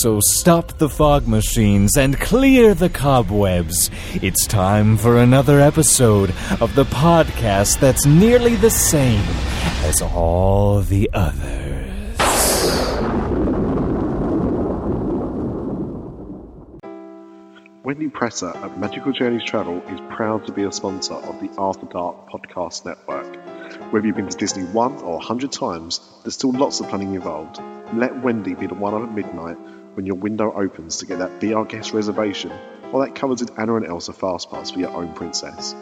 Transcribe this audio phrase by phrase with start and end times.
[0.00, 3.90] So stop the fog machines and clear the cobwebs.
[4.14, 6.30] It's time for another episode
[6.62, 9.22] of the podcast that's nearly the same
[9.84, 11.90] as all the others.
[17.84, 21.84] Wendy Presser at Magical Journeys Travel is proud to be a sponsor of the After
[21.84, 23.36] Dark Podcast Network.
[23.92, 27.14] Whether you've been to Disney one or a hundred times, there's still lots of planning
[27.14, 27.60] involved.
[27.92, 29.58] Let Wendy be the one at midnight
[29.94, 32.52] when your window opens to get that Be Our Guest reservation
[32.92, 35.74] or that coveted Anna and Elsa Fastpass for your own princess.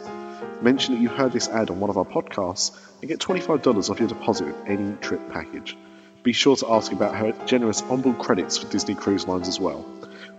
[0.61, 3.99] Mention that you heard this ad on one of our podcasts and get $25 off
[3.99, 5.77] your deposit with any trip package.
[6.23, 9.83] Be sure to ask about her generous onboard credits for Disney Cruise Lines as well.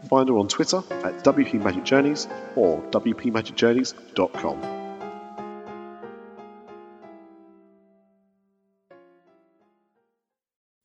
[0.09, 4.83] Find her on Twitter at WP Magic Journeys or WPMagicJourneys.com.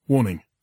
[0.07, 0.41] Warning.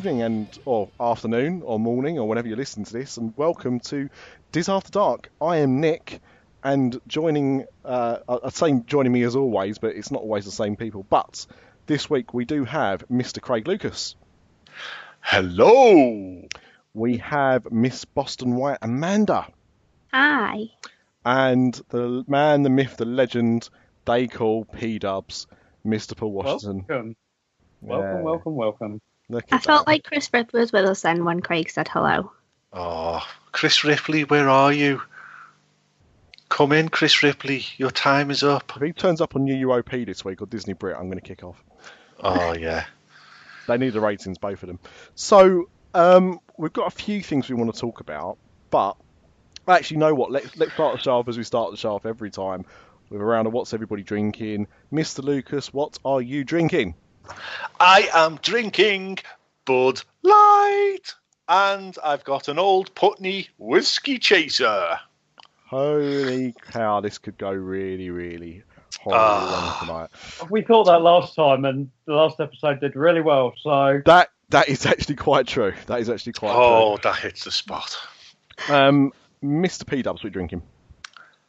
[0.00, 4.08] Evening and or afternoon or morning or whenever you listen to this, and welcome to
[4.50, 5.28] Diz After Dark.
[5.42, 6.22] I am Nick,
[6.64, 10.52] and joining uh, I- I'd say joining me as always, but it's not always the
[10.52, 11.04] same people.
[11.10, 11.46] But
[11.84, 13.42] this week we do have Mr.
[13.42, 14.16] Craig Lucas.
[15.20, 16.48] Hello.
[16.94, 19.48] We have Miss Boston White Amanda,
[20.14, 20.70] Hi.
[21.26, 23.68] and the man, the myth, the legend
[24.06, 25.46] they call P Dubs,
[25.84, 26.16] Mr.
[26.16, 26.86] Paul Washington.
[26.88, 27.16] Welcome.
[27.82, 28.22] Welcome, Yeah.
[28.22, 29.00] welcome, welcome.
[29.30, 29.90] Look I felt that.
[29.92, 32.32] like Chris Ripley was with us then when Craig said hello.
[32.72, 35.00] Oh, Chris Ripley, where are you?
[36.48, 37.64] Come in, Chris Ripley.
[37.76, 38.72] Your time is up.
[38.74, 41.44] If he turns up on UUOP this week or Disney Brit, I'm going to kick
[41.44, 41.62] off.
[42.20, 42.84] Oh, yeah.
[43.68, 44.80] They need the ratings, both of them.
[45.14, 48.36] So um, we've got a few things we want to talk about,
[48.70, 48.96] but
[49.68, 50.32] actually, know what?
[50.32, 52.64] Let's let's start the show off as we start the show off every time
[53.10, 54.66] with a round of what's everybody drinking.
[54.92, 55.22] Mr.
[55.22, 56.96] Lucas, what are you drinking?
[57.78, 59.18] I am drinking
[59.64, 61.14] Bud Light,
[61.48, 64.98] and I've got an old Pulteney whiskey chaser.
[65.66, 68.62] Holy cow, this could go really, really
[69.00, 69.78] horribly Ah.
[69.88, 70.50] wrong tonight.
[70.50, 73.54] We thought that last time, and the last episode did really well.
[73.62, 75.72] So That that is actually quite true.
[75.86, 77.96] That is actually quite Oh, that hits the spot.
[78.56, 78.74] true.
[78.74, 79.12] Um,
[79.44, 79.86] Mr.
[79.86, 80.62] P Dubs, what are you drinking?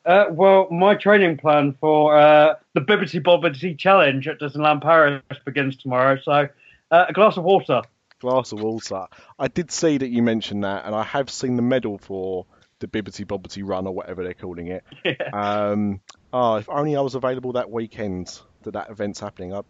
[0.05, 5.77] Uh, well, my training plan for uh, the Bibbity Bobbity Challenge at Disneyland Paris begins
[5.77, 6.17] tomorrow.
[6.21, 6.47] So,
[6.89, 7.81] uh, a glass of water.
[8.19, 9.07] Glass of water.
[9.37, 12.45] I did see that you mentioned that, and I have seen the medal for
[12.79, 14.83] the Bibbity Bobbity Run or whatever they're calling it.
[15.33, 16.01] Um,
[16.33, 19.53] oh, if only I was available that weekend that that event's happening.
[19.53, 19.61] I,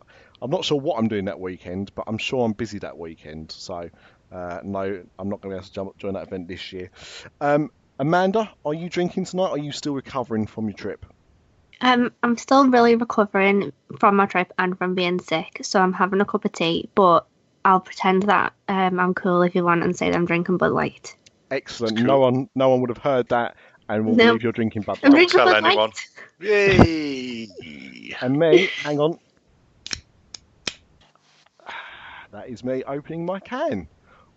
[0.42, 3.52] I'm not sure what I'm doing that weekend, but I'm sure I'm busy that weekend.
[3.52, 3.90] So,
[4.31, 6.90] uh, no, I'm not going to be able to jump, join that event this year.
[7.40, 9.50] Um, Amanda, are you drinking tonight?
[9.50, 11.06] Or are you still recovering from your trip?
[11.81, 16.19] Um, I'm still really recovering from my trip and from being sick, so I'm having
[16.19, 17.28] a cup of tea, but
[17.63, 20.72] I'll pretend that um, I'm cool if you want and say that I'm drinking Bud
[20.72, 21.15] Light.
[21.51, 21.98] Excellent.
[21.98, 22.06] Cool.
[22.07, 23.56] No one, no one would have heard that,
[23.88, 24.30] and will No.
[24.30, 25.27] believe you're drinking Bud I'm Light.
[25.30, 25.92] drinking tell Bud anyone.
[25.92, 26.00] Light.
[26.39, 28.15] Yay!
[28.19, 29.19] And me, hang on.
[32.31, 33.89] That is me opening my can,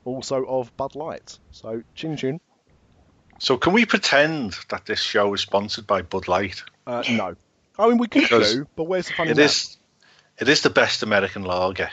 [0.04, 1.38] also of Bud Light.
[1.50, 2.40] So, chin chin.
[3.38, 6.62] So, can we pretend that this show is sponsored by Bud Light?
[6.86, 7.34] Uh, no.
[7.78, 9.44] I mean, we could Because do, but where's the fun in It that?
[9.44, 9.76] is.
[10.38, 11.90] It is the best American lager,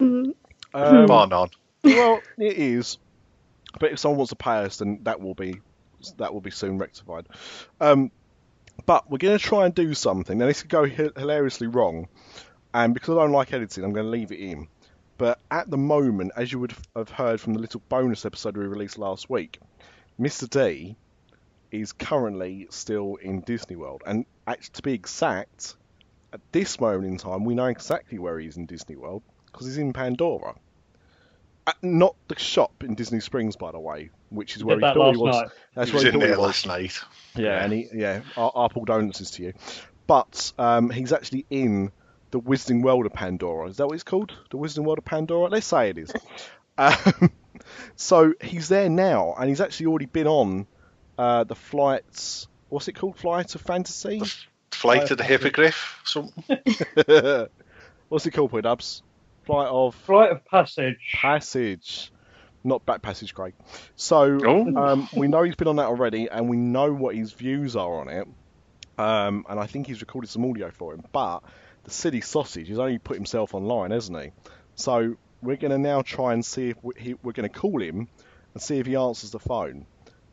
[0.00, 0.32] Mm,
[0.74, 1.48] Um, bar none.
[1.82, 2.98] well, it is.
[3.80, 5.60] But if someone wants to pay us, then that will be
[6.18, 7.26] that will be soon rectified.
[7.80, 8.12] Um,
[8.86, 10.38] but we're going to try and do something.
[10.38, 12.06] Now this could go hilariously wrong,
[12.72, 14.68] and because I don't like editing, I'm going to leave it in.
[15.18, 18.64] But at the moment, as you would have heard from the little bonus episode we
[18.66, 19.60] released last week,
[20.18, 20.48] Mr.
[20.48, 20.96] D
[21.72, 24.02] is currently still in Disney World.
[24.06, 25.74] And actually, to be exact,
[26.32, 29.66] at this moment in time, we know exactly where he is in Disney World because
[29.66, 30.54] he's in Pandora.
[31.66, 34.88] Uh, not the shop in Disney Springs, by the way, which is where Did he
[34.88, 35.42] that thought he last was.
[35.42, 35.50] night.
[35.74, 36.46] That's he where was he in thought he there was.
[36.46, 37.00] last night.
[37.36, 39.52] Yeah, and he, yeah, our, our Paul donuts to you.
[40.06, 41.92] But um, he's actually in
[42.30, 43.68] the Wizarding World of Pandora.
[43.68, 44.32] Is that what it's called?
[44.50, 45.48] The Wizarding World of Pandora?
[45.48, 46.12] Let's say it is.
[46.78, 47.30] um,
[47.96, 50.66] so he's there now, and he's actually already been on
[51.16, 52.46] uh, the flights.
[52.68, 53.16] What's it called?
[53.18, 54.22] Flight of Fantasy?
[54.70, 56.58] Flight of the Hippogriff, something.
[58.08, 59.02] What's it called, Dubs?
[59.44, 60.98] Flight of Flight of Passage.
[61.14, 62.12] Passage.
[62.64, 63.54] Not Back Passage, Craig.
[63.96, 64.76] So Oh.
[64.76, 68.00] um, we know he's been on that already, and we know what his views are
[68.00, 68.28] on it.
[68.98, 71.04] Um, and I think he's recorded some audio for him.
[71.12, 71.40] But
[71.88, 74.30] the silly sausage He's only put himself online, hasn't he?
[74.74, 77.80] So we're going to now try and see if we, he, we're going to call
[77.82, 78.08] him
[78.54, 79.86] and see if he answers the phone.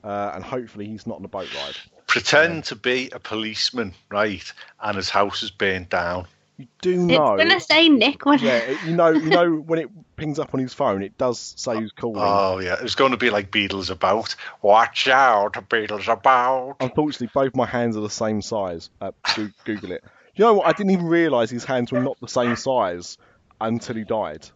[0.04, 1.76] Uh, and hopefully he's not on a boat ride.
[2.08, 4.54] Pretend to be a policeman, right?
[4.80, 6.28] And his house is burnt down.
[6.58, 7.34] You do know.
[7.34, 7.50] It's know.
[7.50, 10.60] gonna say Nick when Yeah, it- you know, you know when it pings up on
[10.62, 12.22] his phone, it does say who's calling.
[12.24, 14.36] Oh yeah, it's going to be like Beadle's About.
[14.62, 16.78] Watch out, Beadle's About.
[16.80, 18.90] Unfortunately, both my hands are the same size.
[19.02, 20.04] Uh, Goo- Google it.
[20.36, 20.68] You know what?
[20.68, 23.18] I didn't even realise his hands were not the same size
[23.62, 24.48] until he died.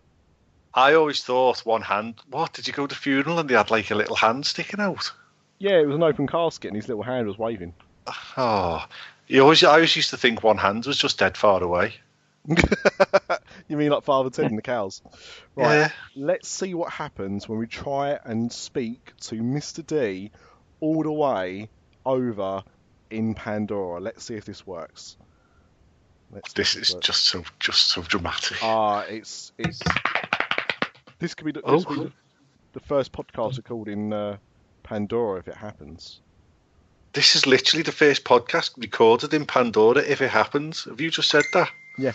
[0.74, 2.16] I always thought one hand.
[2.30, 4.80] What did you go to the funeral and they had like a little hand sticking
[4.80, 5.12] out?
[5.58, 7.74] Yeah, it was an open casket and his little hand was waving.
[8.38, 8.86] Oh,
[9.28, 9.64] you always.
[9.64, 11.94] I always used to think one hand was just dead far away.
[13.68, 15.02] you mean like Father Ted and the cows?
[15.56, 15.76] Right.
[15.76, 15.92] Yeah.
[16.16, 19.86] Let's see what happens when we try and speak to Mr.
[19.86, 20.32] D
[20.80, 21.70] all the way
[22.06, 22.64] over
[23.10, 24.00] in Pandora.
[24.00, 25.18] Let's see if this works.
[26.32, 27.08] Let's This is works.
[27.08, 28.58] just so just so dramatic.
[28.62, 29.82] Ah, it's it's.
[31.20, 31.76] This could be the, Oh.
[31.76, 32.12] this could be the,
[32.74, 34.38] the first podcast recorded in uh,
[34.84, 36.22] Pandora if it happens.
[37.14, 40.02] This is literally the first podcast recorded in Pandora.
[40.02, 41.70] If it happens, have you just said that?
[41.98, 42.14] Yeah.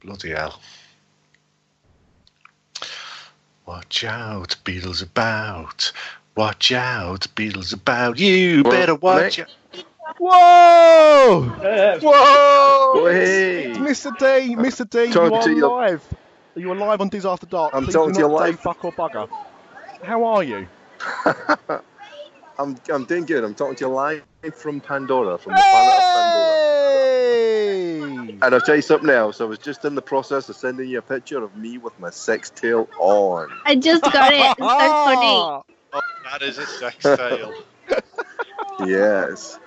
[0.00, 0.60] Bloody hell.
[3.66, 5.92] Watch out, Beadle's About.
[6.36, 8.18] Watch out, Beadle's About.
[8.18, 9.48] You better watch Nick?
[9.48, 9.84] out.
[10.18, 11.42] Whoa!
[12.02, 13.10] Whoa!
[13.10, 13.72] Hey!
[13.76, 14.16] Mr.
[14.16, 14.88] D, Mr.
[14.88, 15.68] D, you are to you.
[15.68, 16.14] live.
[16.56, 17.74] Are you alive on Diz After Dark.
[17.74, 18.60] I'm Please talking to you not say live.
[18.60, 19.28] Fuck or bugger.
[20.04, 20.68] How are you?
[22.58, 23.42] I'm, I'm doing good.
[23.42, 24.22] I'm talking to you live
[24.54, 26.54] from Pandora, from the planet of Pandora.
[27.24, 28.38] Hey!
[28.40, 29.40] And I'll tell you something else.
[29.40, 32.10] I was just in the process of sending you a picture of me with my
[32.10, 33.50] sex tail on.
[33.64, 34.40] I just got it.
[34.40, 35.62] It's so funny.
[35.96, 37.54] Oh, that is a sex tail.
[38.84, 39.60] Yes.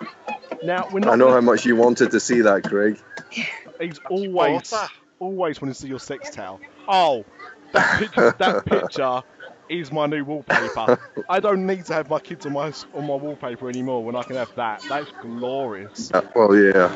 [0.63, 1.13] Now we're not.
[1.13, 3.00] I know gonna- how much you wanted to see that, Craig.
[3.80, 4.74] He's always,
[5.19, 6.59] always want to see your sex towel.
[6.88, 7.25] Oh,
[7.74, 9.21] that picture, that picture
[9.69, 10.98] is my new wallpaper.
[11.30, 14.24] I don't need to have my kids on my on my wallpaper anymore when I
[14.24, 14.81] can have that.
[14.89, 16.12] That's glorious.
[16.13, 16.88] Uh, well, yeah.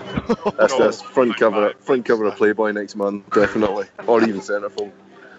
[0.58, 3.88] That's, No, that's front cover front cover of Playboy next month, definitely.
[4.08, 4.92] Or even centerfold.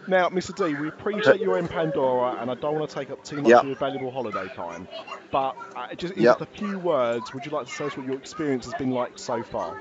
[0.09, 0.55] Now, Mr.
[0.55, 3.51] D, we appreciate you're in Pandora, and I don't want to take up too much
[3.51, 3.63] Yep.
[3.63, 4.89] of your valuable holiday time.
[5.31, 6.39] But uh, just in Yep.
[6.39, 8.91] just a few words, would you like to tell us what your experience has been
[8.91, 9.81] like so far?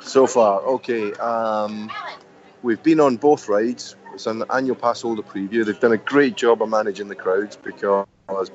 [0.00, 1.12] So far, okay.
[1.14, 1.90] Um,
[2.62, 3.96] we've been on both rides.
[4.14, 5.64] It's an annual pass holder preview.
[5.64, 8.06] They've done a great job of managing the crowds because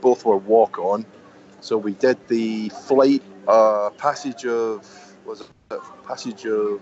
[0.02, 1.06] both were walk on.
[1.62, 4.88] So we did the flight uh, passage of
[5.26, 6.82] was it passage of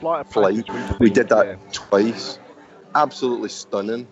[0.00, 0.68] Flight of Flight.
[0.98, 1.56] We did that yeah.
[1.72, 2.38] twice.
[2.96, 4.08] Absolutely stunning.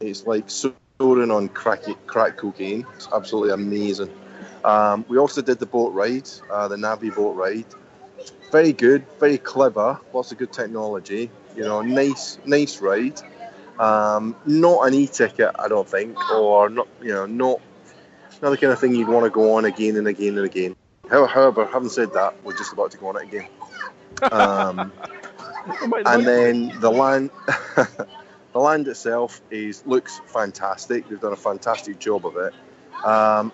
[0.00, 2.84] It's like soaring on crack crack cocaine.
[2.96, 4.12] It's absolutely amazing.
[4.64, 7.66] Um, we also did the boat ride, uh, the Na'vi boat ride.
[8.50, 10.00] Very good, very clever.
[10.12, 11.30] Lots of good technology.
[11.54, 13.20] You know, nice, nice ride.
[13.78, 16.88] Um, not an e-ticket, I don't think, or not.
[17.00, 17.60] You know, not
[18.42, 20.74] not the kind of thing you'd want to go on again and again and again.
[21.08, 23.48] However, having said that, we're just about to go on it again.
[24.32, 24.92] Um,
[26.06, 27.30] and then the land
[28.56, 31.06] the land itself is looks fantastic.
[31.06, 32.54] They've done a fantastic job of it.
[33.04, 33.52] Um,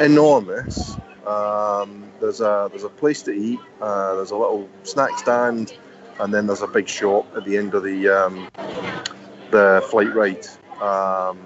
[0.00, 0.96] enormous.
[1.24, 3.60] Um, there's a there's a place to eat.
[3.80, 5.78] Uh, there's a little snack stand
[6.18, 8.48] and then there's a big shop at the end of the um,
[9.52, 10.44] the flight ride.
[10.80, 11.38] Um,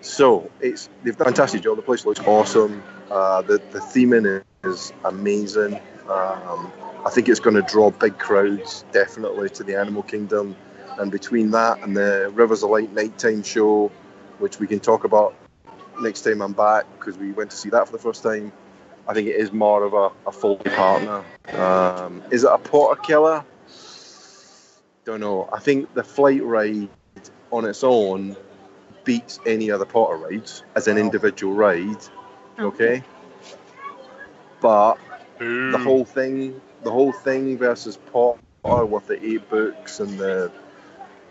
[0.00, 1.74] so it's they've done a fantastic job.
[1.74, 2.84] The place looks awesome.
[3.10, 5.74] Uh, the, the theming is amazing.
[6.08, 6.72] Um,
[7.04, 10.54] I think it's going to draw big crowds, definitely, to the Animal Kingdom.
[10.98, 13.90] And between that and the Rivers of Light nighttime show,
[14.38, 15.34] which we can talk about
[16.00, 18.52] next time I'm back, because we went to see that for the first time,
[19.06, 21.24] I think it is more of a, a full partner.
[21.52, 23.44] Um, is it a Potter killer?
[25.04, 25.48] Don't know.
[25.52, 26.88] I think the flight ride
[27.50, 28.36] on its own
[29.04, 32.04] beats any other Potter rides as an individual ride.
[32.58, 33.02] Okay,
[34.60, 34.96] but
[35.38, 40.52] the whole thing, the whole thing versus Potter with the eight books and the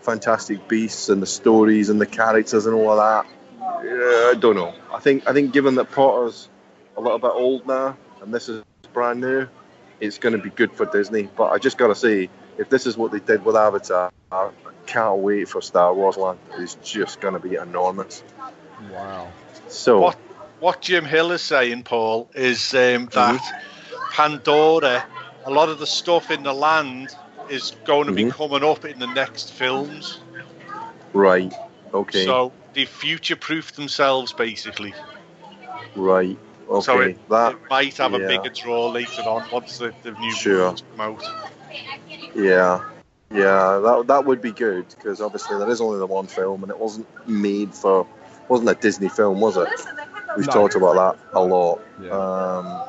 [0.08, 3.26] Fantastic Beasts and the stories and the characters and all of that.
[3.84, 4.74] Yeah, I don't know.
[4.94, 6.48] I think I think given that Potter's
[6.96, 9.50] a little bit old now and this is brand new,
[10.00, 11.24] it's going to be good for Disney.
[11.36, 14.50] But I just got to say, if this is what they did with Avatar, I
[14.86, 16.40] can't wait for Star Wars Land.
[16.58, 18.24] It's just going to be enormous.
[18.90, 19.30] Wow.
[19.68, 20.16] So What
[20.62, 23.64] what Jim Hill is saying, Paul, is um, that
[24.12, 25.06] Pandora,
[25.44, 27.14] a lot of the stuff in the land
[27.50, 28.32] is going to be Mhm.
[28.32, 30.20] coming up in the next films.
[31.14, 31.54] right,
[31.94, 34.94] okay, So they future-proof themselves, basically.
[35.96, 36.38] right,
[36.70, 36.86] okay.
[36.86, 40.32] So it, that it might have a bigger draw later on once the, the new
[40.32, 40.66] Sure.
[40.72, 41.24] movies come out.
[42.36, 42.82] Yeah,
[43.32, 46.72] yeah, that that would be good because obviously there is only the one film and
[46.72, 48.06] it wasn't made for,
[48.48, 49.70] wasn't a Disney film, was it?
[50.36, 50.54] We've No.
[50.54, 51.82] talked about that a lot.
[52.00, 52.12] Yeah.
[52.12, 52.82] Um,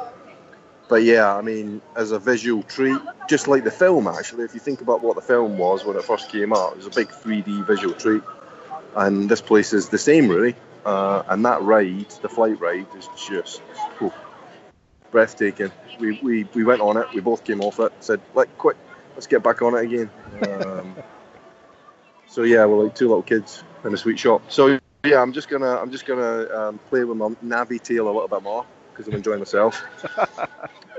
[0.89, 4.61] but yeah, I mean, as a visual treat, just like the film actually, if you
[4.61, 7.09] think about what the film was when it first came out, it was a big
[7.09, 8.23] 3D visual treat,
[8.97, 10.57] and this place is the same really.
[10.87, 13.59] Uh, and that ride, the flight ride, is just
[13.99, 14.13] whew,
[15.11, 15.71] breathtaking.
[16.01, 17.07] We, we we went on it.
[17.15, 17.93] We both came off it.
[18.01, 18.77] Said, "Like, quick,
[19.15, 20.11] let's get back on it again."
[20.49, 20.97] Um,
[22.27, 24.51] so yeah, we're like two little kids in a sweet shop.
[24.51, 28.13] So yeah, I'm just gonna I'm just gonna um, play with my Na'vi tail a
[28.13, 28.65] little bit more
[28.99, 29.81] because I'm enjoying myself.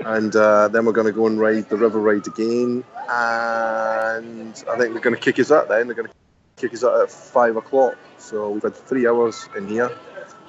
[0.06, 4.92] and uh, then we're gonna go and ride the river ride again, and I think
[4.94, 5.68] they're gonna kick us out.
[5.68, 6.08] Then they're gonna
[6.56, 7.96] kick us out at five o'clock.
[8.18, 9.90] So we've had three hours in here,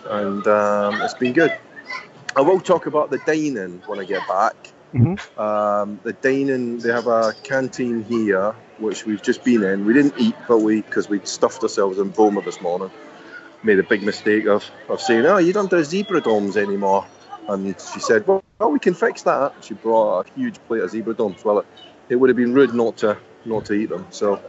[0.09, 1.51] and um, it's been good.
[2.35, 4.55] I will talk about the dining when I get back.
[4.93, 5.19] Mhm.
[5.37, 9.85] Um, the dining, they have a canteen here, which we've just been in.
[9.85, 12.91] We didn't eat, but we, because we'd stuffed ourselves in Boma this morning,
[13.63, 17.05] made a big mistake of, of saying, oh, you don't do zebra domes anymore.
[17.47, 19.53] And she said, well, well, we can fix that.
[19.61, 21.43] She brought a huge plate of zebra domes.
[21.43, 21.65] Well, it,
[22.09, 24.05] it would have been rude not to not to eat them.
[24.11, 24.41] So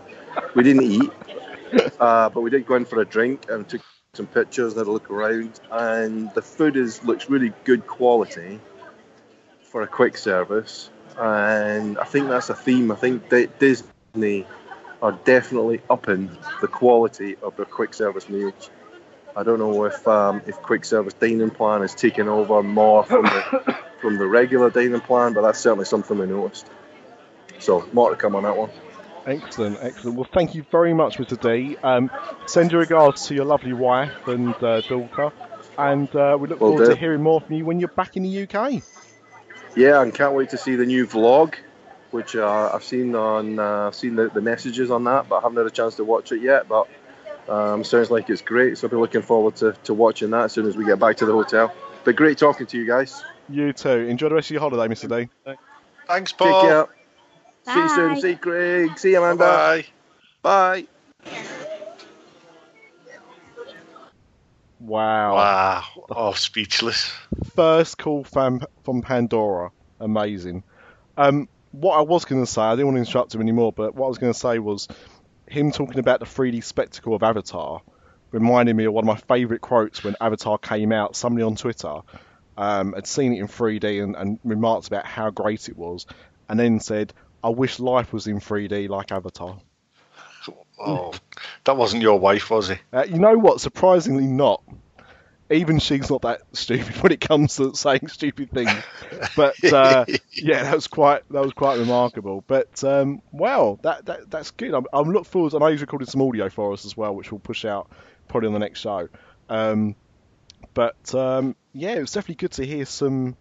[0.55, 1.11] we didn't eat,
[2.01, 3.81] uh, but we did go in for a drink and took
[4.15, 5.59] some pictures and had a look around.
[5.71, 8.61] And the food is looks really good quality
[9.63, 10.91] for a quick service.
[11.19, 12.93] And I think that's a theme.
[12.93, 14.47] I think Disney
[15.01, 16.31] are definitely upping
[16.61, 18.71] the quality of their quick service meals.
[19.35, 23.25] I don't know if um, if quick service dining plan is taking over more from
[23.25, 26.67] the from the regular dining plan, but that's certainly something we noticed.
[27.59, 28.71] So more to come on that one.
[29.25, 30.17] Excellent, excellent.
[30.17, 31.41] Well, thank you very much, Mr.
[31.41, 31.77] D.
[31.83, 32.11] Um,
[32.47, 35.33] send your regards to your lovely wife and uh, daughter,
[35.79, 36.95] and uh, we look Will forward do.
[36.95, 38.83] to hearing more from you when you're back in the UK.
[39.77, 41.55] Yeah, and can't wait to see the new vlog,
[42.11, 45.41] which uh, I've seen on uh, I've seen the, the messages on that, but I
[45.43, 46.69] haven't had a chance to watch it yet.
[46.69, 46.89] But
[47.49, 50.53] um, sounds like it's great, so I'll be looking forward to, to watching that as
[50.53, 51.73] soon as we get back to the hotel.
[52.05, 53.23] But great talking to you guys.
[53.49, 53.89] You too.
[53.91, 55.09] Enjoy the rest of your holiday, Mr.
[55.09, 55.29] D.
[56.07, 56.63] Thanks, Take Paul.
[56.63, 56.87] care.
[57.65, 58.21] See you soon.
[58.21, 58.99] See you, Craig.
[58.99, 59.45] See you, Amanda.
[59.45, 59.87] Bye.
[60.43, 60.87] Bye.
[64.81, 65.35] Wow.
[65.35, 65.85] Wow.
[66.11, 67.13] Oh, speechless.
[67.55, 69.71] First call from from Pandora.
[70.01, 70.65] Amazing.
[71.17, 73.95] Um, what I was going to say, I didn't want to interrupt him anymore, but
[73.95, 74.89] what I was going to say was
[75.53, 77.83] him talking about the 3D spectacle of Avatar
[78.31, 81.15] reminded me of one of my favourite quotes when Avatar came out.
[81.15, 82.01] Somebody on Twitter
[82.57, 86.07] um, had seen it in 3D and, and remarked about how great it was,
[86.49, 87.13] and then said,
[87.45, 89.59] "I wish life was in 3D like Avatar."
[90.85, 91.13] Oh,
[91.65, 92.81] that wasn't your wife, was it?
[92.93, 93.61] Uh, you know what?
[93.61, 94.65] Surprisingly, not.
[95.53, 98.73] Even she's not that stupid when it comes to saying stupid things.
[99.37, 102.43] But uh, yeah, that was quite that was quite remarkable.
[102.47, 104.75] But um, wow, that, that that's good.
[104.75, 105.55] I'm, I'm look forward.
[105.55, 107.91] I know he's recorded some audio for us as well, which we'll push out
[108.29, 109.09] probably on the next show.
[109.49, 109.95] Um,
[110.75, 113.37] but um, yeah, it was definitely good to hear some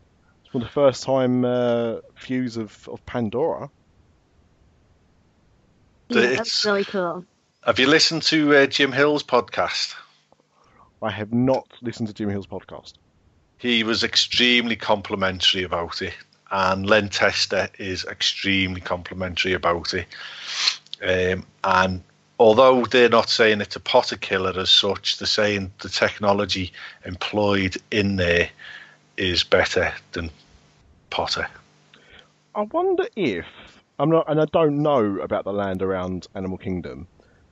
[0.51, 3.69] for the first time uh, views of, of Pandora.
[6.09, 7.25] Yeah, that's really cool.
[7.63, 9.95] Have you listened to uh, Jim Hill's podcast?
[11.01, 12.93] I have not listened to Jim Hill's podcast.
[13.57, 16.13] He was extremely complimentary about it,
[16.51, 20.07] and Len Testa is extremely complimentary about it.
[21.03, 22.03] Um, and
[22.39, 26.71] although they're not saying it's a Potter killer as such, they're saying the technology
[27.05, 28.49] employed in there
[29.17, 30.29] is better than
[31.09, 31.47] Potter.
[32.53, 33.45] I wonder if
[33.97, 37.07] I'm not, and I don't know about the land around Animal Kingdom,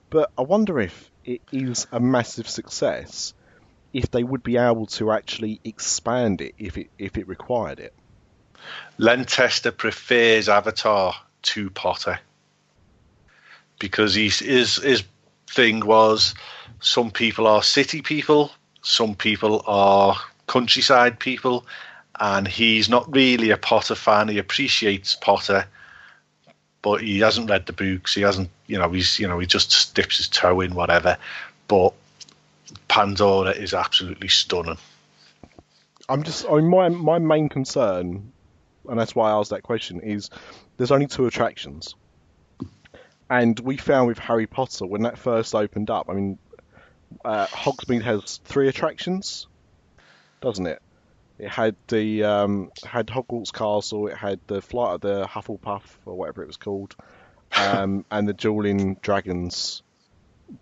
[0.10, 3.34] but I wonder if it is a massive success.
[3.94, 7.94] If they would be able to actually expand it if it if it required it.
[8.98, 12.20] Len Testa prefers Avatar to Potter
[13.80, 15.04] because he's, his his
[15.48, 16.36] thing was
[16.82, 20.16] some people are city people, some people are
[20.48, 21.66] countryside people,
[22.20, 24.28] and he's not really a Potter fan.
[24.28, 25.66] He appreciates Potter,
[26.82, 28.14] but he hasn't read the books.
[28.14, 31.18] He hasn't, you know, he's you know he just dips his toe in whatever.
[31.68, 31.94] But
[32.88, 34.78] Pandora is absolutely stunning.
[36.08, 38.32] I'm just I mean, my my main concern,
[38.88, 40.30] and that's why I asked that question, is
[40.78, 41.96] there's only two attractions,
[43.30, 46.10] and we found with Harry Potter when that first opened up.
[46.10, 46.40] I mean,
[47.24, 49.48] uh, Hogsmeade has three attractions,
[50.42, 50.82] doesn't it?
[51.38, 56.18] It had the um, had Hogwarts Castle, it had the flight of the Hufflepuff or
[56.18, 56.96] whatever it was called,
[57.56, 59.84] um, and the Dueling Dragons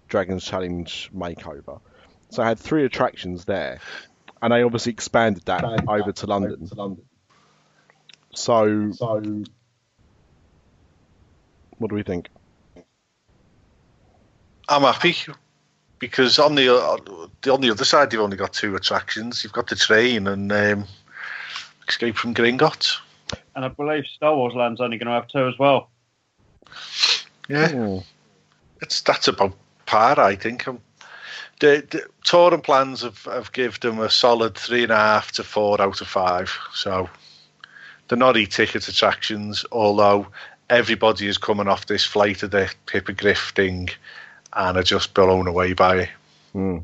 [0.08, 1.80] Dragons Challenge makeover.
[2.30, 3.80] So I had three attractions there,
[4.42, 6.70] and I obviously expanded that over to London.
[8.34, 9.44] So, so
[11.78, 12.30] what do we think?
[14.70, 15.16] I'm happy
[16.00, 19.44] because on the on the other side you've only got two attractions.
[19.44, 20.86] You've got the train and um,
[21.88, 22.98] Escape from Gringotts.
[23.56, 25.90] And I believe Star Wars Land's only going to have two as well.
[27.50, 28.04] Yeah, Ooh.
[28.82, 29.54] it's that's about
[29.86, 30.68] par, I think.
[30.68, 30.80] Um,
[31.60, 35.44] the, the touring plans have, have given them a solid three and a half to
[35.44, 36.56] four out of five.
[36.74, 37.10] So
[38.08, 40.28] they're not e-ticket attractions, although
[40.70, 43.90] everybody is coming off this flight of the hippogriff thing
[44.54, 46.10] and are just blown away by it.
[46.54, 46.84] Mm.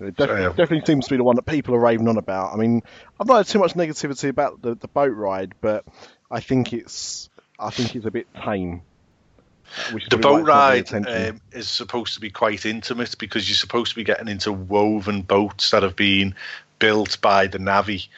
[0.00, 0.48] It def- so, yeah.
[0.48, 2.52] definitely seems to be the one that people are raving on about.
[2.52, 2.82] I mean,
[3.20, 5.84] I've not had too much negativity about the, the boat ride, but
[6.30, 7.28] I think it's
[7.58, 8.82] I think it's a bit tame.
[10.10, 14.04] The boat ride um, is supposed to be quite intimate because you're supposed to be
[14.04, 16.34] getting into woven boats that have been
[16.78, 18.08] built by the Na'vi,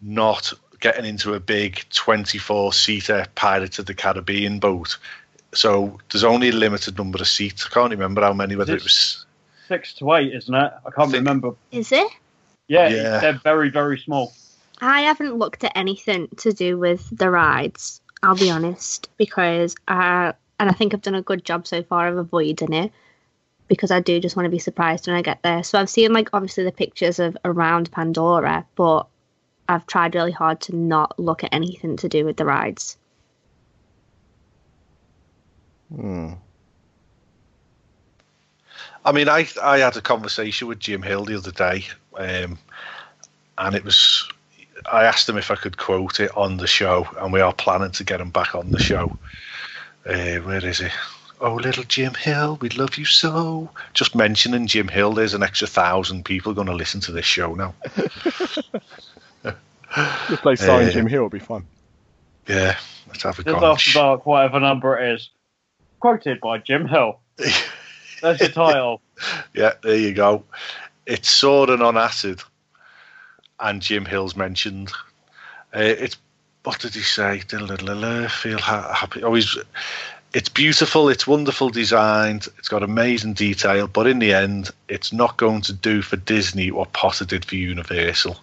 [0.00, 4.98] not getting into a big 24 seater Pirates of the Caribbean boat
[5.54, 7.66] so there's only a limited number of seats.
[7.66, 8.56] I can't remember how many.
[8.56, 9.26] Whether it was
[9.68, 10.72] six to eight, isn't it?
[10.86, 11.54] I can't remember.
[11.70, 12.10] Is it?
[12.68, 14.32] Yeah, yeah, they're very very small.
[14.80, 18.00] I haven't looked at anything to do with the rides.
[18.22, 22.08] I'll be honest, because I and I think I've done a good job so far
[22.08, 22.92] of avoiding it
[23.68, 25.62] because I do just want to be surprised when I get there.
[25.62, 29.06] So I've seen like obviously the pictures of around Pandora, but
[29.68, 32.96] I've tried really hard to not look at anything to do with the rides.
[35.94, 36.32] Hmm.
[39.04, 41.86] I mean, I I had a conversation with Jim Hill the other day,
[42.16, 42.58] um,
[43.58, 44.28] and it was
[44.90, 47.90] I asked him if I could quote it on the show, and we are planning
[47.92, 49.16] to get him back on the show.
[50.06, 50.88] Uh, where is he?
[51.40, 53.68] Oh, little Jim Hill, we love you so.
[53.94, 57.54] Just mentioning Jim Hill, there's an extra thousand people going to listen to this show
[57.54, 57.74] now.
[60.28, 61.66] Just play sign uh, Jim Hill, it'll be fun.
[62.48, 63.52] Yeah, let's have a go.
[63.52, 65.30] Just after dark, whatever number it is
[66.00, 67.20] quoted by Jim Hill.
[68.22, 69.00] That's the title.
[69.54, 70.44] Yeah, there you go.
[71.06, 72.42] It's Soaring on Acid,
[73.58, 74.92] and Jim Hill's mentioned.
[75.74, 76.16] Uh, it's
[76.64, 77.40] what did he say?
[77.40, 79.22] Feel happy.
[79.22, 79.56] Oh, he's.
[80.34, 81.10] It's beautiful.
[81.10, 82.48] It's wonderful designed.
[82.58, 86.70] It's got amazing detail, but in the end, it's not going to do for Disney
[86.70, 88.38] what Potter did for Universal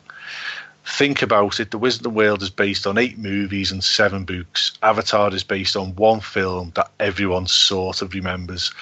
[0.89, 4.25] think about it, The Wizard of the World is based on eight movies and seven
[4.25, 4.71] books.
[4.82, 8.73] Avatar is based on one film that everyone sort of remembers.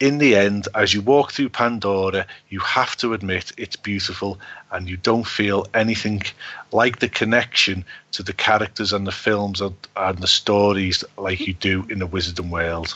[0.00, 4.38] In the end, as you walk through Pandora, you have to admit it's beautiful
[4.70, 6.22] and you don't feel anything
[6.70, 11.54] like the connection to the characters and the films and, and the stories like you
[11.54, 12.94] do in The Wizard and World.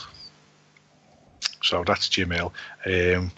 [1.61, 2.53] So that's Hill.
[2.85, 3.31] Um,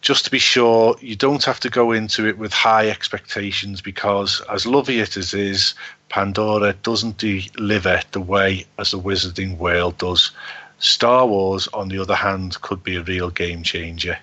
[0.00, 4.42] just to be sure you don't have to go into it with high expectations because
[4.50, 5.74] as lovely it as is
[6.08, 10.30] pandora doesn't deliver the way as the wizarding world does
[10.78, 14.18] star wars on the other hand could be a real game changer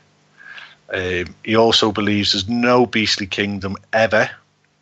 [0.94, 4.30] um, he also believes there's no beastly kingdom ever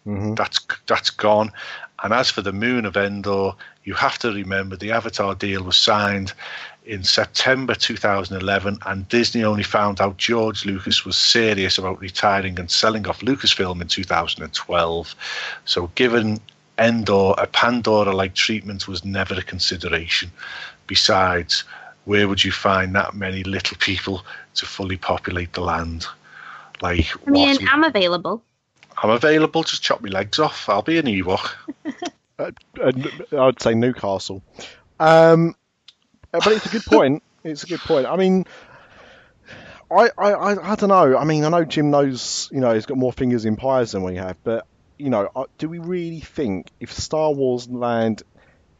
[0.05, 0.33] mm-hmm.
[0.35, 1.51] that's that's gone
[2.03, 5.77] and as for the moon of endor you have to remember the avatar deal was
[5.77, 6.33] signed
[6.85, 12.69] in September 2011, and Disney only found out George Lucas was serious about retiring and
[12.69, 15.15] selling off Lucasfilm in 2012.
[15.65, 16.39] So, given
[16.77, 20.31] Endor, a Pandora like treatment was never a consideration.
[20.87, 21.63] Besides,
[22.05, 26.05] where would you find that many little people to fully populate the land?
[26.81, 27.73] Like, I mean, what?
[27.73, 28.43] I'm available.
[29.01, 29.63] I'm available.
[29.63, 30.69] Just chop my legs off.
[30.69, 31.53] I'll be an Ewok.
[32.39, 34.41] uh, uh, I'd say Newcastle.
[34.99, 35.55] Um,
[36.33, 37.23] uh, but it's a good point.
[37.43, 38.05] It's a good point.
[38.05, 38.45] I mean,
[39.91, 41.17] I, I, I, I don't know.
[41.17, 44.03] I mean, I know Jim knows, you know, he's got more fingers in pies than
[44.03, 44.65] we have, but,
[44.97, 48.23] you know, uh, do we really think if Star Wars Land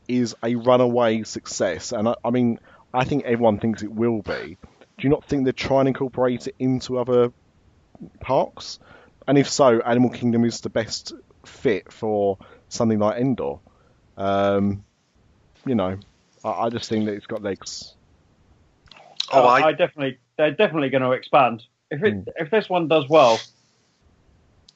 [0.07, 2.59] is a runaway success, and I, I mean,
[2.93, 4.57] I think everyone thinks it will be,
[4.97, 7.31] do you not think they're trying to incorporate it into other
[8.19, 8.79] parks?
[9.27, 11.13] And if so, Animal Kingdom is the best
[11.45, 12.37] fit for
[12.69, 13.55] something like Endor.
[14.17, 14.83] Um,
[15.65, 15.97] you know,
[16.43, 17.95] I, I just think that it's got legs.
[19.31, 21.63] Oh, I, I definitely, they're definitely going to expand.
[21.89, 23.39] If it, if this one does well,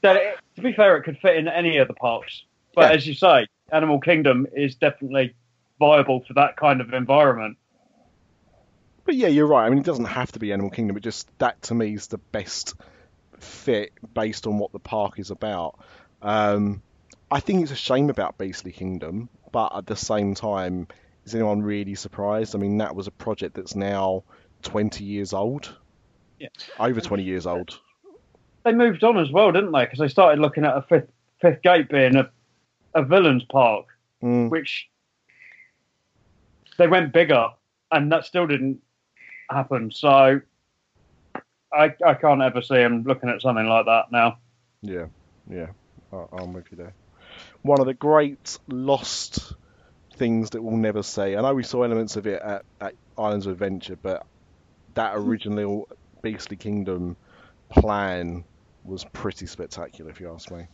[0.01, 2.43] then it, to be fair, it could fit in any of the parks.
[2.73, 2.95] But Yeah.
[2.95, 5.36] as you say, Animal Kingdom is definitely
[5.80, 7.58] viable for that kind of environment.
[9.06, 9.65] But yeah, you're right.
[9.65, 10.97] I mean, it doesn't have to be Animal Kingdom.
[10.97, 12.75] It just that to me is the best
[13.39, 15.80] fit based on what the park is about.
[16.21, 16.82] Um,
[17.30, 20.88] I think it's a shame about Beastly Kingdom, but at the same time,
[21.25, 22.56] is anyone really surprised?
[22.56, 24.23] I mean, that was a project that's now
[24.63, 25.75] 20 years old.
[26.39, 26.49] Yeah.
[26.80, 27.80] Over 20 years old.
[28.63, 29.86] They moved on as well, didn't they?
[29.86, 31.10] Because they started looking at a fifth
[31.41, 32.30] fifth gate being a
[32.97, 33.86] a villains park,
[34.23, 34.49] Mm.
[34.49, 34.89] which
[36.77, 37.47] they went bigger,
[37.91, 38.81] and that still didn't
[39.49, 39.91] happen.
[39.91, 40.41] So
[41.71, 44.39] I I can't ever see them looking at something like that now.
[44.81, 45.05] Yeah,
[45.49, 45.67] yeah,
[46.12, 46.93] I'm with you there.
[47.62, 49.53] One of the great lost
[50.15, 51.36] things that we'll never see.
[51.36, 54.25] I know we saw elements of it at, at Islands of Adventure, but
[54.95, 55.88] that original
[56.23, 57.15] Beastly Kingdom
[57.69, 58.43] plan
[58.83, 60.65] was pretty spectacular, if you ask me.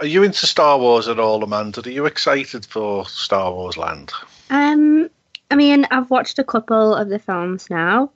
[0.00, 1.82] Are you into Star Wars at all, Amanda?
[1.84, 4.12] Are you excited for Star Wars Land?
[4.50, 5.10] Um,
[5.50, 8.10] I mean, I've watched a couple of the films now,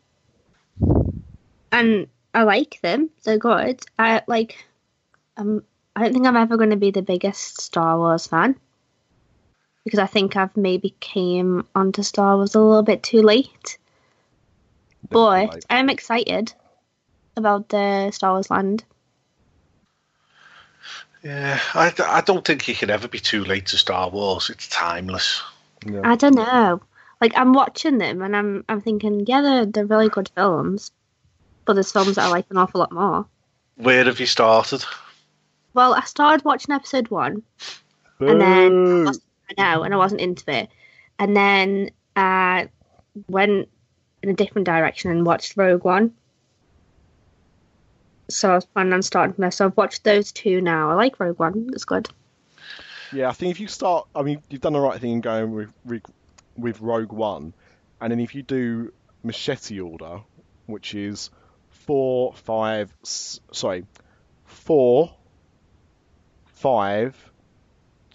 [1.70, 3.10] and I like them.
[3.24, 3.80] They're good.
[3.98, 4.64] I like.
[5.36, 5.64] Um,
[5.96, 8.56] I don't think I'm ever going to be the biggest Star Wars fan
[9.84, 13.78] because I think I've maybe came onto Star Wars a little bit too late.
[15.10, 16.54] But I'm excited
[17.36, 18.84] about the Star Wars Land.
[21.22, 24.50] Yeah, I, I don't think you can ever be too late to Star Wars.
[24.50, 25.42] It's timeless.
[25.86, 26.00] yeah.
[26.04, 26.80] I don't know.
[27.20, 30.90] Like I'm watching them and I'm I'm thinking, yeah, they're they're really good films,
[31.64, 33.26] but there's films that I like an awful lot more.
[33.76, 34.84] Where have you started?
[35.74, 37.42] Well, I started watching episode one,
[38.18, 39.12] and then I,
[39.50, 40.68] I know, and I wasn't into it,
[41.20, 42.66] and then uh
[43.28, 43.68] went
[44.22, 46.12] in a different direction and watched Rogue One.
[48.28, 49.50] So I was planning on starting from there.
[49.50, 50.90] So I've watched those two now.
[50.90, 52.08] I like Rogue One; it's good.
[53.12, 55.52] Yeah, I think if you start, I mean, you've done the right thing in going
[55.52, 56.02] with with,
[56.56, 57.52] with Rogue One,
[58.00, 60.20] and then if you do Machete Order,
[60.66, 61.30] which is
[61.70, 63.84] four, five, sorry,
[64.46, 65.14] four,
[66.46, 67.16] five,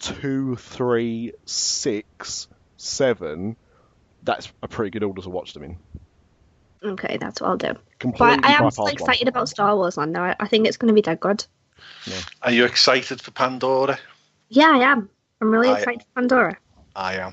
[0.00, 3.56] two, three, six, seven.
[4.22, 5.76] That's a pretty good order to watch them in.
[6.82, 7.74] Okay, that's what I'll do.
[7.98, 8.92] Completely But I am bypass still one.
[8.92, 10.12] excited about Star Wars Land.
[10.12, 11.44] Now I, I think it's going to be dead good.
[12.42, 13.98] Are you excited for Pandora?
[14.48, 15.08] Yeah, I am.
[15.40, 16.56] I'm really I- excited for Pandora.
[16.96, 17.32] I am.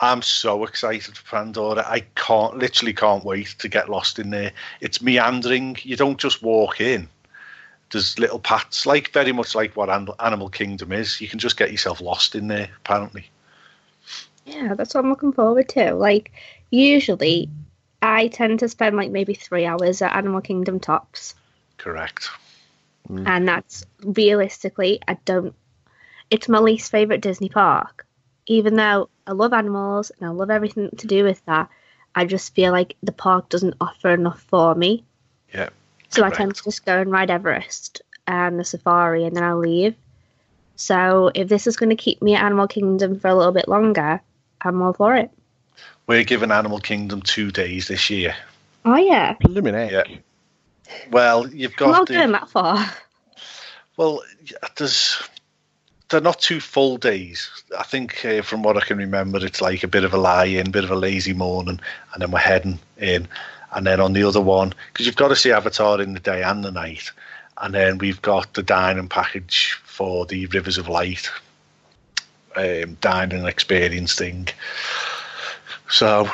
[0.00, 1.82] I'm so excited for Pandora.
[1.86, 4.52] I can't, literally can't wait to get lost in there.
[4.82, 5.76] It's meandering.
[5.82, 7.08] You don't just walk in.
[7.90, 11.20] There's little paths, like very much like what Animal Kingdom is.
[11.20, 12.68] You can just get yourself lost in there.
[12.84, 13.26] Apparently,
[14.44, 15.94] Yeah, that's what I'm looking forward to.
[15.94, 16.30] Like,
[16.70, 17.48] usually
[18.02, 21.34] I tend to spend like maybe three hours at Animal Kingdom tops,
[21.78, 22.28] correct.
[23.08, 23.26] Mm.
[23.26, 25.54] and that's realistically, I don't.
[26.30, 28.06] It's my least favorite Disney park,
[28.46, 31.68] even though I love animals and I love everything to do with that.
[32.14, 35.04] I just feel like the park doesn't offer enough for me.
[35.52, 35.68] Yeah.
[36.08, 39.54] So I tend to just go and ride Everest and the safari, and then I
[39.54, 39.94] leave.
[40.76, 43.68] So if this is going to keep me at Animal Kingdom for a little bit
[43.68, 44.20] longer,
[44.60, 45.30] I'm all for it.
[46.06, 48.36] We're giving Animal Kingdom two days this year.
[48.84, 50.08] Oh yeah, Blimmin' heck.
[50.08, 50.16] Yeah.
[51.10, 51.86] Well, you've got.
[51.86, 52.92] I'm not got going that far.
[53.96, 54.22] well.
[54.76, 55.20] There's
[56.08, 57.50] they're not two full days.
[57.76, 60.70] I think uh, from what I can remember, it's like a bit of a lie-in,
[60.70, 61.80] bit of a lazy morning,
[62.12, 63.28] and then we're heading in.
[63.72, 66.42] And then on the other one, because you've got to see Avatar in the day
[66.42, 67.10] and the night,
[67.58, 71.28] and then we've got the dining package for the Rivers of Light
[72.56, 74.48] um, dining experience thing.
[75.88, 76.28] So,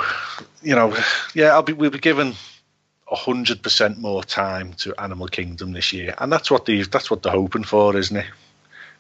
[0.63, 0.97] you know,
[1.35, 2.35] yeah, I'll be we'll be given
[3.07, 7.23] hundred percent more time to Animal Kingdom this year, and that's what the that's what
[7.23, 8.27] they're hoping for, isn't it?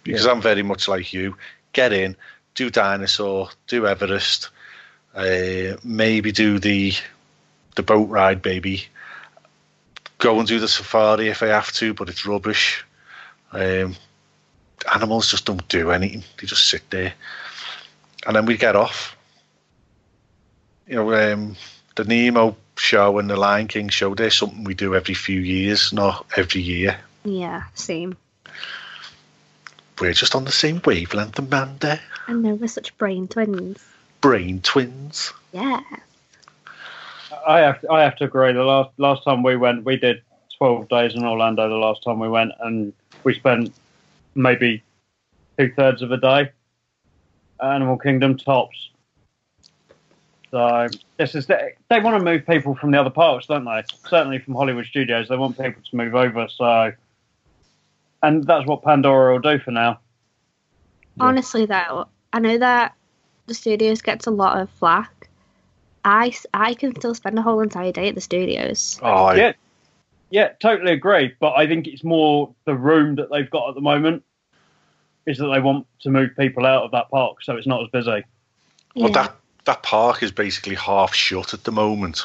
[0.02, 1.36] Because I'm very much like you.
[1.72, 2.16] Get in,
[2.54, 4.50] do dinosaur, do Everest,
[5.14, 6.92] uh, maybe do the
[7.76, 8.86] the boat ride, baby.
[10.18, 12.84] Go and do the safari if I have to, but it's rubbish.
[13.52, 13.96] Um,
[14.92, 17.14] animals just don't do anything; they just sit there,
[18.26, 19.16] and then we get off.
[20.92, 21.56] You know, um,
[21.96, 25.90] the Nemo show and the Lion King show, they're something we do every few years,
[25.90, 26.98] not every year.
[27.24, 28.14] Yeah, same.
[29.98, 31.98] We're just on the same wavelength, Amanda.
[32.28, 33.82] I know we're such brain twins.
[34.20, 35.32] Brain twins.
[35.54, 35.80] Yeah.
[37.48, 38.52] I have I have to agree.
[38.52, 40.20] The last last time we went, we did
[40.58, 42.92] twelve days in Orlando the last time we went, and
[43.24, 43.72] we spent
[44.34, 44.82] maybe
[45.58, 46.50] two thirds of a day
[47.62, 48.90] at Animal Kingdom tops.
[50.52, 50.86] So
[51.16, 53.82] this is they, they want to move people from the other parks, don't they?
[54.08, 56.46] Certainly from Hollywood Studios, they want people to move over.
[56.48, 56.92] So,
[58.22, 59.98] and that's what Pandora will do for now.
[61.18, 62.94] Honestly, though, I know that
[63.46, 65.30] the studios gets a lot of flack.
[66.04, 69.00] I, I can still spend a whole entire day at the studios.
[69.02, 69.52] Oh, I, Yeah,
[70.28, 71.34] yeah, totally agree.
[71.40, 74.22] But I think it's more the room that they've got at the moment
[75.24, 77.88] is that they want to move people out of that park, so it's not as
[77.90, 78.24] busy.
[78.96, 82.22] well, that that park is basically half shut at the moment,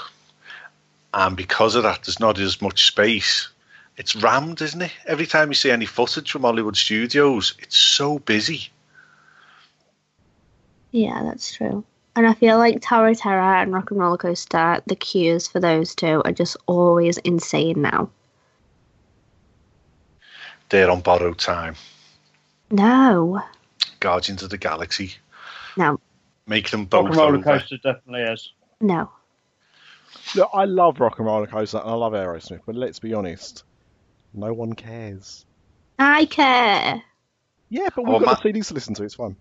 [1.14, 3.50] and because of that, there's not as much space.
[3.98, 4.92] It's rammed, isn't it?
[5.06, 8.70] Every time you see any footage from Hollywood Studios, it's so busy.
[10.92, 11.84] Yeah, that's true.
[12.16, 15.60] And I feel like Tower of Terror and Rock and Roller Coaster, the queues for
[15.60, 18.10] those two are just always insane now.
[20.70, 21.76] They're on borrowed time.
[22.72, 23.42] No,
[24.00, 25.14] Guardians of the Galaxy.
[25.78, 26.00] no,
[26.48, 27.44] Make them Rock both and Roller over.
[27.44, 28.52] Coaster definitely is.
[28.82, 29.12] no.
[30.36, 33.64] Look, I love Rock and Roller Coaster and I love Aerosmith, but let's be honest,
[34.34, 35.46] no one cares.
[36.00, 37.02] I care.
[37.70, 39.04] Yeah, but we've Oh, got ma- CDs to listen to.
[39.04, 39.36] It's fun.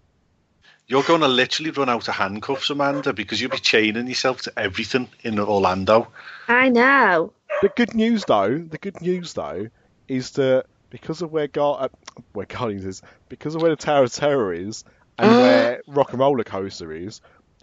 [0.89, 4.53] You're going to literally run out of handcuffs, Amanda, because you'll be chaining yourself to
[4.57, 6.09] everything in Orlando.
[6.49, 7.33] I know.
[7.63, 9.69] The good news, though, the good news though,
[10.09, 11.89] is that because of where Gar- uh,
[12.33, 14.85] where Guardians is, because of where the Tower of Terror is,
[15.19, 17.21] and where Rock and Roller Coaster is,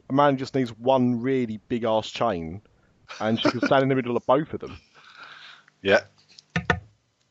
[0.09, 2.61] a man just needs one really big ass chain,
[3.19, 4.77] and she can stand in the middle of both of them.
[5.81, 6.01] Yeah,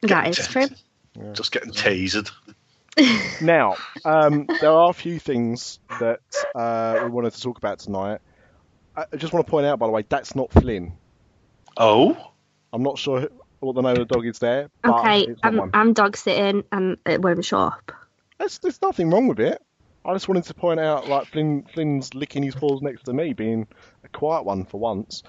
[0.03, 0.67] That is true.
[1.33, 2.31] just getting tasered.
[3.41, 6.21] Now, um, there are a few things that
[6.55, 8.21] uh, we wanted to talk about tonight.
[8.95, 10.93] I I just want to point out, by the way, that's not Flynn.
[11.79, 12.33] Oh,
[12.71, 13.29] I'm not sure
[13.61, 15.71] what the name of the dog is there, but Okay, it's not I'm.
[15.73, 17.93] I'm dog sitting and it won't show up.
[18.39, 19.63] There's, there's nothing wrong with it.
[20.05, 23.33] I just wanted to point out, like Flynn, Flynn's licking his paws next to me,
[23.33, 23.67] being
[24.05, 25.23] a quiet one for once.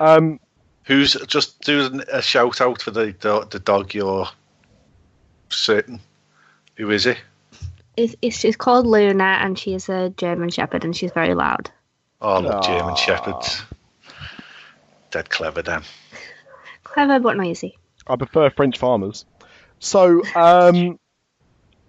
[0.00, 0.40] Um,
[0.84, 4.26] who's just doing a shout out for the the, the dog you're
[5.48, 6.00] sitting?
[6.76, 7.14] Who is he?
[7.96, 11.70] It's, it's she's called Luna and she's a German Shepherd and she's very loud.
[12.20, 13.62] Oh, I love German Shepherds.
[15.10, 15.82] Dead clever, then.
[16.84, 17.78] Clever but noisy.
[18.06, 19.24] I prefer French farmers.
[19.78, 20.98] So, um,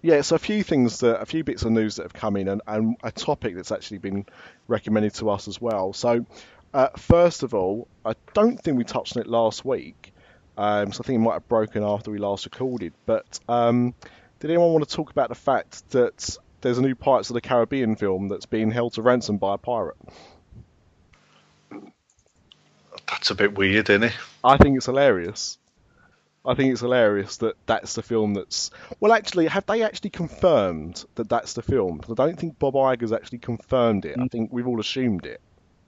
[0.02, 2.48] yeah, so a few things that a few bits of news that have come in,
[2.48, 4.26] and, and a topic that's actually been
[4.68, 5.92] recommended to us as well.
[5.92, 6.24] So,
[6.72, 10.12] uh, first of all, I don't think we touched on it last week,
[10.56, 12.92] um, so I think it might have broken after we last recorded.
[13.06, 13.94] But um,
[14.40, 17.40] did anyone want to talk about the fact that there's a new Pirates of the
[17.40, 19.96] Caribbean film that's being held to ransom by a pirate?
[23.08, 24.12] That's a bit weird, isn't it?
[24.44, 25.58] I think it's hilarious.
[26.48, 28.70] I think it's hilarious that that's the film that's.
[29.00, 32.00] Well, actually, have they actually confirmed that that's the film?
[32.10, 34.18] I don't think Bob Iger's actually confirmed it.
[34.18, 35.40] I think we've all assumed it.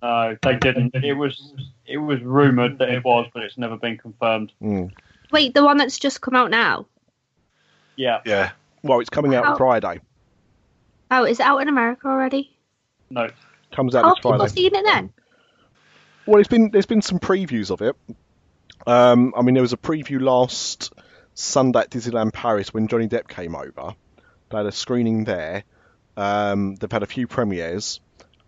[0.03, 0.95] No, they didn't.
[0.95, 1.53] It was
[1.87, 4.53] it was rumored that it was, but it's never been confirmed.
[4.63, 4.93] Mm.
[5.33, 6.87] Wait, the one that's just come out now?
[7.97, 8.51] Yeah, Yeah.
[8.83, 10.01] Well, it's coming out on Friday.
[11.11, 12.57] Oh, is it out in America already?
[13.11, 13.29] no.
[13.73, 14.53] Comes out Oh, this people Friday.
[14.53, 15.13] seen it then?
[16.27, 17.95] Well, it's been there's been some previews of it.
[18.87, 20.93] Um, I mean, there was a preview last
[21.35, 23.95] Sunday at Disneyland Paris when Johnny Depp came over.
[24.51, 25.65] They had a screening there.
[26.17, 28.01] Um, they've had a few premieres,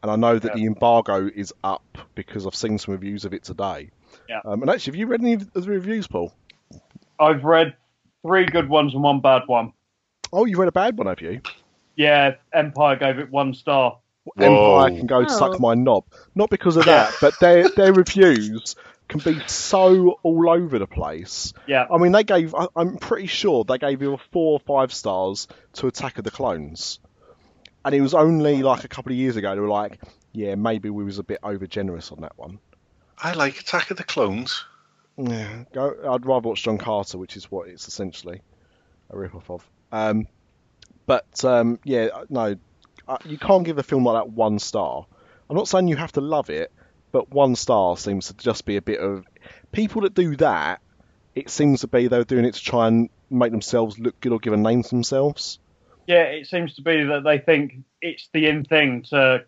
[0.02, 0.54] and I know that Yeah.
[0.56, 3.90] the embargo is up because I've seen some reviews of it today.
[4.28, 4.40] Yeah.
[4.44, 6.32] Um, and actually, have you read any of the reviews, Paul?
[7.20, 7.76] I've read
[8.26, 9.72] three good ones and one bad one.
[10.32, 11.40] Oh, you read a bad one, have you?
[11.96, 13.98] Yeah, Empire gave it one star.
[14.24, 14.44] Whoa.
[14.86, 15.28] Empire can go Oh.
[15.28, 16.04] suck my knob.
[16.34, 18.76] Not because of that, but their their reviews
[19.12, 21.53] can be so all over the place.
[21.66, 22.55] Yeah, I mean, they gave.
[22.55, 26.31] I- I'm pretty sure they gave either four or five stars to Attack of the
[26.31, 26.98] Clones,
[27.85, 30.01] and it was only like a couple of years ago they were like,
[30.33, 32.59] "Yeah, maybe we was a bit over generous on that one."
[33.18, 34.64] I like Attack of the Clones.
[35.16, 35.94] Yeah, go.
[36.11, 38.40] I'd rather watch John Carter, which is what it's essentially
[39.11, 39.68] a rip-off of.
[39.92, 40.27] Um,
[41.07, 42.57] but um, yeah, no,
[43.07, 45.05] uh, you can't give a film like that one star.
[45.51, 46.72] I'm not saying you have to love it,
[47.12, 49.25] but one star seems to just be a bit of
[49.70, 50.81] people that do that.
[51.35, 54.38] It seems to be they're doing it to try and make themselves look good or
[54.38, 55.59] give a name to themselves.
[56.07, 56.25] yeah.
[56.25, 59.44] It seems to be that they think it's the in thing to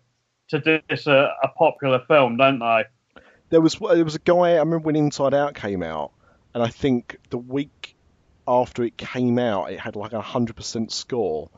[0.49, 2.83] to diss a, uh, a popular film, don't they?
[3.49, 6.11] There was there was a guy I remember when Inside Out came out,
[6.53, 7.95] and I think the week
[8.47, 11.49] after it came out, it had like a hundred percent score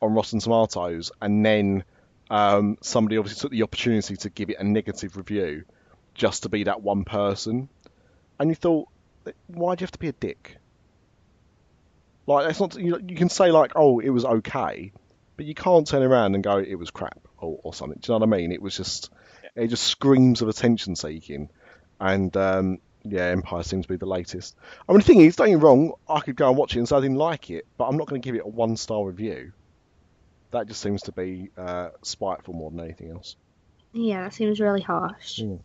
[0.00, 1.84] on Rotten Tomatoes, and then
[2.30, 5.64] um, somebody obviously took the opportunity to give it a negative review,
[6.14, 7.68] just to be that one person.
[8.38, 8.88] And you thought,
[9.46, 10.56] why do you have to be a dick?
[12.26, 14.92] Like that's not you, you can say like oh it was okay,
[15.36, 17.98] but you can't turn around and go it was crap or, or something.
[18.00, 18.52] Do you know what I mean?
[18.52, 19.10] It was just
[19.56, 21.50] it just screams of attention seeking,
[22.00, 24.56] and um, yeah, Empire seems to be the latest.
[24.88, 26.78] I mean the thing is, don't get me wrong, I could go and watch it
[26.78, 28.76] and say I didn't like it, but I'm not going to give it a one
[28.76, 29.52] star review.
[30.52, 33.36] That just seems to be uh, spiteful more than anything else.
[33.92, 35.40] Yeah, that seems really harsh.
[35.40, 35.60] Mm.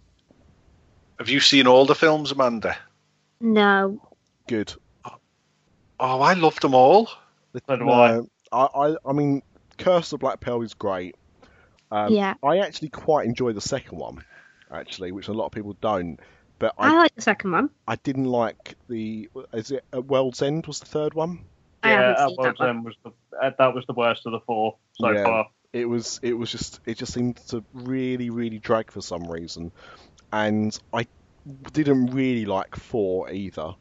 [1.19, 2.77] Have you seen all the films, Amanda?
[3.39, 4.01] No.
[4.47, 4.73] Good.
[5.99, 7.09] Oh, I loved them all.
[7.67, 8.11] So do I.
[8.11, 9.41] No, I, I, I mean,
[9.77, 11.15] Curse of Black Pearl is great.
[11.91, 12.35] Um, Yeah.
[12.43, 14.23] I actually quite enjoy the second one,
[14.71, 16.19] actually, which a lot of people don't.
[16.59, 17.69] But I, I, like the second one.
[17.87, 19.29] I didn't like the.
[19.53, 20.65] Is it at World's End?
[20.67, 21.45] Was the third one?
[21.83, 22.83] I yeah, haven't that seen was, that one.
[22.83, 23.11] was the
[23.41, 25.23] uh, that was the worst of the four so Yeah.
[25.23, 25.47] far.
[25.73, 26.19] It was.
[26.23, 26.79] It was just.
[26.85, 29.71] It just seemed to really, really drag for some reason,
[30.31, 31.07] and I
[31.73, 33.75] didn't really like four either.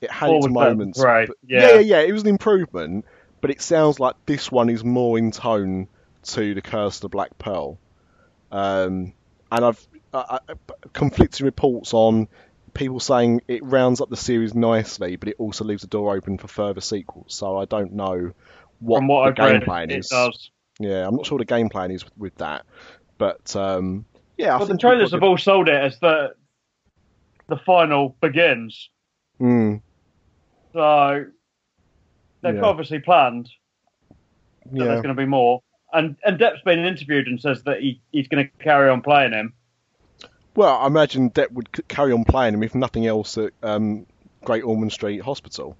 [0.00, 1.00] It had Four its was better than moments.
[1.00, 1.60] three, but- yeah.
[1.60, 2.00] yeah, yeah, yeah.
[2.00, 3.04] It was an improvement,
[3.40, 5.88] but it sounds like this one is more in tone
[6.24, 7.78] to the Curse of the Black Pearl.
[8.50, 9.12] Um,
[9.52, 10.54] and I've uh, uh,
[10.94, 12.28] conflicting reports on
[12.74, 16.38] people saying it rounds up the series nicely, but it also leaves the door open
[16.38, 17.34] for further sequels.
[17.34, 18.32] So I don't know
[18.80, 20.08] what, From what the I've game read, plan it is.
[20.08, 20.50] does.
[20.78, 22.66] Yeah, I'm not sure what the game plan is with, with that,
[23.16, 24.04] but um,
[24.36, 26.34] yeah, I But the trailers have all sold it as the
[27.48, 28.90] the final begins.
[29.40, 29.80] Mm,
[30.72, 31.26] So
[32.42, 32.62] they've Yeah.
[32.62, 33.50] obviously planned
[34.72, 35.62] that yeah, there's going to be more.
[35.92, 39.32] And and Depp's been interviewed and says that he, he's going to carry on playing
[39.32, 39.54] him.
[40.54, 44.06] Well, I imagine Depp would c- carry on playing him if nothing else at um,
[44.44, 45.76] Great Ormond Street Hospital.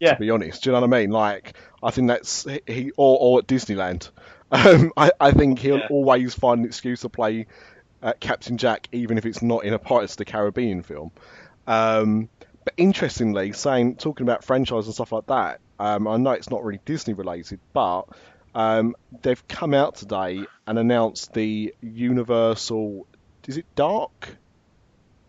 [0.00, 0.14] Yeah.
[0.14, 1.10] To be honest, do you know what I mean?
[1.10, 4.10] Like, I think that's he or, or at Disneyland.
[4.52, 5.86] Um, I, I think he'll Yeah.
[5.90, 7.46] always find an excuse to play
[8.02, 11.12] uh, Captain Jack, even if it's not in a Pirates of the Caribbean film.
[11.68, 12.28] Um,
[12.64, 16.64] but interestingly, saying talking about franchise and stuff like that, um, I know it's not
[16.64, 18.06] really Disney related, but
[18.52, 23.06] um, they've come out today and announced the Universal.
[23.46, 24.36] Is it Dark?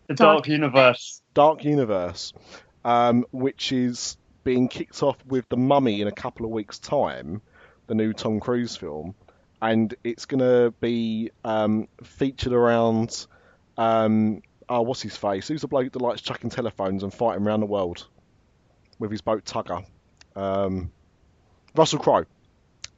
[0.08, 1.22] The Dark Dark Universe.
[1.34, 2.32] Dark Universe,
[2.84, 7.40] um, which is being kicked off with The Mummy in a couple of weeks' time,
[7.86, 9.14] the new Tom Cruise film,
[9.60, 13.26] and it's going to be um, featured around.
[13.76, 15.48] Um, oh, what's his face?
[15.48, 18.06] Who's the bloke that likes chucking telephones and fighting around the world
[18.98, 19.84] with his boat Tugger?
[20.34, 20.90] Um,
[21.74, 22.24] Russell Crowe.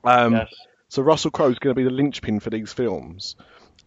[0.04, 0.52] Um, yes.
[0.88, 3.36] so Russell Crowe is going to be the linchpin for these films,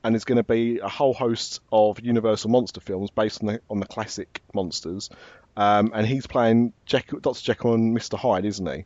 [0.04, 3.62] and there's going to be a whole host of Universal monster films based on the
[3.70, 5.10] on the classic monsters.
[5.56, 7.34] Um, and he's playing Dr.
[7.34, 8.18] Jekyll and Mr.
[8.18, 8.86] Hyde, isn't he?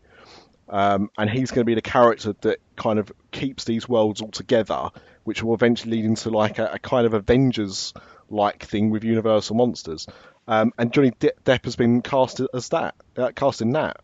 [0.69, 4.31] Um, and he's going to be the character that kind of keeps these worlds all
[4.31, 4.89] together,
[5.25, 10.07] which will eventually lead into like a, a kind of Avengers-like thing with Universal monsters.
[10.47, 13.97] Um, and Johnny De- Depp has been cast as that, uh, cast in that.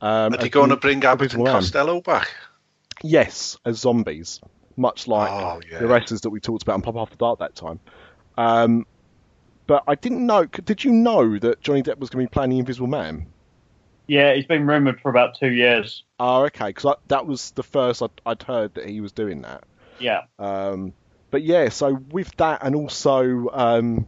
[0.00, 2.32] Um, Are they going to bring Abbott and Costello back?
[3.02, 4.40] Yes, as zombies,
[4.78, 5.78] much like Oh, yeah.
[5.78, 7.80] the wrestlers that we talked about on Pop After Dark that time.
[8.36, 8.86] Um,
[9.66, 10.44] but I didn't know.
[10.46, 13.26] Did you know that Johnny Depp was going to be playing the Invisible Man?
[14.06, 16.04] Yeah, he's been rumoured for about two years.
[16.18, 19.64] Oh, okay, because that was the first I'd, I'd heard that he was doing that.
[19.98, 20.22] Yeah.
[20.38, 20.94] Um,
[21.30, 24.06] but yeah, so with that, and also um,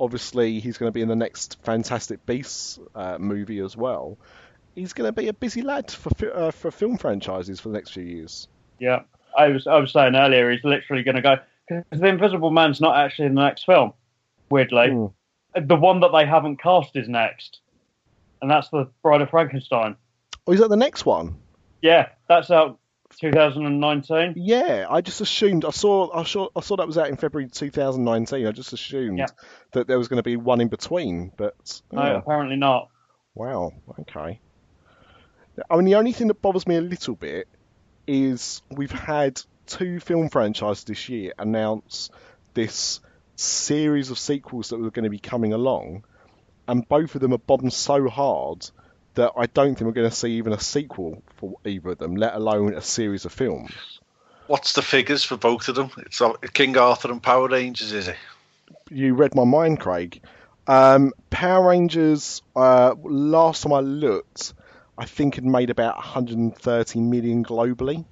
[0.00, 4.18] obviously he's going to be in the next Fantastic Beasts uh, movie as well.
[4.74, 7.90] He's going to be a busy lad for uh, for film franchises for the next
[7.90, 8.48] few years.
[8.80, 9.02] Yeah.
[9.36, 11.36] I was I was saying earlier, he's literally going to go
[11.68, 13.92] because the Invisible Man's not actually in the next film.
[14.50, 15.06] Weirdly, Hmm.
[15.66, 17.60] the one that they haven't cast is next,
[18.40, 19.96] and that's the Bride of Frankenstein.
[20.46, 21.36] Oh, is that the next one?
[21.82, 22.78] Yeah, that's out
[23.20, 24.34] 2019.
[24.36, 27.48] Yeah, I just assumed I saw I saw I saw that was out in February
[27.48, 28.46] 2019.
[28.46, 29.26] I just assumed Yeah.
[29.72, 32.16] that there was going to be one in between, but No, yeah.
[32.18, 32.88] apparently not.
[33.34, 34.40] wow, okay.
[35.70, 37.48] I mean, the only thing that bothers me a little bit
[38.06, 42.10] is we've had two film franchises this year announce
[42.54, 43.00] this
[43.34, 46.04] series of sequels that were going to be coming along,
[46.68, 48.68] and both of them are bombed so hard
[49.14, 52.16] that I don't think we're going to see even a sequel for either of them,
[52.16, 53.72] let alone a series of films.
[54.46, 55.90] What's the figures for both of them?
[55.98, 58.16] It's uh, King Arthur and Power Rangers, is it?
[58.90, 60.22] you read my mind, Craig.
[60.66, 64.54] Um, Power Rangers, uh, last time I looked,
[64.98, 68.04] I think had made about 130 million globally.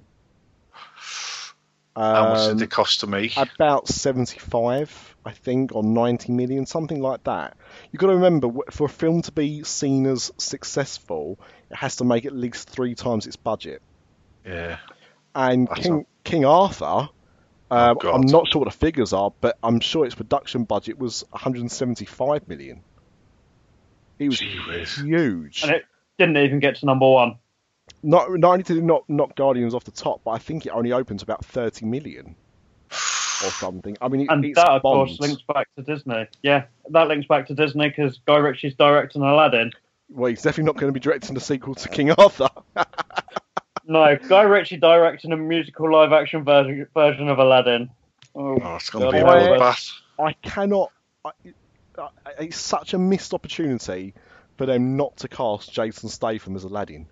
[1.95, 3.37] How much Um, did it cost to make?
[3.37, 7.55] about 75, I think, or 90 million, something like that.
[7.91, 11.39] You've got to remember, for a film to be seen as successful,
[11.71, 13.81] it has to make at least three times its budget.
[14.45, 14.77] Yeah.
[15.33, 17.09] And That's King, King Arthur,
[17.71, 20.99] uh, Oh, I'm not sure what the figures are, but I'm sure its production budget
[20.99, 22.81] was 175 million.
[24.19, 24.95] It was Gee whiz.
[24.97, 25.63] huge.
[25.63, 25.85] And it
[26.17, 27.37] didn't even get to number one.
[28.03, 30.69] Not not only did it not knock Guardians off the top, but I think it
[30.69, 32.35] only opened to about thirty million
[32.91, 33.97] or something.
[34.01, 36.27] I mean, it, And it's that, of course, links back to Disney.
[36.41, 39.71] Yeah, that links back to Disney because Guy Ritchie's directing Aladdin.
[40.09, 42.49] Well, he's definitely not going to be directing the sequel to King Arthur.
[43.87, 47.91] No, Guy Ritchie directing a musical live action version, version of Aladdin.
[48.33, 49.59] Oh, Oh, it's going to be a God.
[49.59, 49.91] bloodbath.
[50.19, 50.91] I cannot.
[51.23, 51.29] I,
[51.99, 52.09] I,
[52.39, 54.15] it's such a missed opportunity
[54.57, 57.07] for them not to cast Jason Statham as Aladdin.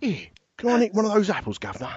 [0.00, 1.96] Here, can I eat one of those apples, Governor?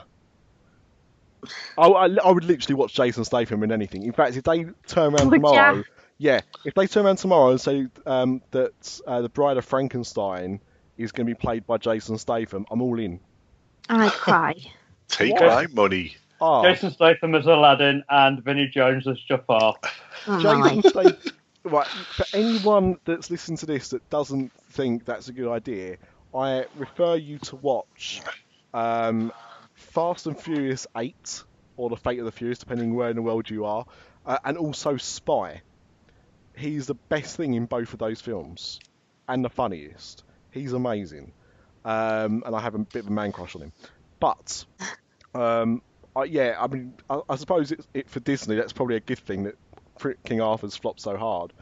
[1.77, 4.03] I, I, I would literally watch Jason Statham in anything.
[4.03, 5.83] In fact, if they turn around Would tomorrow, ya?
[6.17, 10.61] yeah, if they turn around tomorrow and say um, that uh, the Bride of Frankenstein
[10.97, 13.19] is going to be played by Jason Statham, I'm all in.
[13.89, 14.55] I'd cry.
[15.09, 15.41] Take What?
[15.43, 16.15] my money.
[16.39, 19.75] Ah, Jason Statham as Aladdin and Vinnie Jones as Jafar.
[20.27, 20.89] Oh, Jason.
[20.89, 21.17] Statham.
[21.65, 25.97] Right, for anyone that's listened to this that doesn't think that's a good idea,
[26.35, 28.21] I refer you to watch
[28.73, 29.31] um,
[29.73, 31.43] Fast and Furious 8
[31.77, 33.85] or The Fate of the Furious, depending where in the world you are,
[34.25, 35.61] uh, and also Spy.
[36.55, 38.79] He's the best thing in both of those films
[39.29, 40.23] and the funniest.
[40.51, 41.31] He's amazing.
[41.85, 43.73] Um, and I have a bit of a man crush on him.
[44.19, 44.65] But,
[45.33, 45.81] um,
[46.27, 49.55] yeah, I mean, I, I suppose it, for Disney, that's probably a good thing that
[50.23, 51.53] King Arthur's flopped so hard.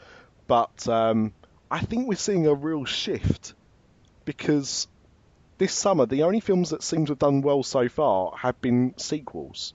[0.48, 1.34] But um,
[1.70, 3.54] I think we're seeing a real shift
[4.26, 4.88] because
[5.58, 8.94] this summer, the only films that seem to have done well so far have been
[8.98, 9.74] sequels.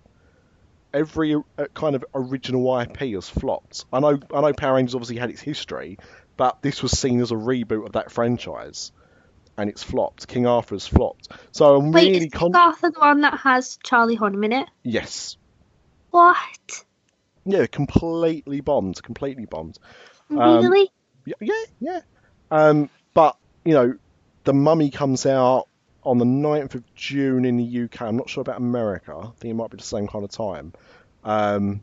[0.93, 1.41] Every uh,
[1.75, 3.85] kind of original IP has flopped.
[3.93, 5.99] I know, I know, Power Rangers obviously had its history,
[6.37, 8.93] but this was seen as a reboot of that franchise,
[9.59, 10.27] and it's flopped.
[10.27, 11.29] King Arthur's flopped.
[11.53, 14.69] So I'm Wait, really is con- Arthur the one that has Charlie Hunnam in it?
[14.83, 15.37] yes,
[16.11, 16.85] What?
[17.47, 19.79] Yeah, completely bombed, completely bombed.
[20.31, 20.91] Um, Really?
[21.41, 22.01] Yeah, yeah.
[22.51, 23.97] Um, but you know,
[24.45, 25.69] the Mummy comes out
[26.03, 28.03] on the 9th of June in the UK.
[28.03, 29.13] I'm not sure about America.
[29.17, 30.73] I think it might be the same kind of time.
[31.25, 31.83] Um,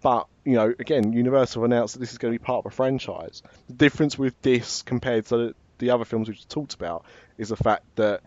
[0.00, 2.74] but you know, again, Universal announced that this is going to be part of a
[2.74, 3.42] franchise.
[3.68, 7.04] The difference with this compared to the other films we've talked about
[7.36, 8.22] is the fact that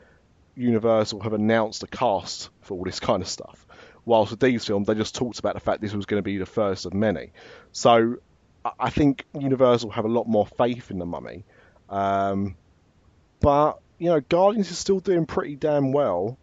[0.55, 3.65] Universal have announced a cast for all this kind of stuff.
[4.06, 6.38] Whilst with these films, they just talked about the fact this was going to be
[6.38, 7.32] the first of many.
[7.72, 8.18] So
[8.80, 11.45] I- think Universal have a lot more faith in the Mummy.
[11.89, 12.56] Um,
[13.39, 16.38] but you know, Guardians is still doing pretty damn well.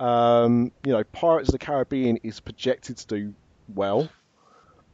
[0.00, 3.34] Um, you know, Pirates of the Caribbean is projected to do
[3.68, 4.08] well.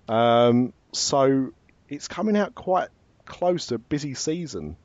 [0.09, 1.53] Um, so
[1.89, 2.89] it's coming out quite
[3.25, 4.77] close to a busy season.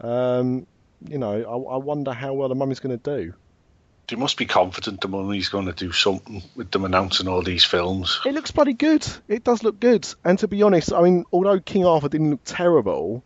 [0.00, 0.66] Um,
[1.08, 3.34] you know, I, I wonder how well the Mummy's going to do.
[4.08, 7.64] They must be confident the money's going to do something with them announcing all these
[7.64, 8.20] films.
[8.24, 9.06] It looks bloody good.
[9.28, 10.08] It does look good.
[10.24, 13.22] And to be honest, I mean, although King Arthur didn't look terrible,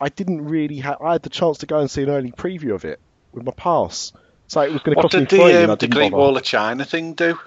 [0.00, 1.00] I didn't really have.
[1.02, 3.00] I had the chance to go and see an early preview of it
[3.32, 4.12] with my pass.
[4.46, 6.22] So it was going to cost me the, I um, the Great bother.
[6.22, 7.38] Wall of China thing do?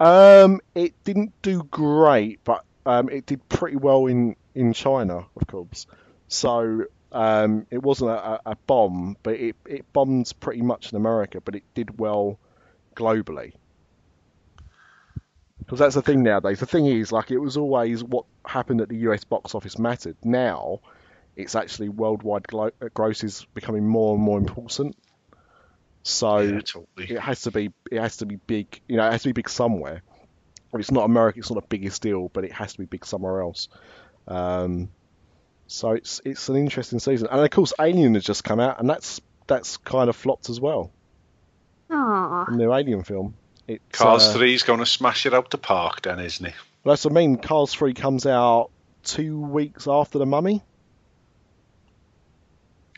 [0.00, 5.46] Um, it didn't do great, but um, it did pretty well in in China, of
[5.46, 5.86] course.
[6.28, 11.40] So um, it wasn't a, a- bomb, but it it bombed pretty much in America,
[11.40, 12.38] but it did well
[12.96, 13.52] globally.
[15.60, 16.60] Because that's the thing nowadays.
[16.60, 20.16] The thing is, like, it was always what happened at the US box office mattered.
[20.24, 20.80] Now,
[21.36, 24.96] it's actually worldwide glo- uh, gross is becoming more and more important.
[26.02, 27.14] So yeah, totally.
[27.14, 29.32] it has to be it has to be big you know it has to be
[29.32, 30.02] big somewhere
[30.72, 33.04] if it's not america it's not the biggest deal but it has to be big
[33.04, 33.68] somewhere else
[34.28, 34.90] um,
[35.68, 38.90] so it's it's an interesting season and of course alien has just come out and
[38.90, 40.90] that's that's kind of flopped as well
[41.90, 42.46] Aw.
[42.48, 43.34] the new alien film
[43.68, 46.52] it's, Cars uh, 3's going to smash it out the park, then, isn't he?
[46.84, 48.70] that's what i mean cars 3 comes out
[49.04, 50.62] two weeks after the mummy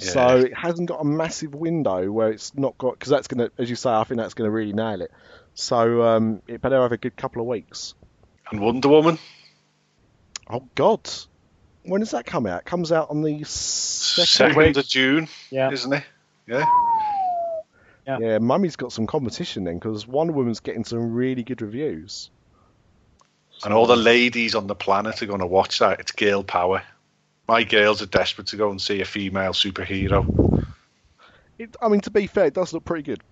[0.00, 3.68] So it hasn't got a massive window where it's not got because that's gonna, as
[3.68, 5.10] you say, I think that's gonna really nail it.
[5.52, 7.92] So um, it better have a good couple of weeks.
[8.50, 9.18] And Wonder Woman,
[10.48, 11.08] Oh God,
[11.84, 12.60] when does that come out?
[12.60, 14.54] It comes out on the second.
[14.54, 15.70] second of June, Yeah.
[15.70, 16.04] isn't it?
[16.46, 16.66] Yeah.
[18.06, 22.30] Yeah, Mummy's got some competition then because Wonder Woman's getting some really good reviews.
[23.62, 26.00] And all the ladies on the planet are going to watch that.
[26.00, 26.82] It's girl power.
[27.46, 30.64] My girls are desperate to go and see a female superhero.
[31.58, 33.22] It, I mean, to be fair, it does look pretty good.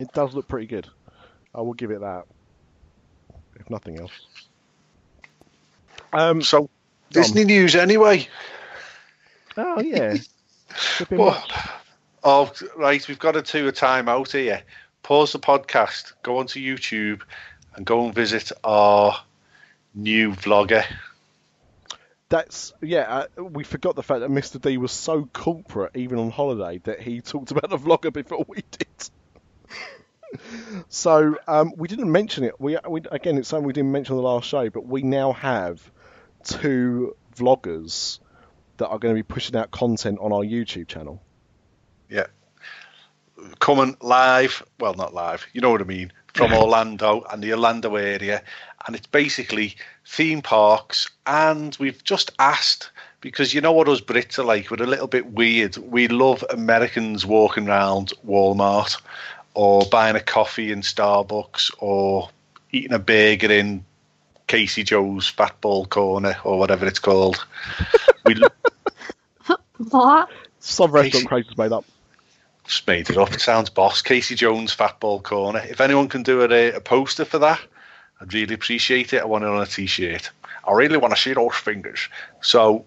[0.00, 0.88] It does look pretty good.
[1.54, 2.24] I will give it that,
[3.60, 4.12] if nothing else.
[6.12, 6.40] Um.
[6.42, 6.70] So,
[7.10, 8.28] Disney news anyway.
[9.56, 10.16] Oh yeah.
[11.10, 11.42] Well,
[12.22, 14.62] oh, right, we've got to do a time out here.
[15.02, 17.22] Pause the podcast, go onto YouTube,
[17.74, 19.16] and go and visit our
[19.94, 20.84] new vlogger.
[22.28, 23.24] that's yeah.
[23.38, 24.60] Uh, we forgot the fact that Mr.
[24.60, 28.62] D was so corporate, even on holiday, that he talked about the vlogger before we
[28.70, 29.10] did.
[30.88, 32.60] so um, we didn't mention it.
[32.60, 35.32] We, we again, it's something we didn't mention on the last show, but we now
[35.32, 35.90] have
[36.44, 38.18] two vloggers
[38.78, 41.20] that are going to be pushing out content on our YouTube channel.
[42.08, 42.26] Yeah.
[43.60, 47.96] Coming live, well, not live, you know what I mean, from Orlando and the Orlando
[47.96, 48.42] area.
[48.86, 49.76] And it's basically
[50.06, 51.08] theme parks.
[51.26, 55.06] And we've just asked, because you know what us Brits are like, we're a little
[55.06, 55.76] bit weird.
[55.76, 59.00] We love Americans walking around Walmart
[59.54, 62.30] or buying a coffee in Starbucks or
[62.70, 63.84] eating a burger in
[64.48, 67.44] Casey Joe's Fat Ball Corner or whatever it's called.
[68.24, 68.34] we
[69.90, 70.28] What?
[70.58, 71.84] Some restaurant Craig has made up.
[72.64, 73.32] just made it up.
[73.32, 74.02] It sounds boss.
[74.02, 75.60] Casey Jones Fat Ball Corner.
[75.60, 77.60] If anyone can do a, a poster for that,
[78.20, 79.22] I'd really appreciate it.
[79.22, 80.30] I want it on a t-shirt.
[80.66, 82.08] I really want to see those fingers.
[82.40, 82.84] So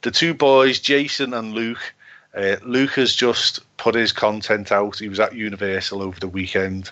[0.00, 1.94] the two boys, Jason and Luke.
[2.34, 4.98] Uh, Luke has just put his content out.
[4.98, 6.90] He was at Universal over the weekend,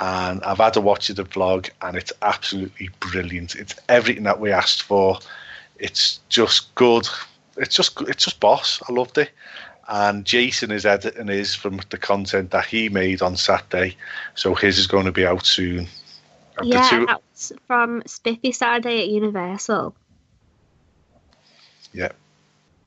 [0.00, 3.54] and I've had to watch the vlog, and it's absolutely brilliant.
[3.54, 5.18] It's everything that we asked for.
[5.78, 7.06] It's just good.
[7.56, 8.82] It's just it's just boss.
[8.88, 9.30] I loved it.
[9.88, 13.96] And Jason is editing his from the content that he made on Saturday,
[14.34, 15.86] so his is going to be out soon.
[16.58, 19.94] And Yeah, two- that's from Spiffy Saturday at Universal.
[21.92, 22.10] yeah.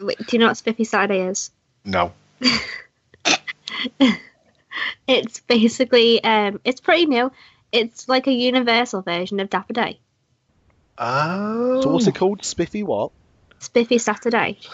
[0.02, 1.52] Wait, do you know what Spiffy Saturday is?
[1.86, 2.12] No.
[5.08, 7.32] It's basically, um, it's pretty new.
[7.72, 10.00] It's like a Universal version of Dapper Day.
[10.98, 11.82] Oh.
[11.82, 12.44] So what's it called?
[12.44, 13.12] Spiffy what?
[13.60, 14.58] Spiffy Saturday.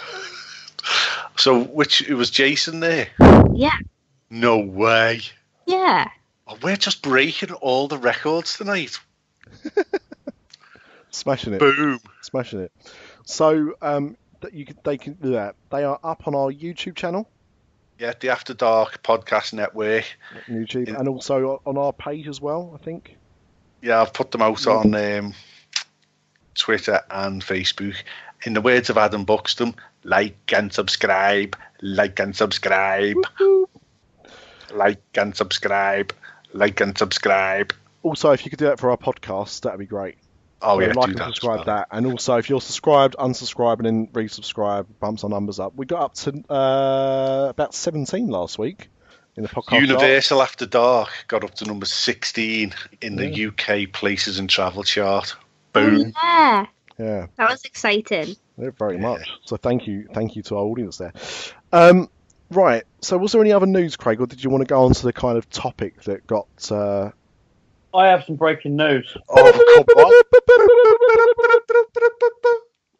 [1.38, 3.08] So which it was Jason there?
[3.53, 3.76] Yeah,
[4.30, 5.22] No way.
[5.66, 6.08] yeah.
[6.47, 8.97] Oh, we're just breaking all the records tonight.
[11.12, 11.60] Smashing it.
[11.60, 11.99] Boom.
[12.22, 12.72] Smashing it.
[13.26, 15.56] So um, that you can, they can do that.
[15.72, 17.28] They are up on our YouTube channel,
[18.00, 20.06] Yeah, the After Dark Podcast Network.
[20.48, 22.78] YouTube, In- and also on our page as well.
[22.80, 23.18] I think.
[23.82, 25.34] Yeah, I've put them out on um,
[26.56, 27.96] Twitter and Facebook.
[28.46, 33.18] In the words of Adam Buxton, like and subscribe, like and subscribe,
[34.74, 36.14] like and subscribe,
[36.54, 37.74] like and subscribe.
[38.04, 40.18] Also, if you could do that for our podcast, that'd be great.
[40.62, 41.26] Oh yeah, like do and that.
[41.26, 41.66] subscribe well.
[41.66, 45.74] that, and also if you're subscribed, unsubscribe, and then resubscribe, bumps our numbers up.
[45.76, 48.88] We got up to uh, about 17 last week
[49.36, 49.70] in the podcast.
[49.70, 49.82] chart.
[49.82, 55.36] Universal After Dark got up to number 16 in the UK Places and Travel chart.
[55.74, 56.14] Boom.
[56.16, 56.66] Oh, yeah,
[56.97, 58.36] Yeah, that was exciting.
[58.58, 59.28] yeah, very much.
[59.43, 61.14] So thank you, thank you to our audience there.
[61.74, 62.10] Um,
[62.49, 62.84] right.
[63.01, 65.03] So was there any other news, Craig, or did you want to go on to
[65.03, 66.72] the kind of topic that got?
[66.72, 67.12] Uh...
[67.96, 69.16] I have some breaking news.
[69.30, 70.24] Oh, come on.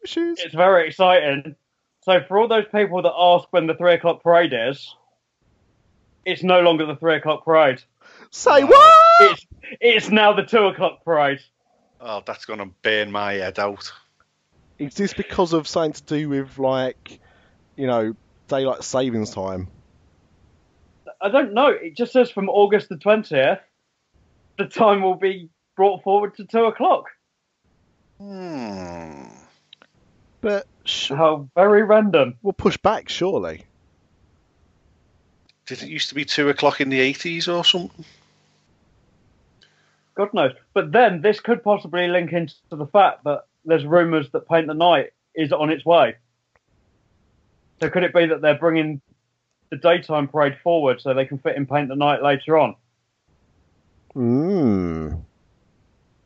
[0.02, 0.40] Issues?
[0.40, 1.56] It's very exciting.
[2.02, 4.94] So for all those people that ask when the three o'clock parade is,
[6.24, 7.82] it's no longer the three o'clock parade.
[8.30, 8.94] Say what?
[9.20, 9.46] It's
[9.80, 11.40] it's now the two o'clock parade.
[12.00, 13.92] Oh, that's going to burn my head out.
[14.78, 17.18] Is this because of something to do with like,
[17.76, 18.14] you know,
[18.48, 19.68] daylight savings time?
[21.20, 21.68] I don't know.
[21.68, 23.58] It just says from August the twentieth,
[24.58, 27.04] the time will be brought forward to two o'clock.
[28.18, 29.24] Hmm.
[30.40, 32.36] But sh- How very random.
[32.42, 33.64] we'll push back, surely.
[35.66, 38.04] Did it used to be 2 o'clock in the 80s or something?
[40.14, 40.52] God knows.
[40.74, 44.74] But then this could possibly link into the fact that there's rumours that Paint the
[44.74, 46.14] Night is on its way.
[47.80, 49.00] So could it be that they're bringing
[49.70, 52.76] the daytime parade forward so they can fit in Paint the Night later on?
[54.16, 55.22] Mm.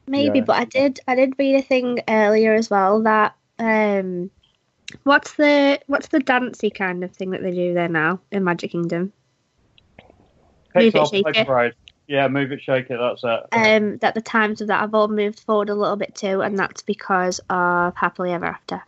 [0.06, 0.44] Maybe, Yeah.
[0.44, 4.30] but I did I did read a thing earlier as well that um
[5.04, 8.72] what's the what's the dancey kind of thing that they do there now in Magic
[8.72, 9.12] Kingdom?
[10.74, 11.46] Move it, shake it.
[11.46, 11.74] Parade.
[12.06, 12.98] Yeah, move it, shake it.
[12.98, 13.40] That's it.
[13.52, 16.58] Um that the times of that have all moved forward a little bit too, and
[16.58, 18.82] that's because of Happily Ever After.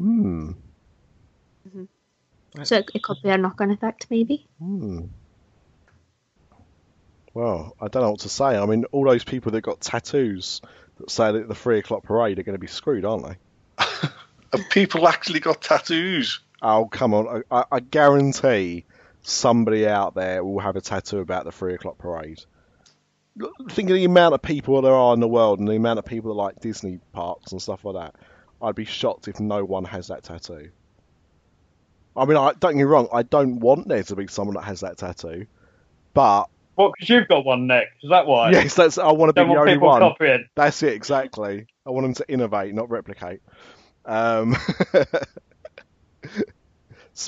[0.00, 0.52] mm-hmm
[2.62, 4.46] So it, it could be a knock on effect maybe.
[4.58, 5.06] Hmm.
[7.34, 8.44] Well, I don't know what to say.
[8.44, 10.60] I mean, all those people that got tattoos
[10.98, 14.58] that say that the three o'clock parade are going to be screwed, aren't they?
[14.70, 16.40] People actually got tattoos?
[16.60, 17.44] Oh, come on.
[17.50, 18.84] I, I, I guarantee
[19.22, 22.40] somebody out there will have a tattoo about the three o'clock parade.
[23.70, 26.04] Think of the amount of people there are in the world and the amount of
[26.04, 28.20] people that like Disney parks and stuff like that.
[28.60, 30.70] I'd be shocked if no one has that tattoo.
[32.16, 34.64] I mean, I, don't get me wrong, I don't want there to be someone that
[34.64, 35.46] has that tattoo.
[36.12, 36.46] But,
[36.80, 36.94] What?
[36.94, 37.88] Because you've got one, Nick.
[38.02, 38.52] Is that why?
[38.52, 40.00] yes, that's, I want to be Don't the want only people one.
[40.00, 40.48] copying.
[40.54, 41.66] That's it, exactly.
[41.84, 43.42] I I want them to innovate, not replicate.
[44.06, 44.56] Um,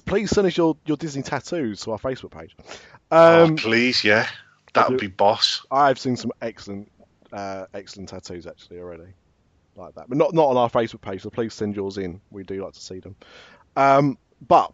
[0.07, 2.57] please send us your, your Disney tattoos to our Facebook page.
[3.11, 4.27] Um, oh, please, yeah.
[4.73, 5.67] That would be boss.
[5.71, 6.91] I've seen some excellent,
[7.31, 9.13] uh, excellent tattoos actually already,
[9.77, 11.21] like that, but not not on our Facebook page.
[11.21, 12.23] So please send yours in.
[12.31, 13.17] We do like to see them.
[13.77, 14.17] Um,
[14.49, 14.73] but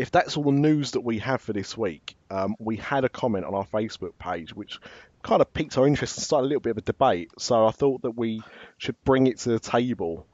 [0.00, 3.08] if that's all the news that we have for this week, um, we had a
[3.10, 4.80] comment on our Facebook page which
[5.22, 7.30] kind of piqued our interest and started a little bit of a debate.
[7.38, 8.42] So I thought that we
[8.78, 10.26] should bring it to the table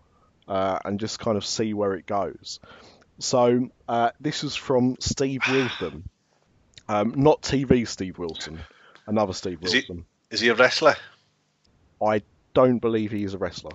[0.47, 2.61] uh, and just kind of see where it goes.
[3.19, 6.09] So uh, this is from Steve Wilson,
[6.89, 8.61] um, not TV Steve Wilson,
[9.09, 10.05] another Steve Is Wilson.
[10.31, 10.95] he, is he a wrestler?
[12.01, 12.23] I
[12.55, 13.73] don't believe he is a wrestler.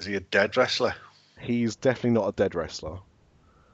[0.00, 0.96] Is he a dead wrestler?
[1.38, 2.98] He's definitely not a dead wrestler.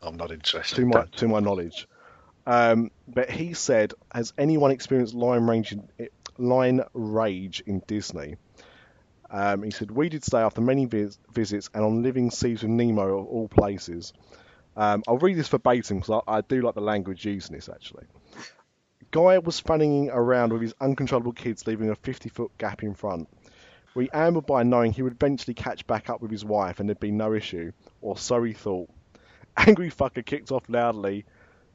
[0.07, 0.77] I'm not interested.
[0.77, 1.89] to my to my knowledge.
[2.47, 5.89] Um, but he said, "Has anyone experienced line range in,
[6.39, 8.37] line rage in Disney?"
[9.31, 12.71] Um, he said, "We did stay after many vis- visits and on Living Seas with
[12.71, 14.13] Nemo of all places."
[14.77, 17.69] Um, I'll read this verbatim because I, I do like the language used in this
[17.69, 18.05] actually.
[19.11, 23.29] Guy was fanning around with his uncontrollable kids, leaving a 50 foot gap in front.
[23.95, 27.01] We ambled by knowing he would eventually catch back up with his wife and there'd
[27.01, 28.91] be no issue, or so he thought.
[29.67, 31.25] Angry fucker kicked off loudly.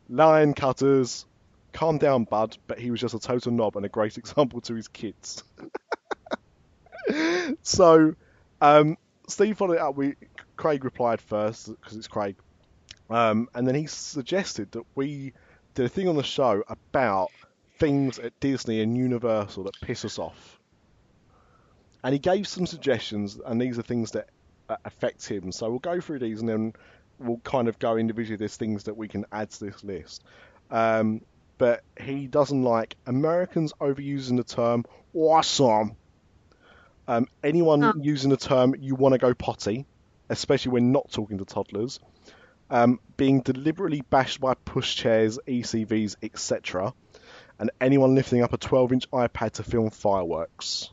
[0.10, 1.26] Lion cutters.
[1.74, 4.76] Calm down, bud, but he was just a total knob and a great example to
[4.76, 5.44] his kids.
[7.62, 8.14] so,
[8.60, 9.96] um, Steve followed it up.
[9.96, 10.16] We,
[10.58, 12.36] Craig replied first because it's Craig,
[13.10, 15.34] um, and then he suggested that we
[15.76, 17.30] did a thing on the show about
[17.80, 20.60] things at Disney and Universal that piss us off.
[22.04, 24.28] And he gave some suggestions, and these are things that
[24.70, 25.52] uh, affect him.
[25.52, 26.74] So we'll go through these, and then
[27.22, 28.38] we'll kind of go individually.
[28.38, 30.24] There's things that we can add to this list.
[30.70, 31.22] Um,
[31.58, 35.96] but he doesn't like Americans overusing the term awesome.
[37.08, 37.94] Um, anyone Oh.
[38.02, 39.86] using the term you want to go potty,
[40.30, 42.00] especially when not talking to toddlers.
[42.70, 46.94] Um, being deliberately bashed by pushchairs, ECVs, etc.
[47.60, 50.90] And anyone lifting up a 12 inch iPad to film fireworks.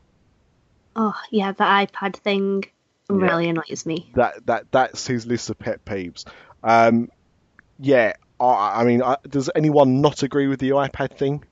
[0.95, 2.65] Oh, yeah, the iPad thing
[3.09, 4.09] really annoys me.
[4.15, 6.25] that that that's his list of pet peeves.
[6.63, 7.09] Um,
[7.79, 11.43] yeah, I, I mean, I, does anyone not agree with the iPad thing?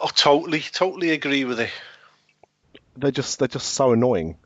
[0.00, 1.70] Oh, totally, totally agree with it.
[2.96, 4.36] They're just they're just so annoying.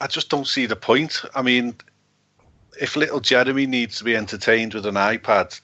[0.00, 1.22] I just don't see the point.
[1.34, 1.76] I mean,
[2.80, 5.60] if little Jeremy needs to be entertained with an iPad,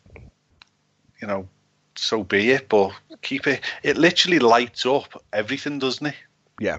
[1.20, 1.48] you know,
[1.96, 2.68] so be it.
[2.68, 2.92] But
[3.22, 3.62] keep it.
[3.82, 6.14] It literally lights up everything, doesn't it?
[6.60, 6.78] Yeah,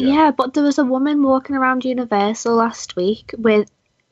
[0.00, 0.14] Yeah.
[0.14, 0.30] Yeah.
[0.30, 3.70] but there was a woman walking around Universal last week with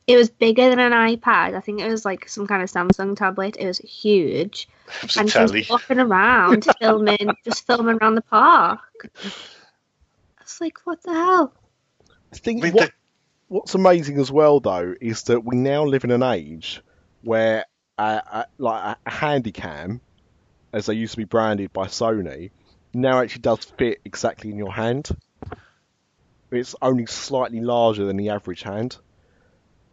[0.09, 1.55] it was bigger than an iPad.
[1.55, 3.57] I think it was like some kind of Samsung tablet.
[3.59, 4.67] It was huge.
[4.87, 8.81] It was a and she was walking around filming just filming around the park.
[9.05, 11.53] I was like, what the hell?
[12.33, 12.93] I think I mean, what,
[13.49, 16.81] what's amazing as well though is that we now live in an age
[17.23, 17.67] where
[17.99, 20.01] a, a, like a handycam,
[20.73, 22.51] as they used to be branded by Sony,
[22.95, 25.11] now actually does fit exactly in your hand.
[26.51, 28.97] It's only slightly larger than the average hand.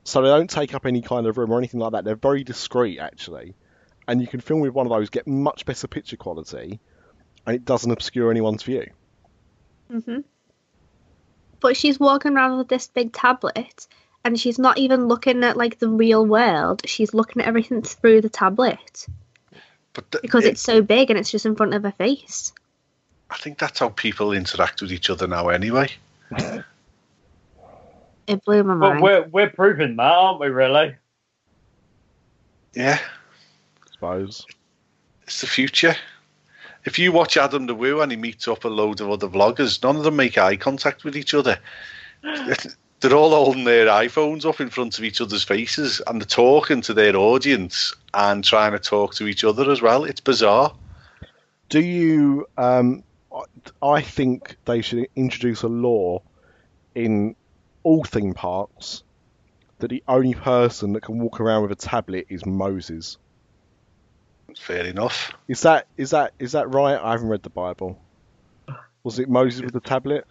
[0.03, 2.05] So they don't take up any kind of room or anything like that.
[2.05, 3.55] They're very discreet actually.
[4.07, 6.79] And you can film with one of those, get much better picture quality,
[7.45, 8.87] and it doesn't obscure anyone's view.
[9.89, 10.19] hmm
[11.59, 13.87] But she's walking around with this big tablet,
[14.23, 16.83] and she's not even looking at like the real world.
[16.85, 19.07] She's looking at everything through the tablet
[19.93, 22.53] But th- because it- it's so big and it's just in front of her face.
[23.31, 25.89] I think that's how people interact with each other now, anyway.
[28.28, 29.01] It blew my mind.
[29.01, 30.47] But we're we're proving that, aren't we?
[30.47, 30.95] Really?
[32.73, 34.45] Yeah, I suppose.
[35.23, 35.95] it's the future.
[36.84, 39.82] If you watch Adam the Woo and he meets up a load of other vloggers,
[39.82, 41.57] none of them make eye contact with each other.
[42.99, 46.82] They're all holding their iPhones up in front of each other's faces and they're talking
[46.82, 50.05] to their audience and trying to talk to each other as well.
[50.05, 50.73] It's bizarre.
[51.69, 52.47] Do you?
[52.57, 53.03] Um,
[53.36, 56.21] I- I think they should introduce a law
[56.93, 57.36] in
[57.83, 59.03] all theme parks
[59.79, 63.17] that the only person that can walk around with a tablet is Moses.
[64.57, 65.33] Fair enough.
[65.47, 66.97] Is that is that is that right?
[66.97, 67.99] I haven't read the Bible.
[69.03, 70.25] Was it Moses with the tablet?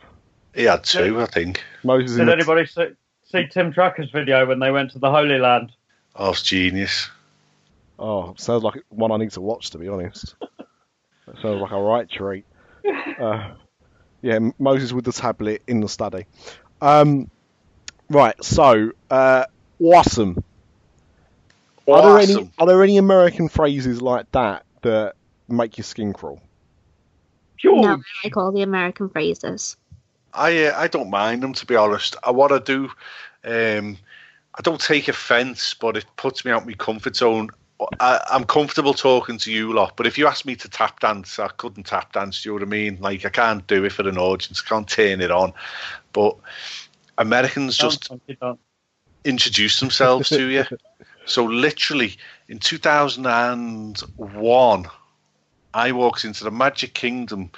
[0.54, 1.62] He had two, I think.
[1.82, 2.88] Moses Did the anybody see,
[3.24, 5.72] see Tim Tracker's video when they went to the Holy Land?
[6.16, 7.10] Oh, it's genius.
[7.98, 10.34] Oh, sounds like one I need to watch to be honest.
[11.26, 12.44] That sounds like a right treat.
[13.18, 13.54] Uh,
[14.22, 16.26] yeah, Moses with the tablet in the study.
[16.80, 17.30] Um,
[18.10, 19.44] right, so uh,
[19.80, 20.42] awesome.
[21.86, 25.14] Are there any are there any American phrases like that that
[25.48, 26.40] make your skin crawl?
[27.56, 27.80] Sure.
[27.80, 29.76] No, I like all the American phrases.
[30.32, 32.16] I uh, I don't mind them to be honest.
[32.22, 32.90] I, what I do,
[33.44, 33.98] um,
[34.54, 37.50] I don't take offence, but it puts me out of my comfort zone.
[38.00, 41.38] I, I'm comfortable talking to you lot, but if you ask me to tap dance,
[41.38, 42.42] I couldn't tap dance.
[42.42, 42.98] Do you know what I mean?
[43.00, 45.52] Like I can't do it for an audience, I can't turn it on.
[46.12, 46.36] But
[47.18, 48.10] Americans just
[49.24, 50.64] introduce themselves to you.
[51.26, 52.18] So literally
[52.48, 54.86] in 2001,
[55.72, 57.50] I walked into the Magic Kingdom,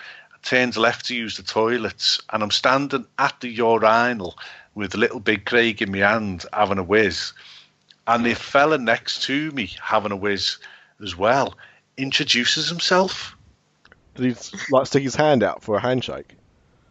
[0.44, 4.38] turned left to use the toilets, and I'm standing at the urinal
[4.76, 7.32] with little big Craig in my hand having a whiz,
[8.06, 10.58] and the fella next to me having a whiz
[11.02, 11.54] as well
[11.96, 13.36] introduces himself.
[14.14, 16.34] Did he like stick his hand out for a handshake?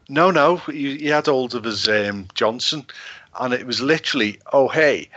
[0.09, 2.85] No, no, he, he had hold of his um, Johnson,
[3.39, 5.09] and it was literally, oh hey,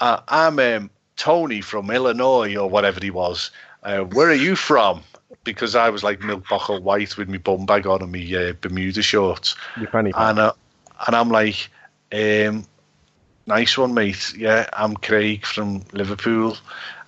[0.00, 3.50] uh, I'm um, Tony from Illinois or whatever he was.
[3.84, 5.02] Uh, where are you from?
[5.44, 8.52] Because I was like milk bottle white with my bum bag on and my uh,
[8.60, 10.52] Bermuda shorts, Your fanny and uh,
[11.06, 11.70] and I'm like,
[12.12, 12.64] um,
[13.46, 14.34] nice one, mate.
[14.36, 16.56] Yeah, I'm Craig from Liverpool,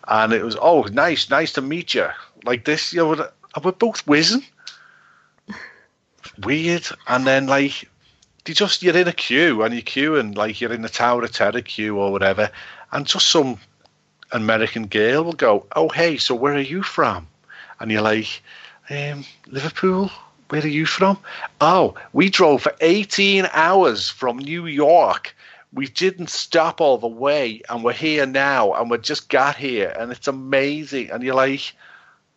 [0.07, 2.09] and it was oh nice, nice to meet you.
[2.45, 3.30] Like this, you know, we're,
[3.62, 4.45] we're both whizzing.
[6.45, 7.89] Weird, and then like
[8.47, 11.24] you just you're in a queue and you queue and like you're in the Tower
[11.24, 12.51] of Terror queue or whatever,
[12.93, 13.59] and just some
[14.32, 17.26] American girl will go, "Oh hey, so where are you from?"
[17.80, 18.43] And you're like,
[18.91, 20.11] um, "Liverpool."
[20.51, 21.18] Where are you from?
[21.61, 25.36] Oh, we drove for 18 hours from New York.
[25.73, 29.95] We didn't stop all the way, and we're here now, and we just got here,
[29.99, 31.11] and it's amazing.
[31.11, 31.75] And you're like,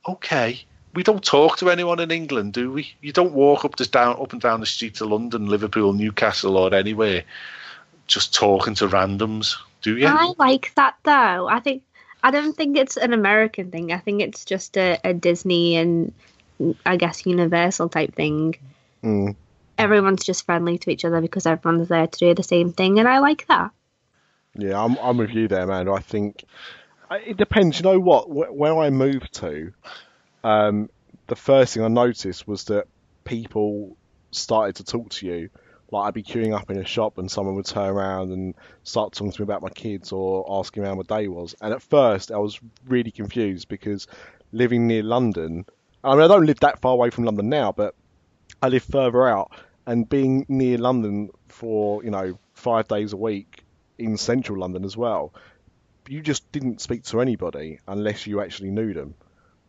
[0.08, 0.64] okay,
[0.94, 2.94] we don't talk to anyone in England, do we?
[3.02, 6.58] You don't walk up this down up and down the streets of London, Liverpool, Newcastle,
[6.58, 7.24] or anywhere,
[8.08, 10.08] just talking to randoms, do you?
[10.08, 11.48] I like that though.
[11.48, 11.84] I think
[12.24, 13.92] I don't think it's an American thing.
[13.92, 16.14] I think it's just a, a Disney and
[16.86, 18.56] I guess Universal type thing.
[19.04, 19.36] Mm.
[19.78, 23.08] Everyone's just friendly to each other because everyone's there to do the same thing, and
[23.08, 23.72] I like that.
[24.56, 25.88] Yeah, I'm I'm with you there, man.
[25.90, 26.44] I think
[27.12, 27.80] it depends.
[27.80, 28.26] You know what?
[28.26, 29.74] Wh- Where I moved to,
[30.44, 30.90] um,
[31.28, 32.88] the first thing I noticed was that
[33.24, 33.96] people
[34.32, 35.50] started to talk to you.
[35.92, 39.12] Like I'd be queuing up in a shop and someone would turn around and start
[39.14, 41.54] talking to me about my kids or asking me how my day was.
[41.62, 44.08] And at first I was really confused because
[44.54, 45.66] living near London,
[46.04, 47.94] I mean I don't live that far away from London now, but
[48.62, 49.52] I live further out
[49.88, 53.64] and being near London for, you know, five days a week
[53.98, 55.34] in central London as well,
[56.08, 59.16] you just didn't speak to anybody unless you actually knew them.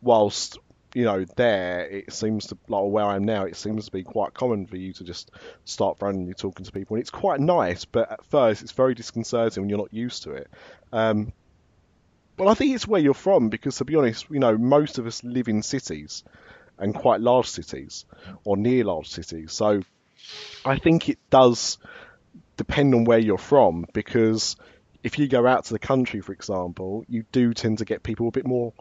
[0.03, 0.59] Whilst,
[0.95, 4.03] you know, there it seems to like where I am now, it seems to be
[4.03, 5.31] quite common for you to just
[5.65, 9.63] start randomly talking to people and it's quite nice, but at first it's very disconcerting
[9.63, 10.49] when you're not used to it.
[10.93, 11.33] Um
[12.39, 15.07] well, I think it's where you're from because, to be honest, you know, most of
[15.07, 16.25] us live in cities
[16.83, 18.05] and quite large cities
[18.45, 19.53] or near large cities.
[19.53, 19.83] So
[20.65, 21.79] I think it does
[22.57, 24.57] depend on where you're from because
[25.03, 28.29] if you go out to the country, for example, you do tend to get people
[28.29, 28.73] a bit more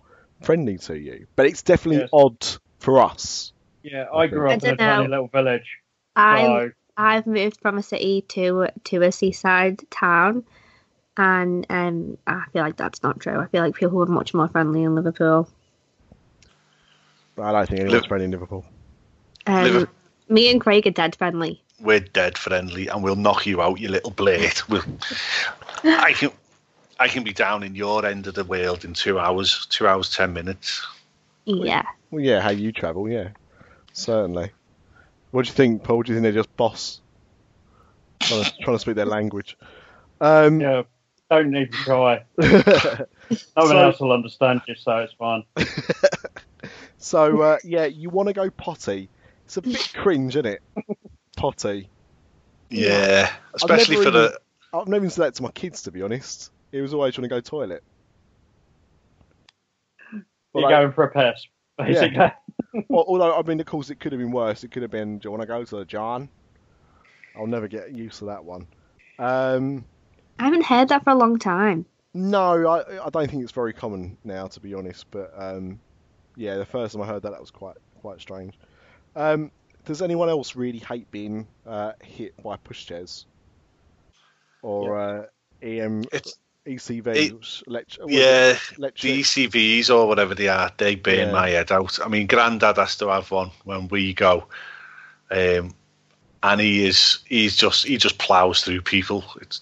[0.41, 1.27] friendly to you.
[1.35, 2.09] But it's definitely Yes.
[2.11, 2.47] odd
[2.79, 3.53] for us.
[3.83, 4.85] Yeah, I grew I up in a know.
[4.95, 5.77] tiny little village.
[6.15, 10.43] I So, I've moved from a city to to a seaside town,
[11.17, 13.39] and um, I feel like that's not true.
[13.39, 15.47] I feel like people are much more friendly in Liverpool.
[17.41, 18.65] I don't think anyone's Liv- friendly in Liverpool.
[19.47, 19.89] Um, Liver-
[20.29, 21.61] me and Craig are dead friendly.
[21.79, 24.53] We're dead friendly, and we'll knock you out, you little blade.
[24.69, 24.83] We'll,
[25.83, 26.29] I can,
[26.99, 30.11] I can be down in your end of the world in two hours, two hours
[30.11, 30.85] ten minutes.
[31.45, 31.83] Yeah.
[32.11, 33.29] Well, yeah, how you travel, yeah,
[33.93, 34.51] certainly.
[35.31, 36.03] What do you think, Paul?
[36.03, 37.01] Do you think they're just boss?
[38.19, 39.57] Trying to, trying to speak their language.
[40.19, 40.83] Um, yeah,
[41.31, 42.23] don't need to try.
[43.31, 45.43] No one So- else will understand you, so it's fine.
[47.01, 49.09] So uh, yeah, you want to go potty?
[49.45, 50.61] It's a bit cringe, isn't it?
[51.35, 51.89] Potty.
[52.69, 54.39] Yeah, especially never for the.
[54.73, 56.51] I've never even said that to my kids, to be honest.
[56.71, 57.83] He was always trying to go toilet.
[60.13, 60.23] You're
[60.53, 61.47] Well, going for a piss,
[61.77, 62.31] basically.
[62.87, 64.63] Well, although I mean, of course, it could have been worse.
[64.63, 66.29] It could have been, "Do you want to go to the John?"
[67.35, 68.67] I'll never get used to that one.
[69.17, 69.85] Um,
[70.39, 71.85] I haven't heard that for a long time.
[72.13, 75.09] no, I, I don't think it's very common now, to be honest.
[75.11, 75.79] But um,
[76.36, 78.53] yeah, the first time I heard that, that was quite quite strange.
[79.15, 79.51] Um,
[79.86, 83.25] does anyone else really hate being uh, hit by pushchairs
[84.61, 85.25] or uh,
[85.61, 87.63] EM It's ECV?
[87.67, 88.95] lect- yeah, it?
[89.01, 91.32] The ECVs or whatever they are, they burn Yeah.
[91.32, 91.99] my head out.
[92.03, 94.47] I mean, Grandad has to have one when we go,
[95.32, 95.73] um,
[96.43, 99.23] and he is he's just he just plows through people.
[99.41, 99.61] It's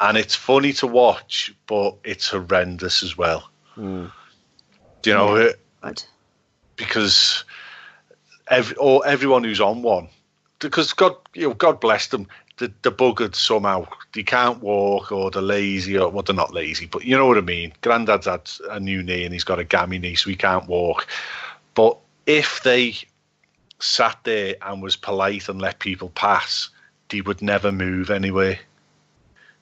[0.00, 3.50] and it's funny to watch, but it's horrendous as well.
[3.76, 4.10] Mm.
[5.02, 5.60] Do you know it?
[5.80, 6.06] But
[6.76, 7.44] because
[8.48, 10.08] every or everyone who's on one
[10.58, 12.26] because God, you know, God bless them.
[12.56, 13.86] The the buggered somehow.
[14.12, 17.38] They can't walk, or they're lazy, or well, they're not lazy, but you know what
[17.38, 17.72] I mean.
[17.82, 21.06] Granddad's had a new knee, and he's got a gammy knee, so he can't walk.
[21.74, 22.96] But if they
[23.78, 26.68] sat there and was polite and let people pass,
[27.10, 28.58] they would never move anywhere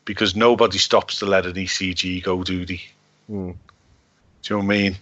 [0.06, 2.80] because nobody stops to let an ECG go, do they?
[3.26, 3.50] Hmm.
[3.50, 4.96] Do you know what I mean?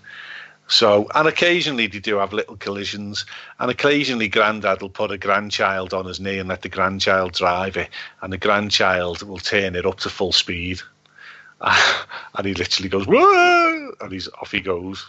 [0.66, 3.26] So, and occasionally they do have little collisions,
[3.58, 7.76] and occasionally Grandad will put a grandchild on his knee and let the grandchild drive
[7.76, 7.90] it,
[8.22, 10.80] and the grandchild will turn it up to full speed,
[11.60, 15.04] and he literally goes whoa, and he's off he goes.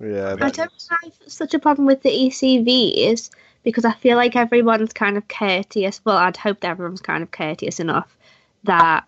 [0.00, 3.30] Yeah, I don't have such a problem with the ECVs
[3.64, 6.00] because I feel like everyone's kind of courteous.
[6.04, 8.16] Well, I'd hope that everyone's kind of courteous enough
[8.64, 9.04] that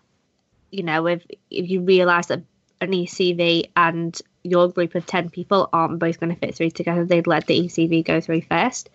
[0.71, 2.41] you know if if you realise that
[2.81, 7.05] an ECV and your group of ten people aren't both going to fit through together,
[7.05, 8.89] they'd let the ECV go through first.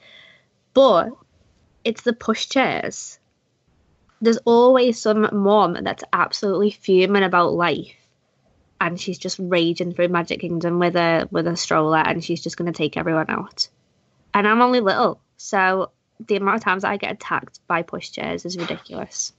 [0.75, 1.11] But
[1.85, 3.19] it's the pushchairs.
[4.21, 7.95] There's always some mom that's absolutely fuming about life
[8.81, 12.57] and she's just raging through Magic Kingdom with a with a stroller, and she's just
[12.57, 13.69] going to take everyone out.
[14.35, 15.91] And I'm only little, so
[16.27, 19.33] the amount of times I get attacked by pushchairs is ridiculous.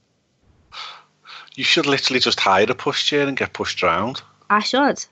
[1.54, 4.22] You should literally just hire a pushchair and get pushed around.
[4.48, 5.04] I should.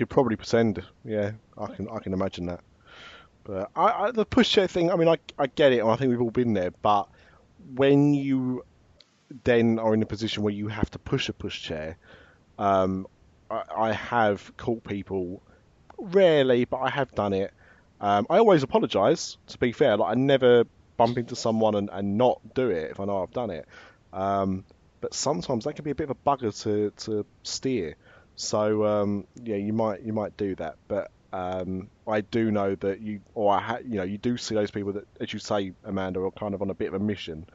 [0.00, 0.82] Could probably pretend.
[1.04, 2.60] Yeah, I can I can imagine that.
[3.44, 4.90] But I, I the pushchair thing.
[4.90, 6.70] I mean, I I get it, and I think we've all been there.
[6.82, 7.08] But
[7.74, 8.64] when you
[9.44, 11.96] then are in a position where you have to push a pushchair,
[12.58, 13.06] um,
[13.50, 15.42] I, I have caught people
[15.98, 17.52] rarely, but I have done it.
[18.00, 19.36] Um, I always apologise.
[19.48, 20.64] To be fair, like I never
[20.96, 23.66] bump into someone and, and not do it if I know I've done it.
[24.14, 24.64] Um,
[25.02, 27.96] but sometimes that can be a bit of a bugger to, to steer.
[28.36, 33.00] So um, yeah, you might you might do that, but um, I do know that
[33.00, 35.72] you or I ha- you know you do see those people that, as you say,
[35.84, 37.46] Amanda, are kind of on a bit of a mission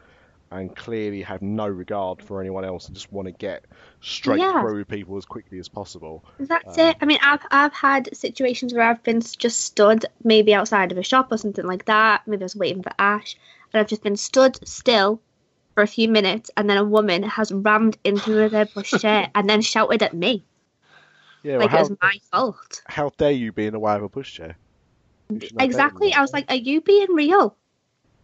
[0.52, 3.66] and clearly have no regard for anyone else and just want to get
[4.02, 4.62] straight Yeah.
[4.62, 6.24] through people as quickly as possible.
[6.40, 6.98] That's it.
[7.02, 11.04] I mean, I've I've had situations where I've been just stood, maybe outside of a
[11.04, 12.28] shop or something like that.
[12.28, 13.36] Maybe I was waiting for Ash,
[13.74, 15.22] and I've just been stood still
[15.74, 19.30] for a few minutes, and then a woman has rammed into me with her pushchair
[19.34, 20.46] and then shouted at me
[21.46, 22.82] Yeah, like well, it was my fault.
[22.88, 24.56] how dare you be in the way of a pushchair?
[25.30, 26.12] You should know better Exactly.
[26.12, 27.56] I was like, "Are you being real?"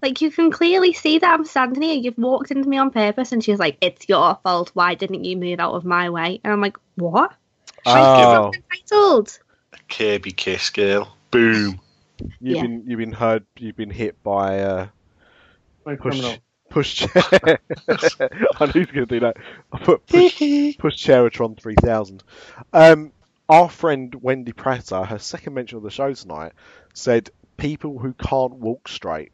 [0.02, 1.94] Like you can clearly see that I'm standing here.
[1.94, 4.72] You've walked into me on purpose, and she's like, "It's your fault.
[4.74, 7.32] Why didn't you move out of my way?" And I'm like, "What?
[7.86, 9.38] Oh, I'm entitled."
[9.88, 11.16] Kirby Kiss girl.
[11.30, 11.80] Boom.
[12.40, 12.62] you've Yeah.
[12.64, 14.88] been you've been heard you've been hit by uh,
[15.86, 16.38] Very push criminal.
[16.72, 17.60] Push chair.
[18.60, 19.38] I knew he was going to do that.
[19.72, 22.24] I put push, push Chairatron three thousand.
[22.74, 23.14] Um,
[23.50, 26.54] our friend Wendy Pratter, her second mention of the show tonight,
[26.94, 29.34] said people who can't walk straight,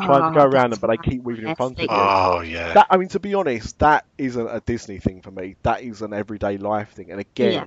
[0.00, 1.96] trying to go Oh, around them, but they keep weaving in front of you.
[2.00, 2.74] Oh yeah.
[2.74, 5.56] That I mean, to be honest, that isn't a Disney thing for me.
[5.62, 7.64] That is an everyday life thing, and again, Yeah.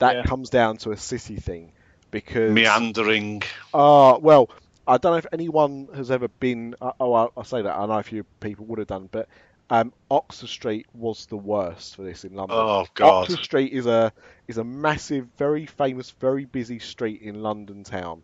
[0.00, 0.22] that Yeah.
[0.22, 1.72] comes down to a city thing
[2.10, 3.42] because Meandering.
[3.72, 4.50] uh, well,
[4.86, 6.74] I don't know if anyone has ever been.
[6.80, 7.76] Uh, oh, I'll, I'll say that.
[7.76, 9.28] I know a few people would have done, but
[9.68, 12.56] um, Oxford Street was the worst for this in London.
[12.58, 13.22] Oh god.
[13.24, 14.12] Oxford Street is a
[14.48, 18.22] is a massive, very famous, very busy street in London town.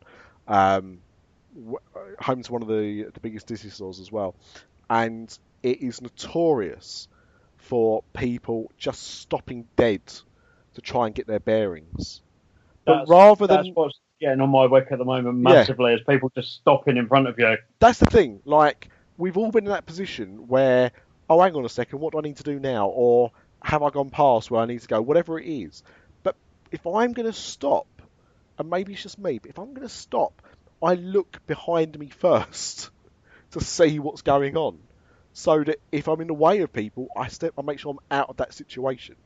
[0.48, 0.98] Um,
[1.54, 1.78] w-
[2.18, 4.34] home to one of the the biggest Disney stores as well,
[4.90, 7.08] and it is notorious
[7.58, 10.00] for people just stopping dead
[10.74, 12.22] to try and get their bearings.
[12.84, 15.54] But That's- rather That's than what's getting on my wick at the moment Yeah.
[15.54, 17.56] massively is people just stopping in front of you.
[17.78, 18.40] that's the thing.
[18.44, 18.88] Like
[19.18, 20.92] we've all been in that position where,
[21.28, 22.88] oh, hang on a second, what do I need to do now?
[22.88, 25.00] Or have I gone past where I need to go?
[25.00, 25.82] Whatever it is.
[26.22, 26.36] But
[26.70, 27.86] if I'm going to stop,
[28.58, 30.42] and maybe it's just me, but if I'm going to stop,
[30.82, 32.90] I look behind me first
[33.52, 34.78] to see what's going on,
[35.32, 38.16] so that if I'm in the way of people, I step, I make sure I'm
[38.16, 39.16] out of that situation.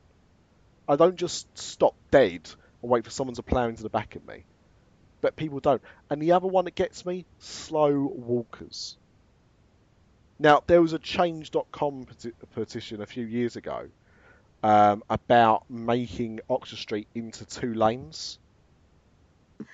[0.87, 2.49] I don't just stop dead
[2.81, 4.43] and wait for someone to plough into the back of me.
[5.21, 5.81] But people don't.
[6.09, 8.97] And the other one that gets me, slow walkers.
[10.39, 13.87] Now, there was a change.com peti- petition a few years ago
[14.63, 18.39] um, about making Oxford Street into two lanes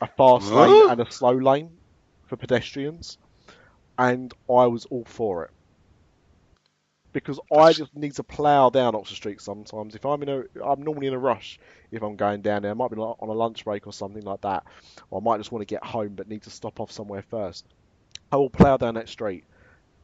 [0.02, 1.72] a fast lane and a slow lane
[2.26, 3.18] for pedestrians.
[3.98, 5.52] And I was all for it.
[7.24, 9.96] Because I just need to plough down Oxford Street sometimes.
[9.96, 11.60] If I'm in a, I'm normally in a rush
[11.92, 12.70] if I'm going down there.
[12.70, 14.66] I might be on a lunch break or something like that,
[15.10, 17.66] or I might just want to get home but need to stop off somewhere first.
[18.32, 19.46] I will plough down that street,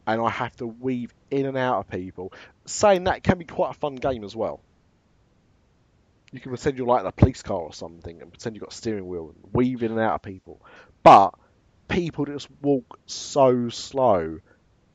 [0.08, 2.34] and I have to weave in and out of people.
[2.66, 4.62] Saying that can be quite a fun game as well.
[6.32, 8.74] You can pretend you're like in a police car or something, and pretend you've got
[8.74, 10.60] a steering wheel and weave in and out of people.
[11.04, 11.36] But
[11.88, 14.40] people just walk so slow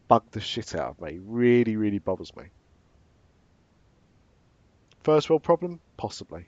[0.09, 1.18] bugged the shit out of me.
[1.22, 2.44] Really, really bothers me.
[5.04, 6.46] First world problem, possibly,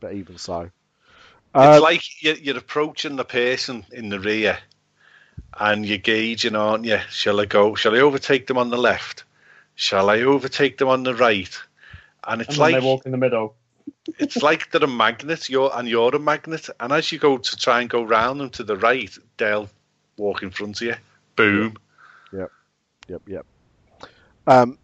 [0.00, 0.70] but even so.
[1.60, 4.58] It's Um, like you're, you're approaching the person in the rear,
[5.58, 6.98] and you're gauging, aren't you?
[7.10, 7.74] Shall I go?
[7.74, 9.24] Shall I overtake them on the left?
[9.74, 11.56] Shall I overtake them on the right?
[12.26, 13.56] And it's And like they walk in the middle.
[14.18, 15.48] it's like they're a magnet.
[15.48, 16.68] You're and you're a magnet.
[16.80, 19.68] And as you go to try and go round them to the right, they'll
[20.16, 20.94] walk in front of you.
[21.36, 21.74] Boom.
[23.08, 23.46] Yep, yep.
[24.46, 24.78] Um,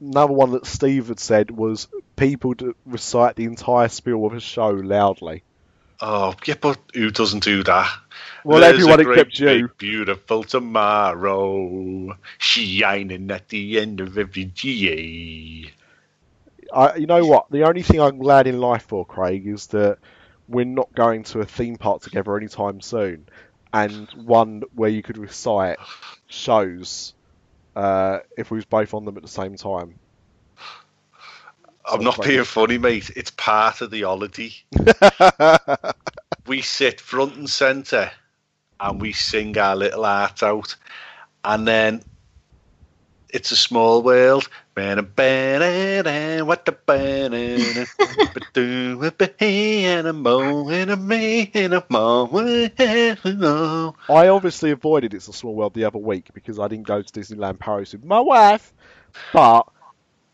[0.00, 4.40] another one that Steve had said was people to recite the entire spiel of a
[4.40, 5.42] show loudly.
[6.00, 7.90] Oh, yeah, but who doesn't do that?
[8.44, 9.46] Well, There's everyone a great except you.
[9.46, 15.72] big beautiful tomorrow, shining at the end of every day.
[16.72, 17.50] I, you know what?
[17.50, 19.98] The only thing I'm glad in life for, Craig, is that
[20.48, 23.26] we're not going to a theme park together anytime soon,
[23.72, 25.78] and one where you could recite
[26.28, 27.14] shows
[27.76, 29.94] uh, if we was both on them at the same time.
[31.88, 33.10] I'm not being funny, mate.
[33.14, 34.52] It's part of the holiday.
[36.46, 38.10] we sit front and centre
[38.80, 40.74] and we sing our little hearts out.
[41.44, 42.02] And then
[43.30, 44.48] it's a small world.
[44.74, 44.96] What
[46.64, 47.84] the banana
[54.08, 57.12] I obviously avoided It's a Small World the other week because I didn't go to
[57.12, 58.72] Disneyland Paris with my wife,
[59.32, 59.66] but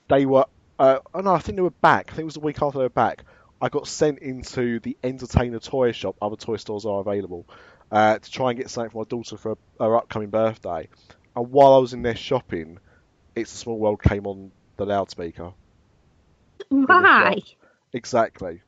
[0.08, 0.46] they were.
[0.78, 2.06] Uh, oh no, I think they were back.
[2.08, 3.24] I think it was the week after they were back.
[3.60, 6.16] I got sent into the Entertainer toy shop.
[6.20, 7.46] Other toy stores are available
[7.92, 10.88] uh, to try and get something for my daughter for her upcoming birthday.
[11.34, 12.78] And while I was in there shopping,
[13.34, 15.52] It's a Small World came on the loudspeaker.
[16.68, 17.36] Why?
[17.92, 18.62] Exactly.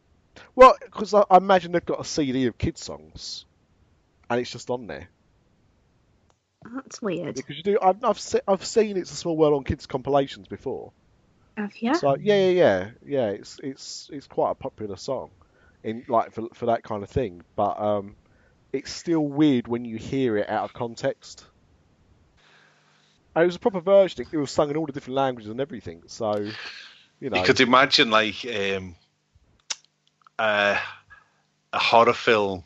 [0.55, 3.45] Well, because I, I imagine they've got a CD of kids songs,
[4.29, 5.09] and it's just on there.
[6.75, 7.35] That's weird.
[7.35, 10.49] Because you do, I've I've, se- I've seen It's a Small World on kids compilations
[10.49, 10.93] before.
[11.57, 11.95] Have you?
[11.95, 13.29] So yeah, yeah, yeah, yeah.
[13.31, 15.31] It's it's it's quite a popular song,
[15.83, 17.43] in like for for that kind of thing.
[17.55, 18.17] But um,
[18.73, 21.47] it's still weird when you hear it out of context.
[23.35, 24.27] And it was a proper version.
[24.31, 26.03] It was sung in all the different languages and everything.
[26.07, 26.51] So,
[27.21, 28.95] you know, You could imagine like um,
[30.39, 30.79] uh,
[31.73, 32.63] a horror film,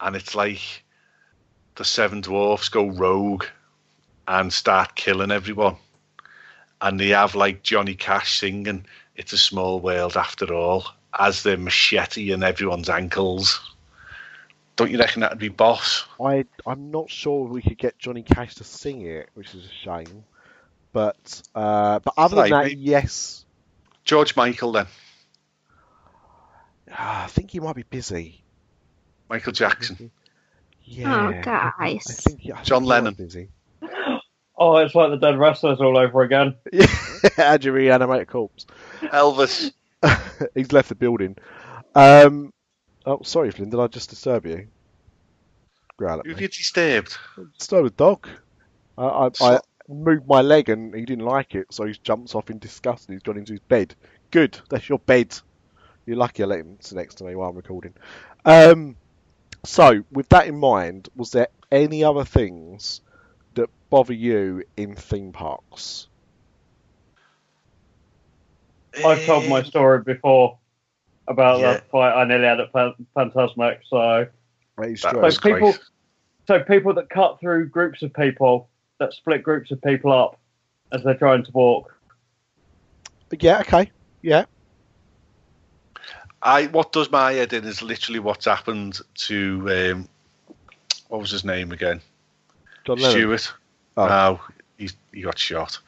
[0.00, 0.84] and it's like
[1.74, 3.44] the Seven Dwarfs go rogue
[4.28, 5.76] and start killing everyone,
[6.80, 8.86] and they have like Johnny Cash singing
[9.16, 10.84] "It's a Small World After All"
[11.18, 13.60] as they're macheting everyone's ankles.
[14.78, 16.06] Don't you reckon that'd be boss?
[16.24, 19.84] I I'm not sure we could get Johnny Cash to sing it, which is a
[19.84, 20.24] shame.
[20.92, 23.44] But uh, but other than that, yes,
[24.04, 24.86] George Michael then,
[26.90, 28.42] Ah, I think he might be busy.
[29.28, 30.10] Michael Jackson.
[30.90, 32.04] Yeah, Oh, I guys.
[32.24, 33.12] think, I think John he might Lennon.
[33.14, 33.48] be busy.
[34.60, 36.56] Oh, it's like the dead wrestlers all over again.
[37.36, 38.66] How'd you reanimate a corpse?
[39.02, 39.70] Elvis.
[40.54, 41.36] He's left the building.
[41.94, 42.52] Um,
[43.08, 43.70] oh, sorry, Flynn.
[43.70, 44.68] Did I just disturb you?
[45.96, 46.38] Growl at Who me.
[46.38, 47.16] gets disturbed?
[47.58, 48.28] Disturb the dog.
[48.96, 52.50] I, I, I moved my leg and he didn't like it, so he jumps off
[52.50, 53.94] in disgust and he's gone into his bed.
[54.30, 54.58] Good.
[54.68, 55.36] That's your bed.
[56.06, 57.94] You're lucky I let him sit next to me while I'm recording.
[58.44, 58.96] Um,
[59.64, 63.00] so, with that in mind, was there any other things
[63.54, 66.08] that bother you in theme parks?
[69.04, 70.57] I've told my story before
[71.28, 71.74] about Yeah.
[71.74, 73.78] the fight I nearly had at Phan- Fantasmic.
[73.88, 74.26] So,
[74.78, 75.20] That is That true.
[75.22, 75.80] was so people, great.
[76.46, 78.68] so people that cut through groups of people,
[78.98, 80.38] that split groups of people up
[80.92, 81.94] as they're trying to walk.
[83.28, 83.90] But Yeah, okay.
[84.22, 84.44] Yeah.
[86.42, 90.08] I what does my head in is literally what's happened to um,
[91.08, 92.00] what was his name again?
[92.84, 93.52] John Stewart.
[93.96, 94.06] Oh.
[94.06, 94.40] No,
[94.78, 95.78] he's he got shot.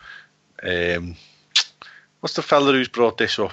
[0.62, 1.14] Um,
[2.18, 3.52] what's the fella who's brought this up?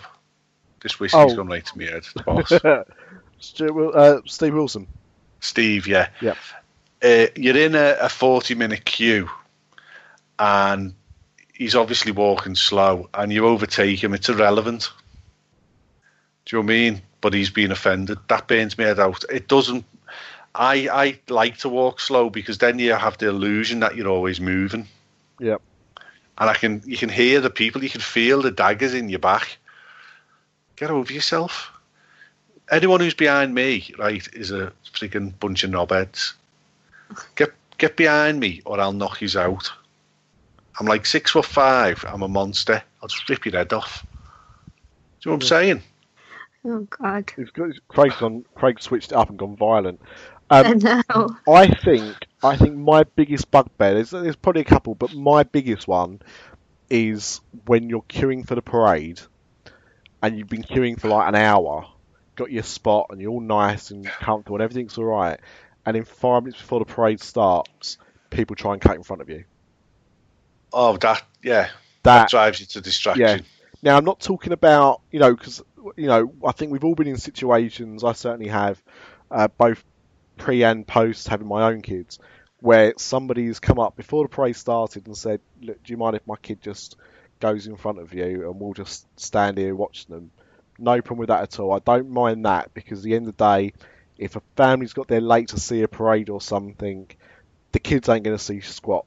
[0.82, 1.36] This whiskey's Oh.
[1.36, 2.04] gone right to my head.
[2.16, 2.86] The boss.
[3.40, 4.88] Stu- Wil- uh, Steve Wilson.
[5.40, 6.10] Steve, yeah.
[6.22, 6.34] Yeah.
[7.04, 9.30] Uh, you're in a, a 40 minute queue
[10.40, 10.94] and
[11.54, 14.14] he's obviously walking slow and you overtake him.
[14.14, 14.92] It's irrelevant.
[16.46, 17.02] Do you know what I mean?
[17.22, 18.18] But he's been offended.
[18.30, 19.24] That burns me head out.
[19.32, 19.86] It doesn't.
[20.56, 24.40] I, I like to walk slow because then you have the illusion that you're always
[24.40, 24.88] moving.
[25.40, 25.62] Yep.
[26.40, 29.20] And I can you can hear the people, you can feel the daggers in your
[29.20, 29.58] back.
[30.78, 31.72] Get over yourself.
[32.72, 36.34] Anyone who's behind me, right, is a freaking bunch of knobheads.
[37.36, 39.70] Get get behind me or I'll knock you out.
[40.80, 42.82] I'm like six foot five, I'm a monster.
[43.02, 44.06] I'll just rip your head off.
[44.06, 45.84] Do you know what I'm saying?
[46.66, 47.26] Oh God.
[47.88, 48.46] Craig's gone.
[48.56, 50.02] Craig switched it up and gone violent.
[50.50, 51.36] I Um, know.
[51.48, 55.88] I think I think my biggest bugbear, there's, there's probably a couple, but my biggest
[55.88, 56.22] one
[56.90, 59.22] is when you're queuing for the parade
[60.22, 61.88] and you've been queuing for like an hour,
[62.36, 65.39] got your spot and you're all nice and comfortable and everything's alright,
[65.86, 67.97] and in five minutes before the parade starts,
[68.30, 69.45] people try and cut in front of you.
[70.74, 71.70] Oh, that yeah,
[72.03, 73.26] That drives you to distraction.
[73.26, 73.39] Yeah.
[73.82, 75.61] Now, I'm not talking about, you know, because,
[75.95, 78.82] you know, I think we've all been in situations, I certainly have,
[79.30, 79.84] uh, both
[80.38, 82.20] pre and post having my own kids,
[82.59, 86.26] where somebody's come up before the parade started and said, Look, do you mind if
[86.26, 86.97] my kid just
[87.40, 90.32] goes in front of you and we'll just stand here watching them?
[90.80, 91.74] No problem with that at all.
[91.74, 93.74] I don't mind that because at the end of the day,
[94.18, 97.10] if a family's got there late to see a parade or something,
[97.72, 99.06] the kids ain't going to see squat.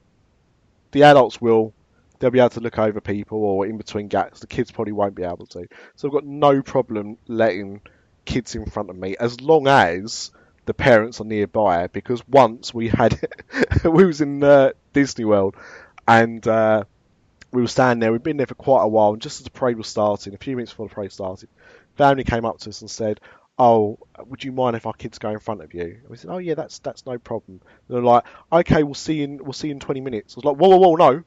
[0.92, 1.72] The adults will,
[2.18, 4.40] they'll be able to look over people or in between gaps.
[4.40, 5.66] The kids probably won't be able to.
[5.96, 7.80] So I've got no problem letting
[8.24, 10.30] kids in front of me as long as
[10.66, 11.86] the parents are nearby.
[11.88, 13.20] Because once we had,
[13.84, 15.56] we was in uh, Disney World
[16.06, 16.84] and uh,
[17.52, 18.12] we were standing there.
[18.12, 20.38] We'd been there for quite a while, and just as the parade was starting, a
[20.38, 21.48] few minutes before the parade started,
[21.96, 23.20] family came up to us and said,
[23.58, 26.30] "Oh, would you mind if our kids go in front of you?" And we said,
[26.30, 29.52] "Oh yeah, that's that's no problem." And they're like, "Okay, we'll see you in we'll
[29.52, 31.22] see you in 20 minutes." I was like, "Whoa, whoa, whoa, no!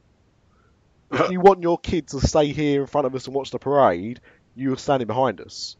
[1.12, 3.58] If you want your kids to stay here in front of us and watch the
[3.58, 4.20] parade,
[4.54, 5.76] you are standing behind us."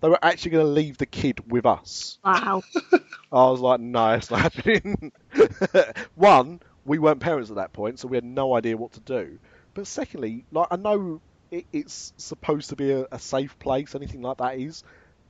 [0.00, 2.18] They were actually going to leave the kid with us.
[2.24, 2.62] Wow.
[3.32, 5.12] I was like, no, it's not happening.
[6.16, 9.38] One, we weren't parents at that point, so we had no idea what to do.
[9.74, 11.20] But secondly, like I know
[11.50, 14.82] it, it's supposed to be a, a safe place, anything like that is,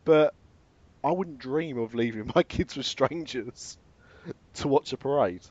[0.05, 0.35] but
[1.05, 3.77] I wouldn't dream of leaving my kids with strangers
[4.55, 5.43] to watch a parade.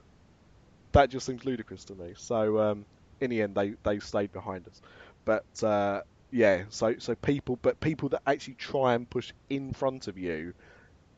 [0.94, 2.14] That just seems ludicrous to me.
[2.18, 2.86] So um,
[3.20, 4.82] in the end, they, they stayed behind us.
[5.24, 10.08] But uh, yeah, so so people, but people that actually try and push in front
[10.08, 10.54] of you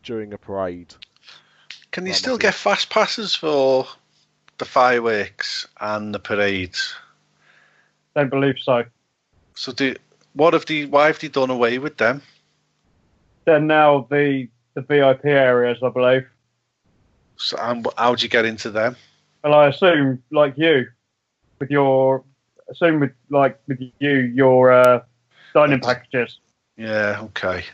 [0.04, 0.94] during a parade.
[1.92, 3.88] Can you still get fast passes for
[4.58, 6.96] the fireworks and the parades?
[8.16, 8.84] Don't believe so.
[9.56, 9.96] So do
[10.34, 10.86] what have they?
[10.86, 12.22] Why have they done away with them?
[13.46, 16.28] They're now the the VIP areas, I believe.
[17.38, 18.96] So, and how do you get into them?
[19.44, 20.88] Well, I assume, like you,
[21.60, 22.24] with your
[22.70, 25.02] assume with like with you, your uh,
[25.54, 26.40] dining packages.
[26.78, 27.66] Yeah, okay.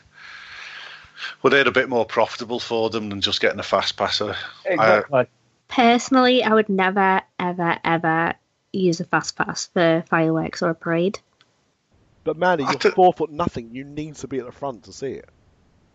[1.42, 4.36] Well, they're a bit more profitable for them than just getting a fast passer.
[4.66, 5.26] Exactly.
[5.68, 8.34] Personally, I would never, ever, ever
[8.72, 11.20] use a fast pass for fireworks or a parade.
[12.24, 13.74] But Manny, I you're don't- four foot nothing.
[13.74, 15.30] You need to be at the front to see it.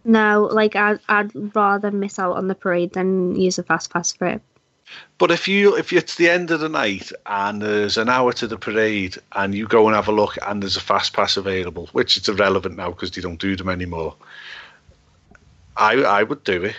[0.05, 4.12] No, like I'd, I'd rather miss out on the parade than use a fast pass
[4.12, 4.43] for it.
[5.16, 8.47] But if you if it's the end of the night and there's an hour to
[8.47, 11.89] the parade and you go and have a look and there's a fast pass available,
[11.93, 14.14] which is irrelevant now because they don't do them anymore.
[15.77, 16.77] I I would do it.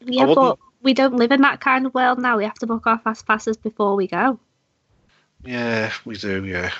[0.00, 2.38] Yeah, but we don't live in that kind of world now.
[2.38, 4.38] We have to book our fast passes before we go.
[5.44, 6.44] Yeah, we do.
[6.44, 6.70] Yeah.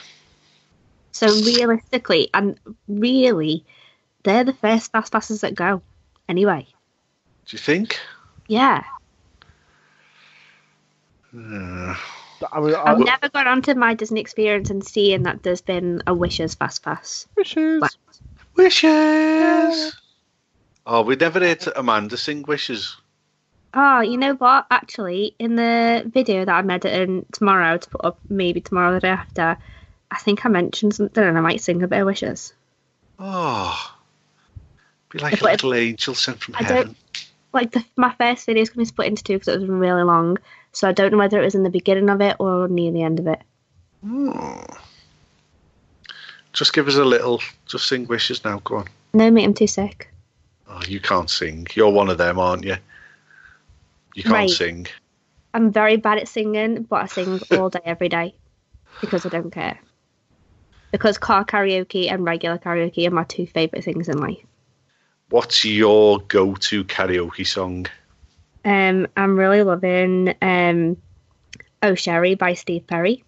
[1.13, 2.59] So realistically, and
[2.89, 3.65] really,
[4.25, 5.83] they're the first fast passes that go.
[6.29, 6.67] Anyway,
[7.47, 8.01] Do you think?
[8.49, 8.85] yeah.
[11.37, 11.95] Uh,
[12.53, 16.03] I mean, I, I've never got onto my Disney experience and seeing that there's been
[16.07, 17.27] a Wishes fast pass.
[17.37, 17.81] wishes.
[17.81, 17.97] What?
[18.57, 19.95] wishes.
[20.87, 22.97] Oh, we never heard Amanda sing wishes.
[23.77, 24.67] Oh, you know what?
[24.71, 29.01] Actually, in the video that I'm editing tomorrow to put up, maybe tomorrow or the
[29.01, 29.57] day after,
[30.11, 32.53] I think I mentioned something and I might sing a bit of Wishes.
[33.19, 33.95] Oh,
[35.11, 36.97] be like a But- little angel sent from I heaven.
[37.53, 39.69] like the, my first video is going to be split into two because it was
[39.69, 40.39] really long.
[40.73, 43.03] So I don't know whether it was in the beginning of it or near the
[43.03, 43.41] end of it.
[44.03, 44.33] Hmm.
[46.53, 47.41] Just give us a little.
[47.67, 48.61] Just sing wishes now.
[48.61, 48.87] Go on.
[49.13, 50.13] No, mate, I'm too sick.
[50.69, 51.67] Oh, you can't sing.
[51.75, 52.77] You're one of them, aren't you?
[54.15, 54.51] You can't Right.
[54.51, 54.87] sing.
[55.53, 58.35] I'm very bad at singing, but I sing all day, every day
[59.01, 59.79] because I don't care.
[60.91, 64.39] Because car karaoke and regular karaoke are my two favourite things in life.
[65.31, 67.87] What's your go-to karaoke song?
[68.65, 70.97] Um, I'm really loving um,
[71.83, 73.25] Oh Sherrie by Steve Perry.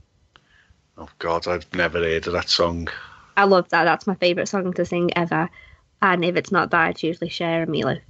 [0.96, 2.88] Oh God, I've never heard of that song.
[3.36, 3.84] I love that.
[3.84, 5.50] That's my favourite song to sing ever.
[6.00, 8.00] And if it's not that, it's usually Cher and Meatloaf.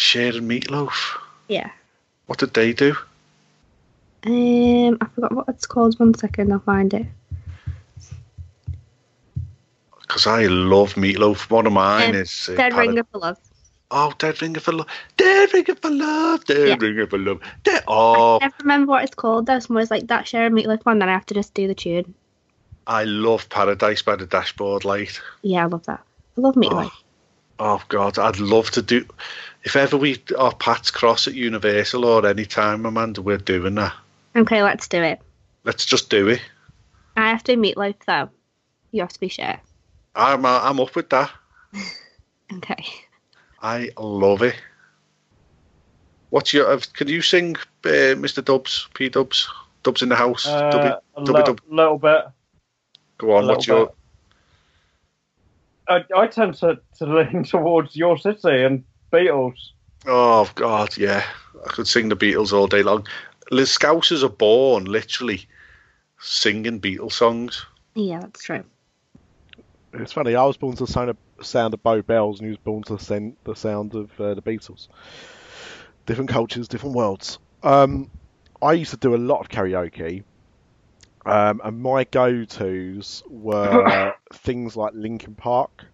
[0.00, 1.20] Cher and Meatloaf.
[1.48, 1.70] Yeah.
[2.26, 2.96] What did they do?
[4.24, 5.98] Um, I forgot what it's called.
[6.00, 7.06] One second, I'll find it.
[10.00, 11.50] Because I love Meatloaf.
[11.50, 13.36] One of mine Um, is uh, Dead Para- Ringer for Love.
[13.90, 14.86] Oh, Dead Ringer for Love.
[15.16, 16.44] Dead Ringer for Love.
[16.46, 16.76] Dead Yeah.
[16.80, 17.40] Ringer for Love.
[17.64, 19.46] Dead- oh, I never remember what it's called.
[19.48, 20.98] So it's like that Cher and Meatloaf one.
[20.98, 22.14] Then I have to just do the tune.
[22.86, 25.20] I love Paradise by the Dashboard Light.
[25.42, 26.00] Yeah, I love that.
[26.36, 26.90] I love Meatloaf.
[26.92, 26.99] Oh
[27.88, 29.04] God, I'd love to do.
[29.64, 33.92] If ever we our paths cross at Universal or any time, Amanda, we're doing that.
[34.34, 35.20] Okay, let's do it.
[35.64, 36.40] Let's just do it.
[37.16, 38.30] I have to meatloaf though.
[38.92, 39.60] You have to be sure.
[40.16, 41.30] I'm uh, I'm up with that.
[42.52, 42.84] Okay.
[43.62, 44.56] I love it.
[46.30, 46.68] What's your?
[46.72, 47.54] uh, Can you sing,
[47.84, 48.44] uh, Mr.
[48.44, 48.88] Dubs?
[48.94, 49.48] P Dubs?
[49.84, 50.48] Dubs in the house.
[50.48, 51.60] Uh, Dubby, a Dubby little, Dub.
[51.68, 52.24] little bit.
[53.18, 53.44] Go on.
[53.44, 53.92] a What's little your?
[55.90, 59.56] I, I tend to, to lean towards Your City and Beatles.
[60.06, 61.24] Oh God, yeah.
[61.66, 63.06] I could sing the Beatles all day long.
[63.50, 65.46] The Scousers are born literally
[66.20, 67.66] singing Beatles songs.
[67.94, 68.64] Yeah, that's true.
[69.92, 70.36] It's funny.
[70.36, 72.84] I was born to the sound of, sound of Bow Bells, and he was born
[72.84, 74.86] to the, sen- the sound of uh, the Beatles.
[76.06, 77.38] Different cultures, different worlds.
[77.64, 78.08] Um,
[78.62, 80.22] I used to do a lot of karaoke,
[81.26, 85.86] um, and my go-tos were things like Linkin Park.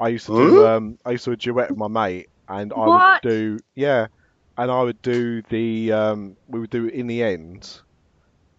[0.00, 2.72] I used to do um, I used to do a duet with my mate, and
[2.74, 2.88] I What?
[2.88, 4.08] would do yeah,
[4.56, 7.80] and I would do the um, we would do in the end,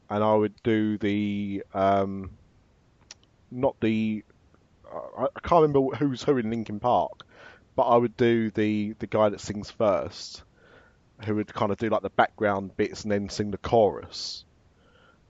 [0.10, 2.38] and I would do the um,
[3.52, 4.24] not the
[4.86, 7.24] I, I can't remember who's who in Linkin Park,
[7.76, 10.44] but I would do the the guy that sings first,
[11.26, 14.46] who would kind of do like the background bits and then sing the chorus.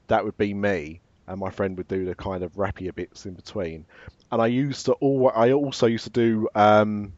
[0.07, 3.33] That would be me, and my friend would do the kind of rappier bits in
[3.33, 3.85] between.
[4.31, 7.13] And I used to all I also used to do um,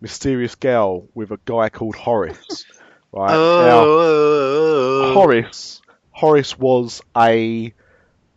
[0.00, 2.66] Mysterious Girl with a guy called Horace.
[3.12, 3.92] Right now,
[4.98, 5.80] Oh, Horace
[6.10, 7.72] Horace was a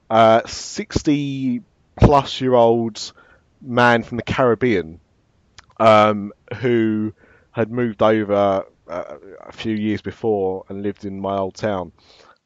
[0.10, 1.62] uh, sixty
[2.00, 3.12] plus year old
[3.62, 5.00] man from the Caribbean
[5.80, 7.14] um, who
[7.52, 11.92] had moved over uh, a few years before and lived in my old town,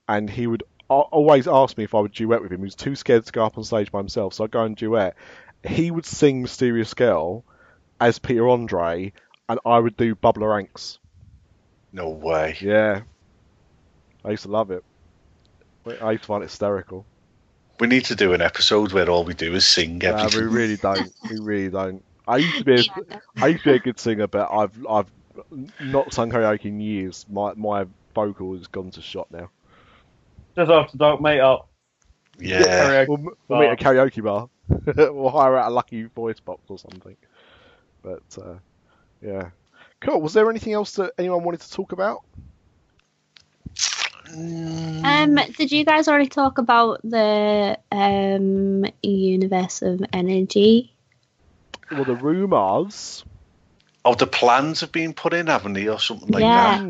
[0.07, 2.59] and he would always asked me if I would duet with him.
[2.59, 4.75] He was too scared to go up on stage by himself, so I'd go and
[4.75, 5.15] duet.
[5.65, 7.43] He would sing "Mysterious Girl"
[7.99, 9.13] as Peter Andre,
[9.47, 10.99] and I would do "Bubbler Ranx."
[11.93, 12.57] no way.
[12.59, 13.01] Yeah.
[14.25, 14.83] I used to love it.
[16.01, 17.05] I used to find it hysterical.
[17.79, 20.77] We need to do an episode where all we do is sing Nah, we really
[20.77, 21.11] don't.
[21.29, 22.03] We really don't.
[22.27, 25.11] I used to be a, I used to be a good singer, but I've I've
[25.81, 27.25] not sung karaoke in years.
[27.29, 27.85] My my
[28.15, 29.49] vocal has gone to shot now.
[30.55, 31.69] Just after dark, mate up.
[32.39, 32.61] yeah.
[32.85, 34.49] Karaoke We'll, we'll meet at a karaoke bar.
[35.13, 37.17] we'll hire out a lucky voice box or something.
[38.01, 38.55] But uh,
[39.21, 39.49] yeah,
[40.01, 40.21] cool.
[40.21, 42.23] Was there anything else that anyone wanted to talk about?
[44.35, 50.93] Um, did you guys already talk about the um universe of energy?
[51.91, 53.23] Well, the rumours.
[54.05, 56.77] Oh, the plans have been put in, haven't they, or something like Yeah.
[56.77, 56.81] that?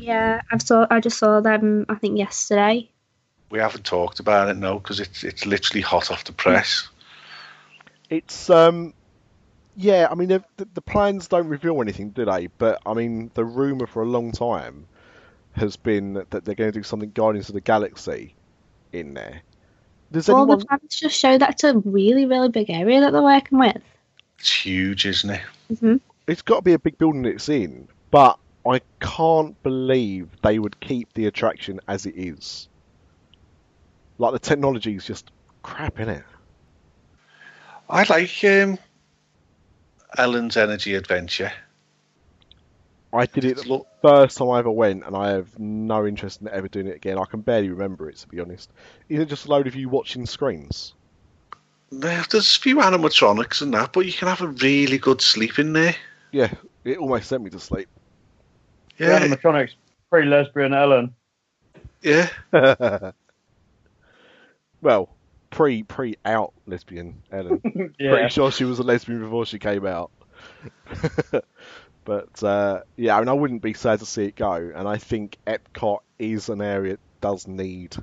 [0.00, 0.86] Yeah, I've saw.
[0.90, 1.86] I just saw them.
[1.88, 2.90] I think yesterday.
[3.50, 6.88] We haven't talked about it no, because it's it's literally hot off the press.
[8.10, 8.94] It's um,
[9.76, 10.08] yeah.
[10.10, 12.48] I mean, the, the, the plans don't reveal anything, do they?
[12.58, 14.86] But I mean, the rumor for a long time
[15.52, 18.34] has been that they're going to do something Guardians of the Galaxy
[18.92, 19.42] in there.
[20.12, 20.58] Does Well, anyone?
[20.58, 23.82] the plans just show that it's a really, really big area that they're working with.
[24.38, 25.42] It's huge, isn't it?
[25.80, 25.96] hmm
[26.26, 30.80] It's got to be a big building it's in, but I can't believe they would
[30.80, 32.68] keep the attraction as it is.
[34.18, 35.30] Like the technology is just
[35.62, 36.24] crap in it.
[37.88, 38.78] I like um,
[40.18, 41.52] Ellen's Energy Adventure.
[43.12, 46.48] I did it lo- first time I ever went, and I have no interest in
[46.48, 47.18] ever doing it again.
[47.18, 48.70] I can barely remember it, to be honest.
[49.08, 50.92] Is it just a load of you watching screens?
[51.90, 55.72] There's a few animatronics and that, but you can have a really good sleep in
[55.72, 55.94] there.
[56.32, 56.52] Yeah,
[56.84, 57.88] it almost sent me to sleep.
[58.98, 59.72] The Yeah, animatronics,
[60.10, 61.14] pre lesbian Ellen.
[62.02, 62.28] yeah.
[64.80, 65.08] well,
[65.50, 67.60] pre pre out lesbian Ellen.
[67.98, 68.10] Yeah.
[68.10, 70.10] Pretty sure she was a lesbian before she came out.
[72.04, 74.98] but uh, yeah, I mean, I wouldn't be sad to see it go, and I
[74.98, 77.96] think Epcot is an area that does need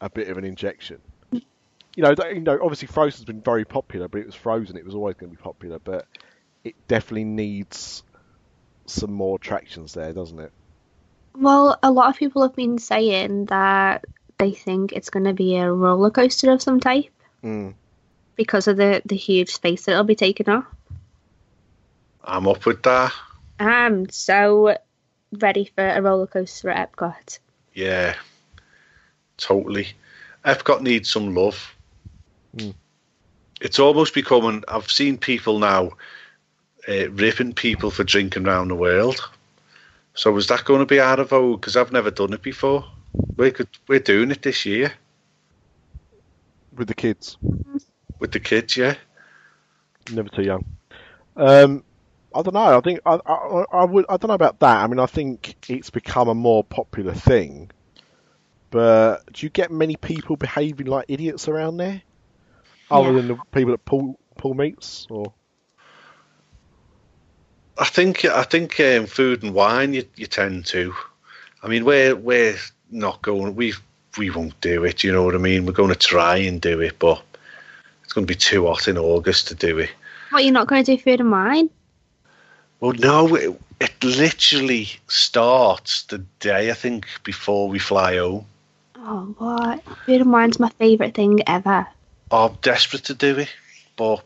[0.00, 1.00] a bit of an injection.
[1.32, 4.94] You know, you know, obviously Frozen's been very popular, but it was Frozen; it was
[4.94, 5.78] always going to be popular.
[5.78, 6.06] But
[6.64, 8.02] it definitely needs
[8.90, 10.52] some more attractions there, doesn't it?
[11.36, 14.04] Well, a lot of people have been saying that
[14.38, 17.10] they think it's going to be a roller coaster of some type
[17.42, 17.74] Mm.
[18.36, 20.64] because of the the huge space that it'll be taking up.
[22.22, 23.12] I'm up with that.
[23.58, 24.76] I'm so
[25.32, 27.38] ready for a roller coaster at Epcot.
[27.74, 28.14] Yeah,
[29.36, 29.88] totally.
[30.44, 31.74] Epcot needs some love.
[32.56, 32.74] Mm.
[33.60, 34.64] It's almost becoming.
[34.68, 35.92] I've seen people now
[36.88, 39.20] uh, ripping people for drinking around the world.
[40.14, 41.60] So is that going to be out of vogue?
[41.60, 42.84] Because I've never done it before.
[43.36, 43.68] We could.
[43.88, 44.92] We're doing it this year
[46.76, 47.36] With the kids.
[48.18, 48.76] with the kids.
[48.76, 48.94] Yeah.
[50.12, 50.64] Never too young.
[51.36, 51.84] Um,
[52.34, 52.76] I don't know.
[52.78, 54.04] I think I, I, I would.
[54.08, 54.84] I don't know about that.
[54.84, 57.70] I mean, I think it's become a more popular thing.
[58.70, 62.02] But do you get many people behaving like idiots around there,
[62.90, 63.12] other Yeah.
[63.16, 65.06] than the people that pull pull meats?
[65.10, 65.32] Or
[67.80, 70.94] I think I think um, food and wine you, you tend to.
[71.62, 72.58] I mean, we're we're
[72.90, 73.56] not going.
[73.56, 73.72] We
[74.18, 75.02] we won't do it.
[75.02, 75.64] You know what I mean?
[75.64, 77.22] We're going to try and do it, but
[78.04, 79.90] it's going to be too hot in August to do it.
[80.28, 81.70] What, you're not going to do food and wine?
[82.80, 88.44] Well, no, it, it literally starts the day I think before we fly home.
[88.96, 89.82] Oh, what?
[90.04, 91.86] Food and wine's my favourite thing ever.
[92.30, 93.48] I'm desperate to do it,
[93.96, 94.22] but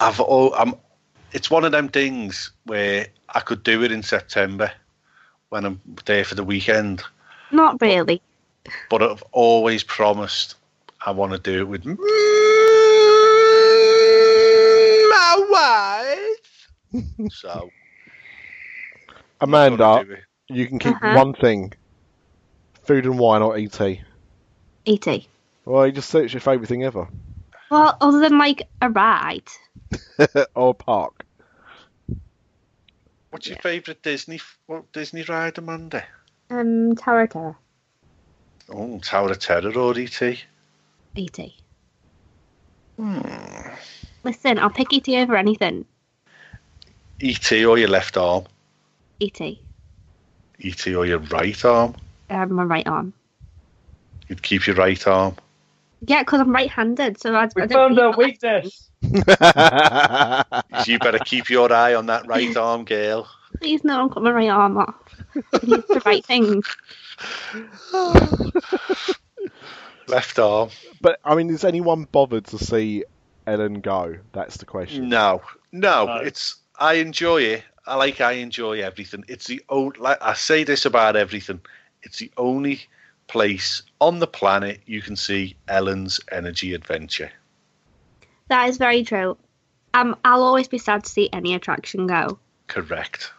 [0.00, 0.74] I've all, I'm.
[1.32, 4.70] It's one of them things where I could do it in September
[5.50, 7.02] when I'm there for the weekend,
[7.52, 8.20] Not really.
[8.90, 10.54] but I've always promised
[11.04, 11.96] I want to do it with my
[16.92, 17.04] wife.
[17.30, 17.70] so
[19.40, 20.24] Amanda, gotta do it.
[20.48, 21.14] you can keep Uh-huh.
[21.16, 21.72] one thing:
[22.84, 23.80] food and wine or ET.
[24.88, 25.28] E.T.
[25.64, 27.08] Well, you just say it's your favourite thing ever,
[27.70, 29.42] Well, other than like a ride.
[30.54, 31.24] or park.
[33.30, 36.04] What's your favourite Disney what Disney ride, Amanda?
[36.48, 37.56] Um, Tower of Terror.
[38.68, 40.22] Oh, Tower of Terror or ET?
[41.16, 41.56] E.T.
[42.96, 43.20] Hmm.
[44.24, 45.16] Listen, I'll pick E.T.
[45.18, 45.84] over anything.
[47.20, 48.44] ET or your left arm?
[49.20, 49.60] E.T.
[50.62, 51.94] ET or your right arm?
[52.30, 53.12] Um, my right arm.
[54.28, 55.36] You'd keep your right arm.
[56.02, 58.90] Yeah, because I'm right-handed, so I, I We don't found our the weakness.
[59.02, 59.10] So
[60.86, 63.28] you better keep your eye on that right arm, girl.
[63.60, 64.94] Please no, don't cut my right arm off.
[65.34, 66.62] I the right thing.
[70.08, 70.70] Left arm.
[71.00, 73.04] But I mean, is anyone bothered to see
[73.46, 74.16] Ellen go?
[74.32, 75.08] That's the question.
[75.08, 75.42] No,
[75.72, 76.06] no.
[76.06, 76.16] No.
[76.16, 77.64] It's I enjoy it.
[77.86, 79.24] I like I enjoy everything.
[79.28, 79.98] It's the old.
[79.98, 81.60] Like I say this about everything.
[82.02, 82.82] It's the only
[83.28, 87.30] place on the planet you can see Ellen's Energy Adventure.
[88.48, 89.36] That is very true.
[89.94, 92.38] Um, I'll always be sad to see any attraction go,
[92.68, 93.32] Correct.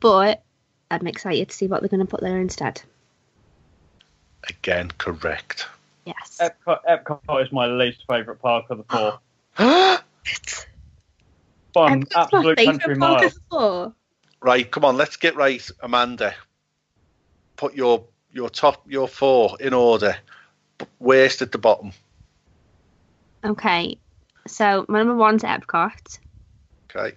[0.00, 0.42] but
[0.90, 2.82] I'm excited to see what they're going to put there instead.
[4.48, 5.66] Again, correct.
[6.04, 6.40] Yes.
[6.40, 9.20] Epcot, Epcot is my least favourite park of the four.
[10.24, 10.66] Epcot's
[11.74, 13.26] Fun, my absolute favourite country park mile.
[13.26, 13.94] of the four.
[14.40, 16.34] Right, come on, let's get right, Amanda.
[17.56, 18.04] Put your
[18.38, 20.16] your top your four in order.
[21.00, 21.92] Worst at the bottom.
[23.44, 23.98] Okay,
[24.46, 26.18] so my number one's Epcot.
[26.88, 27.16] Okay.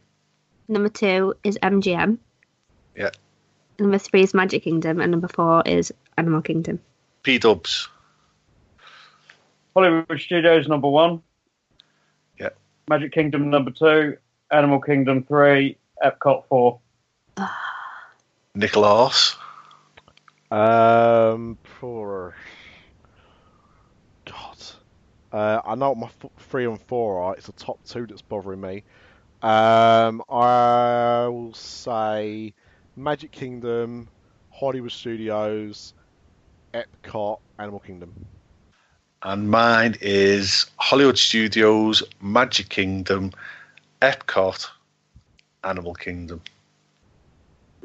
[0.68, 2.18] Number two is MGM.
[2.96, 3.12] Yeah.
[3.80, 6.80] Number three is Magic Kingdom, and number four is Animal Kingdom.
[7.22, 7.88] P Dubs.
[9.76, 11.22] Hollywood Studios number one.
[12.40, 12.50] Yeah.
[12.90, 14.18] Magic Kingdom number two.
[14.52, 15.78] Animal Kingdom three.
[16.04, 16.80] Epcot four.
[18.56, 19.36] Nicholas.
[20.52, 22.36] Um, for
[24.28, 24.58] God,
[25.32, 27.36] uh, I know what my f- three and four are.
[27.36, 28.84] It's the top two that's bothering me.
[29.42, 32.54] Um, I will say
[32.96, 34.10] Magic Kingdom,
[34.50, 35.94] Hollywood Studios,
[36.74, 38.14] Epcot, Animal Kingdom.
[39.24, 43.32] And mine is Hollywood Studios, Magic Kingdom,
[44.02, 44.68] Epcot,
[45.64, 46.42] Animal Kingdom.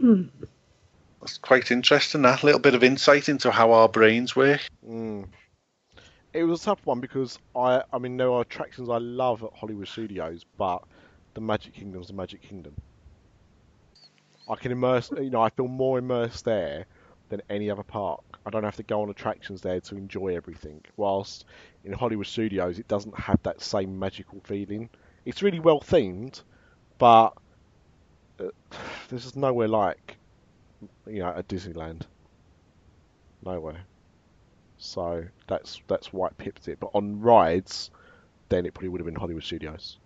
[0.01, 0.23] Hmm.
[1.21, 4.61] That's quite interesting, that little bit of insight into how our brains work.
[4.89, 5.27] Mm.
[6.33, 9.51] It was a tough one because I, I mean, there are attractions I love at
[9.55, 10.83] Hollywood Studios, but
[11.35, 12.75] the Magic Kingdom's the Magic Kingdom.
[14.49, 16.87] I can immerse, you know, I feel more immersed there
[17.29, 18.23] than any other park.
[18.45, 20.83] I don't have to go on attractions there to enjoy everything.
[20.97, 21.45] Whilst
[21.85, 24.89] in Hollywood Studios, it doesn't have that same magical feeling.
[25.25, 26.43] It's really well themed,
[26.99, 27.31] but
[28.39, 28.51] uh,
[29.09, 30.17] there's just nowhere like,
[31.07, 32.03] you know, a Disneyland.
[33.45, 33.81] Nowhere.
[34.79, 36.79] So that's that's why it pipped it.
[36.81, 37.91] But on rides,
[38.49, 39.99] then it probably would have been Hollywood Studios.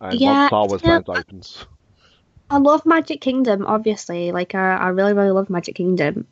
[0.00, 1.66] And Yeah, once Star Wars yeah, Lands I- opens,
[2.50, 4.30] I love Magic Kingdom, obviously.
[4.30, 6.26] Like, I, I really, really love Magic Kingdom.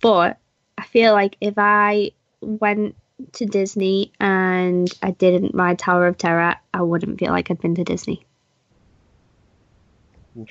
[0.00, 0.38] But
[0.78, 2.94] I feel like if I went
[3.32, 7.74] to Disney and I didn't ride Tower of Terror, I wouldn't feel like I'd been
[7.74, 8.24] to Disney.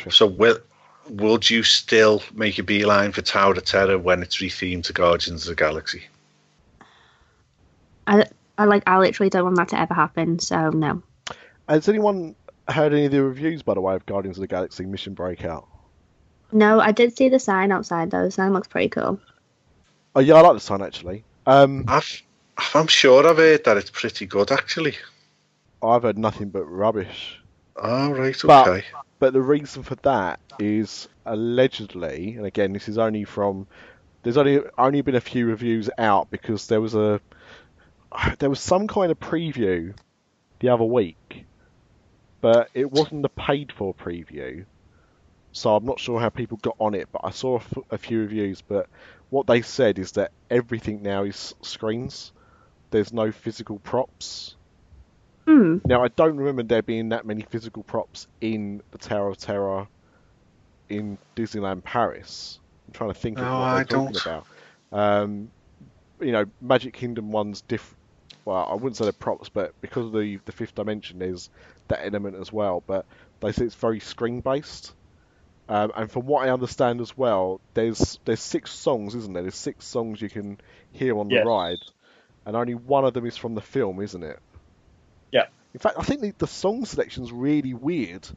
[0.10, 0.58] So, will,
[1.10, 5.44] would you still make a beeline for Tower of Terror when it's rethemed to Guardians
[5.44, 6.04] of the Galaxy?
[8.06, 8.26] I,
[8.58, 10.40] I like, I literally don't want that to ever happen.
[10.40, 11.04] So no.
[11.68, 12.36] Has anyone
[12.70, 15.68] heard any of the reviews, by the way, of Guardians of the Galaxy Mission Breakout?
[16.52, 18.24] No, I did see the sign outside though.
[18.24, 19.20] The sign looks pretty cool.
[20.16, 21.24] Oh yeah, I like the sign actually.
[21.46, 22.22] Um, I've,
[22.74, 24.96] I'm sure I've heard that it's pretty good, actually.
[25.82, 27.40] I've heard nothing but rubbish.
[27.76, 28.84] Oh, right, okay.
[28.92, 33.68] But the reason for that is allegedly, and again, this is only from.
[34.24, 37.22] There's only only been a few reviews out because there was a
[38.40, 39.96] there was some kind of preview
[40.60, 41.46] the other week,
[42.42, 44.66] but it wasn't a paid for preview,
[45.52, 47.08] so I'm not sure how people got on it.
[47.12, 48.88] But I saw a, f- a few reviews, but
[49.30, 52.34] what they said is that everything now is screens.
[52.92, 54.57] There's no physical props.
[55.48, 55.78] Hmm.
[55.86, 59.88] Now, I don't remember there being that many physical props in the Tower of Terror
[60.90, 62.60] in Disneyland Paris.
[62.88, 64.48] I'm trying to think of No, what they're I talking about.
[64.92, 65.52] Um,
[66.22, 67.96] you know, Magic Kingdom one's diff.
[68.46, 71.50] Well, I wouldn't say they're props, but because of the the fifth dimension, there's
[71.90, 72.84] that element as well.
[72.88, 73.06] But
[73.42, 74.96] they say it's very screen based.
[75.70, 79.44] Um, and from what I understand as well, there's there's six songs, isn't there?
[79.44, 80.60] There's six songs you can
[80.92, 81.40] hear on the Yes.
[81.40, 81.80] ride,
[82.46, 84.40] and only one of them is from the film, isn't it?
[85.32, 85.46] Yeah.
[85.74, 88.28] In fact, I think the, the song selection's really weird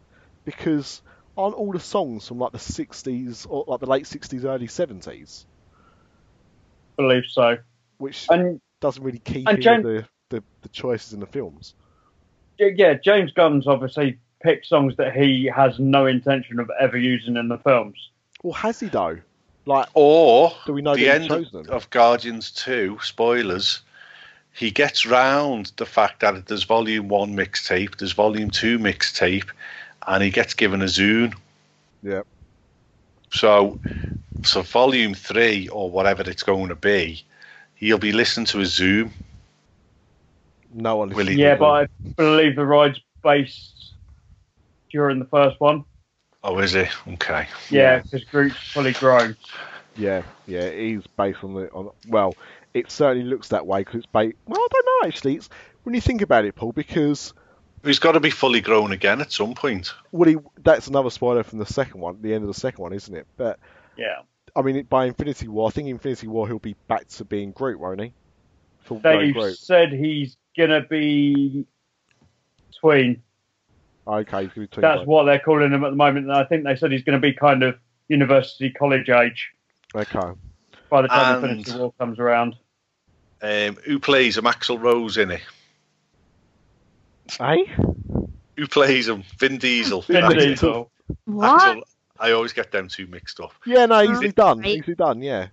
[0.45, 1.03] because
[1.37, 5.45] aren't all the songs from like the 60s or like the late 60s, early 70s,
[6.99, 7.59] I believe so.
[7.99, 11.75] which And doesn't really keep and in James- the, the, the choices in the films.
[12.59, 17.49] yeah, James Gunn's obviously picked songs that he has no intention of ever using in
[17.49, 17.97] the films.
[18.43, 19.19] Well, has he though?
[19.67, 21.67] Like, Or Do we know the he end of, chose them?
[21.69, 23.83] of Guardians 2, spoilers,
[24.53, 29.49] he gets round the fact that there's volume 1 mixtape, there's volume 2 mixtape,
[30.07, 31.35] and he gets given a Zune.
[32.03, 32.23] yeah,
[33.31, 33.79] So,
[34.43, 37.23] so volume 3, or whatever it's going to be,
[37.77, 39.11] he'll be listening to a Zune.
[40.75, 41.11] no one.
[41.11, 41.87] Will Yeah, but I
[42.17, 43.95] believe the ride's based
[44.91, 45.85] during the first one.
[46.43, 46.89] Oh, is it?
[47.15, 47.47] Okay.
[47.71, 49.37] Yeah, because Groot's fully grown.
[49.97, 51.91] Yeah, yeah, he's based on the on.
[52.09, 52.35] Well,
[52.75, 54.37] it certainly looks that way because it's based.
[54.47, 55.37] Well, I don't know actually.
[55.37, 55.49] It's
[55.85, 57.33] when you think about it, Paul, because
[57.83, 59.95] He's got to be fully grown again at some point.
[60.13, 62.93] well, he, that's another spoiler from the second one, the end of the second one,
[62.93, 63.27] isn't it?
[63.39, 63.59] But
[63.97, 64.19] Yeah.
[64.55, 67.79] I mean, by Infinity War, I think Infinity War he'll be back to being Groot,
[67.81, 68.13] won't he?
[68.81, 69.57] Full They've Groot.
[69.57, 71.67] said he's gonna be
[72.81, 73.23] tween.
[74.07, 76.45] Okay, he's going to be That's what they're calling him at the moment, and I
[76.45, 77.79] think they said he's going to be kind of
[78.09, 79.51] university college age
[79.95, 80.33] Okay.
[80.89, 82.57] by the time And- Infinity War comes around.
[83.43, 84.45] Um, who plays him?
[84.45, 85.41] Axl Rose in it.
[87.39, 87.71] Hey,
[88.57, 89.23] Who plays him?
[89.39, 90.03] Vin Diesel.
[90.03, 90.91] Vin Axl- Diesel.
[91.27, 91.61] What?
[91.79, 91.83] Axl-
[92.19, 93.53] I always get them two mixed up.
[93.65, 94.77] yeah, no, Oh, easily done, right.
[94.77, 95.23] easily done.
[95.23, 95.49] Yeah.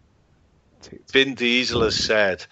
[1.12, 2.46] Vin Diesel has said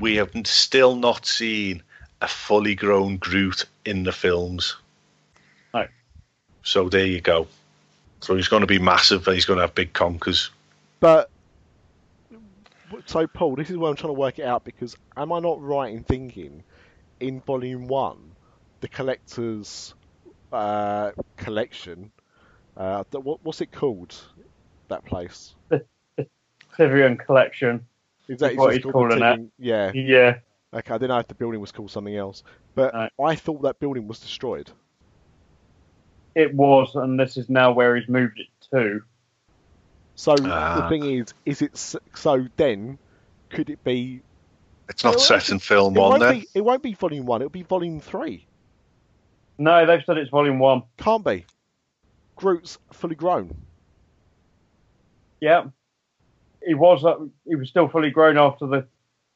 [0.00, 1.82] we have still not seen
[2.22, 4.76] a fully grown Groot in the films.
[5.74, 5.86] No.
[6.62, 7.46] So there you go.
[8.20, 10.50] So he's going to be massive and he's going to have big conkers.
[11.00, 11.28] But
[13.06, 15.60] so, Paul, this is where I'm trying to work it out because am I not
[15.62, 16.62] right in thinking
[17.20, 18.32] in Volume One,
[18.80, 19.94] the collector's
[20.52, 22.12] uh, collection?
[22.76, 24.18] Uh, th- what, what's it called?
[24.88, 25.54] That place?
[26.78, 27.86] Tivan collection.
[28.28, 29.40] Is what he's calling it.
[29.58, 29.92] Yeah.
[29.94, 30.38] Yeah.
[30.74, 32.42] Okay, I didn't know if the building was called something else,
[32.74, 33.08] but No.
[33.26, 34.70] I thought that building was destroyed.
[36.34, 39.02] It was, and this is now where he's moved it to.
[40.14, 40.80] So Ah.
[40.82, 41.76] the thing is, is it
[42.14, 42.46] so?
[42.56, 42.98] Then
[43.50, 44.22] could it be?
[44.88, 46.40] It's not Well, set in film It one then.
[46.40, 46.46] be.
[46.54, 47.40] It won't be Volume One.
[47.40, 48.46] It'll be Volume Three.
[49.58, 50.82] No, they've said it's volume one.
[50.96, 51.44] Can't be.
[52.36, 53.54] Groot's fully grown.
[55.40, 55.64] Yeah.
[56.66, 57.16] He was uh,
[57.46, 58.86] he was still fully grown after the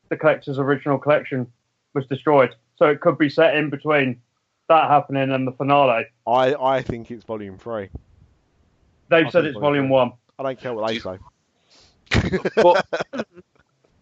[0.09, 1.51] the collector's original collection
[1.95, 2.55] was destroyed.
[2.77, 4.21] So it could be set in between
[4.69, 6.07] that happening and the finale.
[6.27, 7.89] I, I think it's volume three.
[9.09, 10.13] They've I said it's volume volume one.
[10.39, 11.19] I don't care what they say.
[12.57, 12.87] But,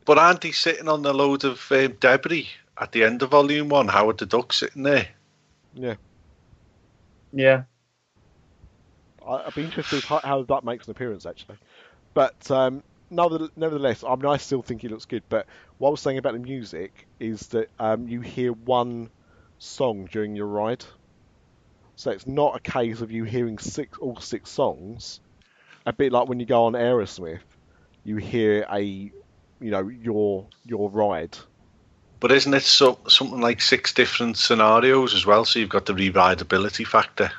[0.05, 2.48] but aren't he sitting on a load of um, debris
[2.78, 3.89] at the end of volume one?
[3.89, 5.09] Howard the Duck sitting there?
[5.74, 5.94] Yeah,
[7.32, 7.62] Yeah.
[9.27, 11.56] I, I'd be interested how, how that makes an appearance actually.
[12.12, 15.23] But um, nevertheless, I mean, I still think it looks good.
[15.28, 15.47] But
[15.78, 19.11] what I was saying about the music is that um, you hear one
[19.59, 20.85] song during your ride,
[21.97, 25.20] so it's not a case of you hearing six all six songs.
[25.86, 27.40] A bit like when you go on Aerosmith,
[28.05, 29.12] you hear a, you
[29.61, 31.36] know, your your ride.
[32.20, 35.44] But isn't it so, something like six different scenarios as well?
[35.44, 37.31] So you've got the rewritability factor.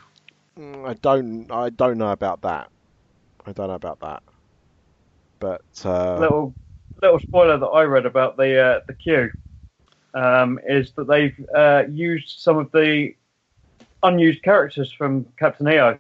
[0.60, 2.70] Mm, I don't I don't know about that.
[3.46, 4.24] I don't know about that.
[5.40, 6.56] But uh, little
[7.02, 9.32] little spoiler that I read about the uh, the queue
[10.14, 13.16] um, is that they've uh, used some of the
[14.04, 15.98] unused characters from Captain EO.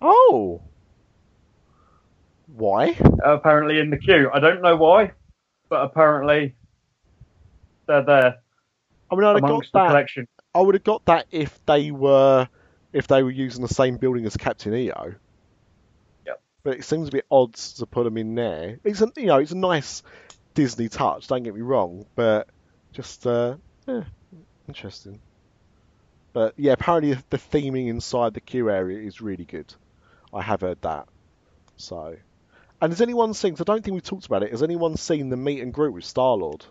[0.00, 0.60] oh,
[2.54, 2.96] why?
[3.24, 4.30] Apparently in the queue.
[4.32, 5.12] I don't know why,
[5.68, 6.54] but apparently
[7.86, 8.38] they're there
[9.10, 9.88] I mean, I'd have got that.
[9.88, 10.28] collection.
[10.54, 12.48] I would have got that if they were
[12.92, 15.14] if they were using the same building as Captain EO.
[16.26, 16.42] Yep.
[16.62, 18.78] But it seems a bit odd to put them in there.
[18.84, 20.02] It's a you know it's a nice
[20.54, 21.26] Disney touch.
[21.26, 22.48] Don't get me wrong, but
[22.92, 23.56] just uh,
[23.86, 24.04] yeah,
[24.68, 25.20] interesting.
[26.32, 29.74] But yeah, apparently the theming inside the queue area is really good.
[30.32, 31.08] I have heard that.
[31.76, 32.16] So,
[32.80, 33.52] and has anyone seen?
[33.54, 34.50] 'cause I don't think we've talked about it.
[34.50, 36.64] Has anyone seen the meet and greet with Star Lord?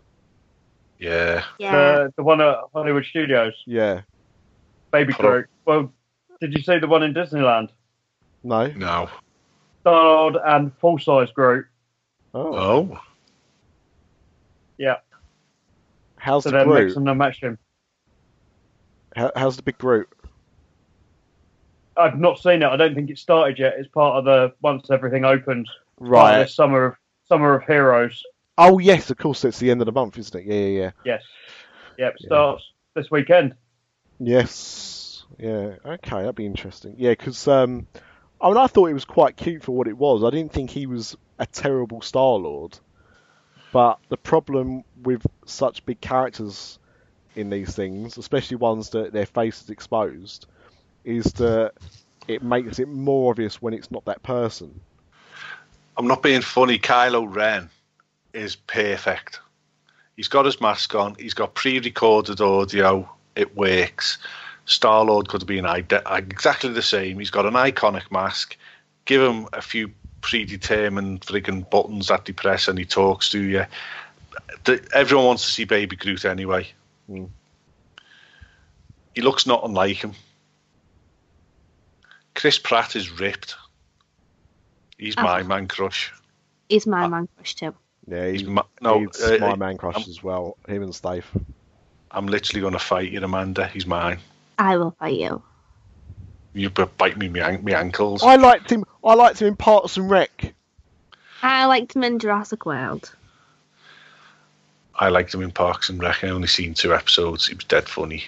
[0.97, 1.43] Yeah.
[1.59, 1.71] Yeah.
[1.71, 4.01] The, the one at Hollywood Studios, Yeah.
[4.91, 5.29] Baby Hello.
[5.29, 5.47] Groot.
[5.65, 5.93] Well,
[6.41, 7.69] did you see the one in Disneyland?
[8.43, 8.67] No.
[8.67, 9.09] No.
[9.81, 11.65] Star-Lord and full-size Groot.
[12.33, 12.55] Oh.
[12.55, 12.99] Oh.
[14.77, 14.97] Yeah.
[16.17, 16.85] How's So the they're Groot?
[16.87, 17.57] mixing and matching.
[19.15, 20.09] How, how's the big Groot?
[21.97, 22.67] I've not seen it.
[22.67, 23.75] I don't think it started yet.
[23.77, 25.69] It's part of the once everything opens.
[25.99, 26.39] Right.
[26.39, 26.95] this summer of
[27.27, 28.23] Summer of Heroes.
[28.57, 29.45] Oh yes, of course.
[29.45, 30.45] It's the end of the month, isn't it?
[30.45, 30.91] Yeah, yeah, yeah.
[31.05, 31.23] Yes.
[31.97, 32.19] Yep.
[32.19, 32.63] Starts
[32.95, 33.55] this weekend.
[34.19, 35.23] Yes.
[35.37, 35.75] Yeah.
[35.85, 36.95] Okay, that'd be interesting.
[36.97, 37.87] Yeah, because um,
[38.41, 40.23] I mean, I thought it was quite cute for what it was.
[40.23, 42.77] I didn't think he was a terrible Star Lord.
[43.71, 46.79] But the problem with such big characters
[47.35, 50.47] in these things, especially ones that their face is exposed,
[51.03, 51.73] is that
[52.27, 54.81] it makes it more obvious when it's not that person.
[55.99, 56.79] I'm not being funny.
[56.79, 57.69] Kylo Ren
[58.31, 59.41] is perfect.
[60.15, 61.15] He's got his mask on.
[61.19, 63.09] He's got pre-recorded audio.
[63.35, 64.17] It works.
[64.63, 67.19] Star Lord could have been ide- exactly the same.
[67.19, 68.55] He's got an iconic mask.
[69.03, 73.65] Give him a few predetermined friggin' buttons that depress, and he talks to you.
[74.63, 76.69] The, everyone wants to see Baby Groot anyway.
[77.07, 77.25] Hmm.
[79.15, 80.13] He looks not unlike him.
[82.35, 83.57] Chris Pratt is ripped.
[84.99, 85.23] He's Oh.
[85.23, 86.13] my man crush.
[86.67, 87.07] He's my ah.
[87.07, 87.73] man crush too.
[88.07, 90.57] Yeah, He's he, my, no, he's uh, my man uh, crush I'm- as well.
[90.67, 91.25] Him and Stave.
[92.11, 93.67] I'm literally going to fight you, Amanda.
[93.67, 94.19] He's mine.
[94.57, 95.41] I will fight you.
[96.53, 98.23] You b- bite me my, an- my ankles.
[98.23, 98.83] I liked him.
[99.03, 100.53] I liked him in Parks and Rec.
[101.41, 103.15] I liked him in Jurassic World.
[104.95, 106.23] I liked him in Parks and Rec.
[106.23, 107.47] I only seen two episodes.
[107.47, 108.25] He was dead funny.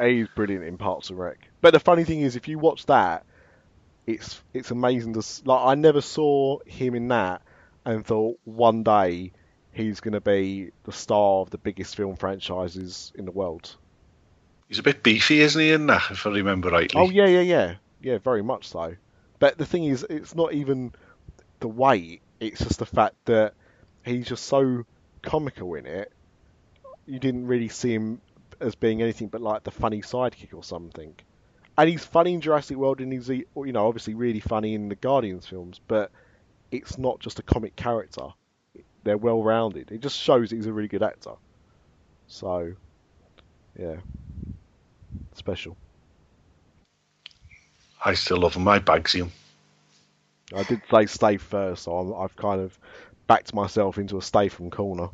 [0.00, 1.36] He's brilliant in Parks and Rec.
[1.60, 3.24] But the funny thing is, if you watch that,
[4.08, 5.66] it's it's amazing to like.
[5.66, 7.42] I never saw him in that
[7.84, 9.32] and thought one day
[9.72, 13.76] he's going to be the star of the biggest film franchises in the world.
[14.66, 17.00] He's a bit beefy, isn't he, in that, if I remember rightly?
[17.00, 18.96] Oh yeah, yeah, yeah, yeah, very much so.
[19.38, 20.92] But the thing is, it's not even
[21.60, 23.54] the weight; it's just the fact that
[24.04, 24.84] he's just so
[25.22, 26.12] comical in it.
[27.06, 28.22] You didn't really see him
[28.60, 31.14] as being anything but like the funny sidekick or something.
[31.78, 34.96] And he's funny in Jurassic World, and he's you know obviously really funny in the
[34.96, 35.80] Guardians films.
[35.86, 36.10] But
[36.72, 38.26] it's not just a comic character;
[39.04, 39.92] they're well rounded.
[39.92, 41.34] It just shows he's a really good actor.
[42.26, 42.74] So,
[43.78, 43.96] yeah,
[45.34, 45.76] special.
[48.04, 48.66] I still love him.
[48.66, 49.32] I bagsy him.
[50.54, 52.76] I did say stay first, so I'm, I've kind of
[53.28, 55.10] backed myself into a stay from corner.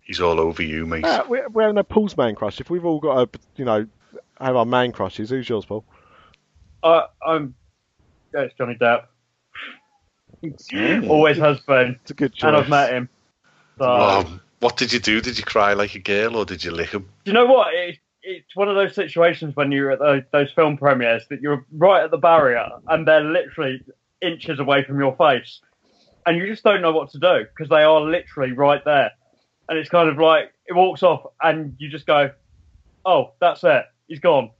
[0.00, 1.04] He's all over you, mate.
[1.04, 2.60] Uh, we're, we're having a Paul's man crush.
[2.60, 3.86] If we've all got a, you know,
[4.40, 5.84] have our man crushes, who's yours, Paul?
[6.82, 7.54] I, I'm.
[8.34, 9.04] Yeah, it's Johnny Depp.
[11.08, 12.48] Always has been, It's a good choice.
[12.48, 13.08] and I've met him.
[13.78, 15.20] So, Oh, what did you do?
[15.20, 17.08] Did you cry like a girl or did you lick him?
[17.24, 17.74] Do you know what?
[17.74, 21.64] It, it's one of those situations when you're at those, those film premieres that you're
[21.72, 23.80] right at the barrier and they're literally
[24.22, 25.60] inches away from your face,
[26.26, 29.12] and you just don't know what to do because they are literally right there,
[29.68, 32.30] and it's kind of like it walks off and you just go,
[33.04, 34.50] "Oh, that's it, he's gone."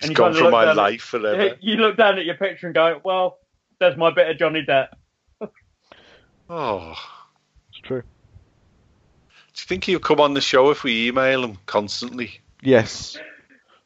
[0.00, 1.40] He's you gone kinda from my down at- life forever.
[1.40, 1.54] Eh?
[1.60, 3.38] You look down at your picture and go, "Well,
[3.78, 4.88] there's my bit of Johnny Depp."
[6.50, 6.94] Oh.
[7.70, 8.02] It's true.
[8.02, 8.04] Do
[9.60, 12.40] you think he'll come on the show if we email him constantly?
[12.62, 13.16] Yes.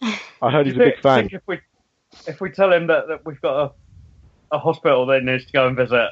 [0.02, 1.20] I heard he's a big think- fan.
[1.28, 1.60] think if we
[2.26, 3.72] if we tell him that, that we've got
[4.50, 6.10] a, a hospital that he needs to go and visit,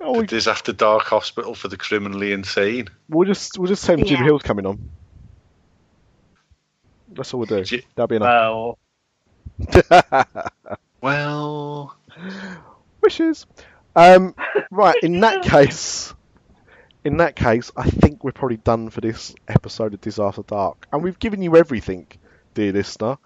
[0.00, 2.88] Oh, we, Diz After Dark hospital for the criminally insane.
[3.08, 4.90] we'll just we'll just tell him Jim Hill's coming on.
[7.16, 7.64] That's all we'll do.
[7.94, 8.28] That'll be enough.
[8.28, 8.78] well,
[11.00, 11.96] Well,
[13.00, 13.46] Wishes.
[13.96, 14.34] Um,
[14.70, 14.96] right.
[15.02, 16.14] In that case,
[17.04, 20.86] in that case, I think we're probably done for this episode of Diz After Dark,
[20.92, 22.06] and we've given you everything,
[22.54, 23.18] dear listener.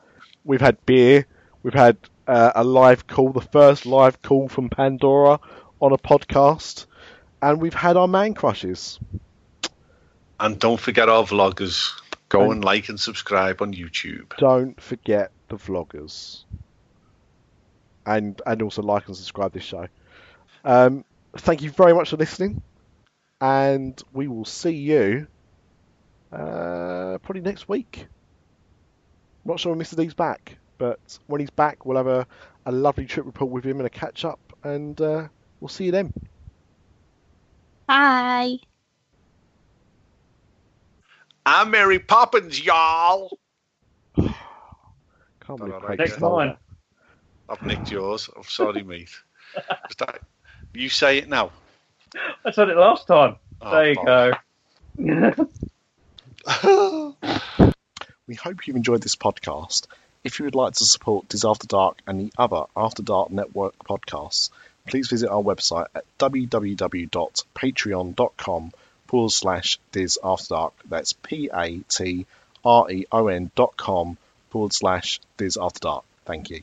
[0.44, 1.26] We've had beer.
[1.62, 1.96] We've had
[2.26, 5.38] uh, a live call, the first live call from Pandora
[5.80, 6.86] on a podcast,
[7.40, 8.98] and we've had our man crushes.
[10.40, 11.92] and don't forget our vloggers.
[12.28, 14.36] Go And- and like and subscribe on YouTube.
[14.38, 16.44] Don't forget the vloggers,
[18.06, 19.88] and and also like and subscribe this show.
[20.64, 21.04] Um,
[21.38, 22.60] thank you very much for listening,
[23.40, 25.26] and we will see you
[26.32, 28.06] uh, probably next week.
[29.46, 29.96] Not sure when Mr.
[29.96, 32.26] D's back, but when he's back, we'll have a,
[32.66, 35.28] a lovely trip report with him and a catch up, and uh,
[35.60, 36.12] we'll see you then.
[37.86, 38.58] Bye.
[41.50, 43.38] I'm Mary Poppins, y'all.
[44.16, 44.34] Can't
[45.46, 46.58] Don't believe know, Next mine.
[47.48, 48.28] I've nicked yours.
[48.36, 49.08] I'm sorry, mate.
[49.98, 50.20] That-
[50.74, 51.52] you say it now.
[52.44, 53.36] I said it last time.
[53.62, 53.96] Oh, there you
[54.98, 54.98] bollocks.
[54.98, 55.46] go.
[58.26, 59.86] We hope you've enjoyed this podcast.
[60.22, 63.78] If you would like to support Diz After Dark and the other After Dark Network
[63.78, 64.50] podcasts,
[64.86, 68.72] please visit our website at www.patreon.com
[69.08, 70.74] forward slash Diz After Dark.
[70.88, 72.26] That's P A T
[72.64, 74.16] R E O N dot com
[74.50, 76.04] forward slash Diz After Dark.
[76.24, 76.62] Thank you.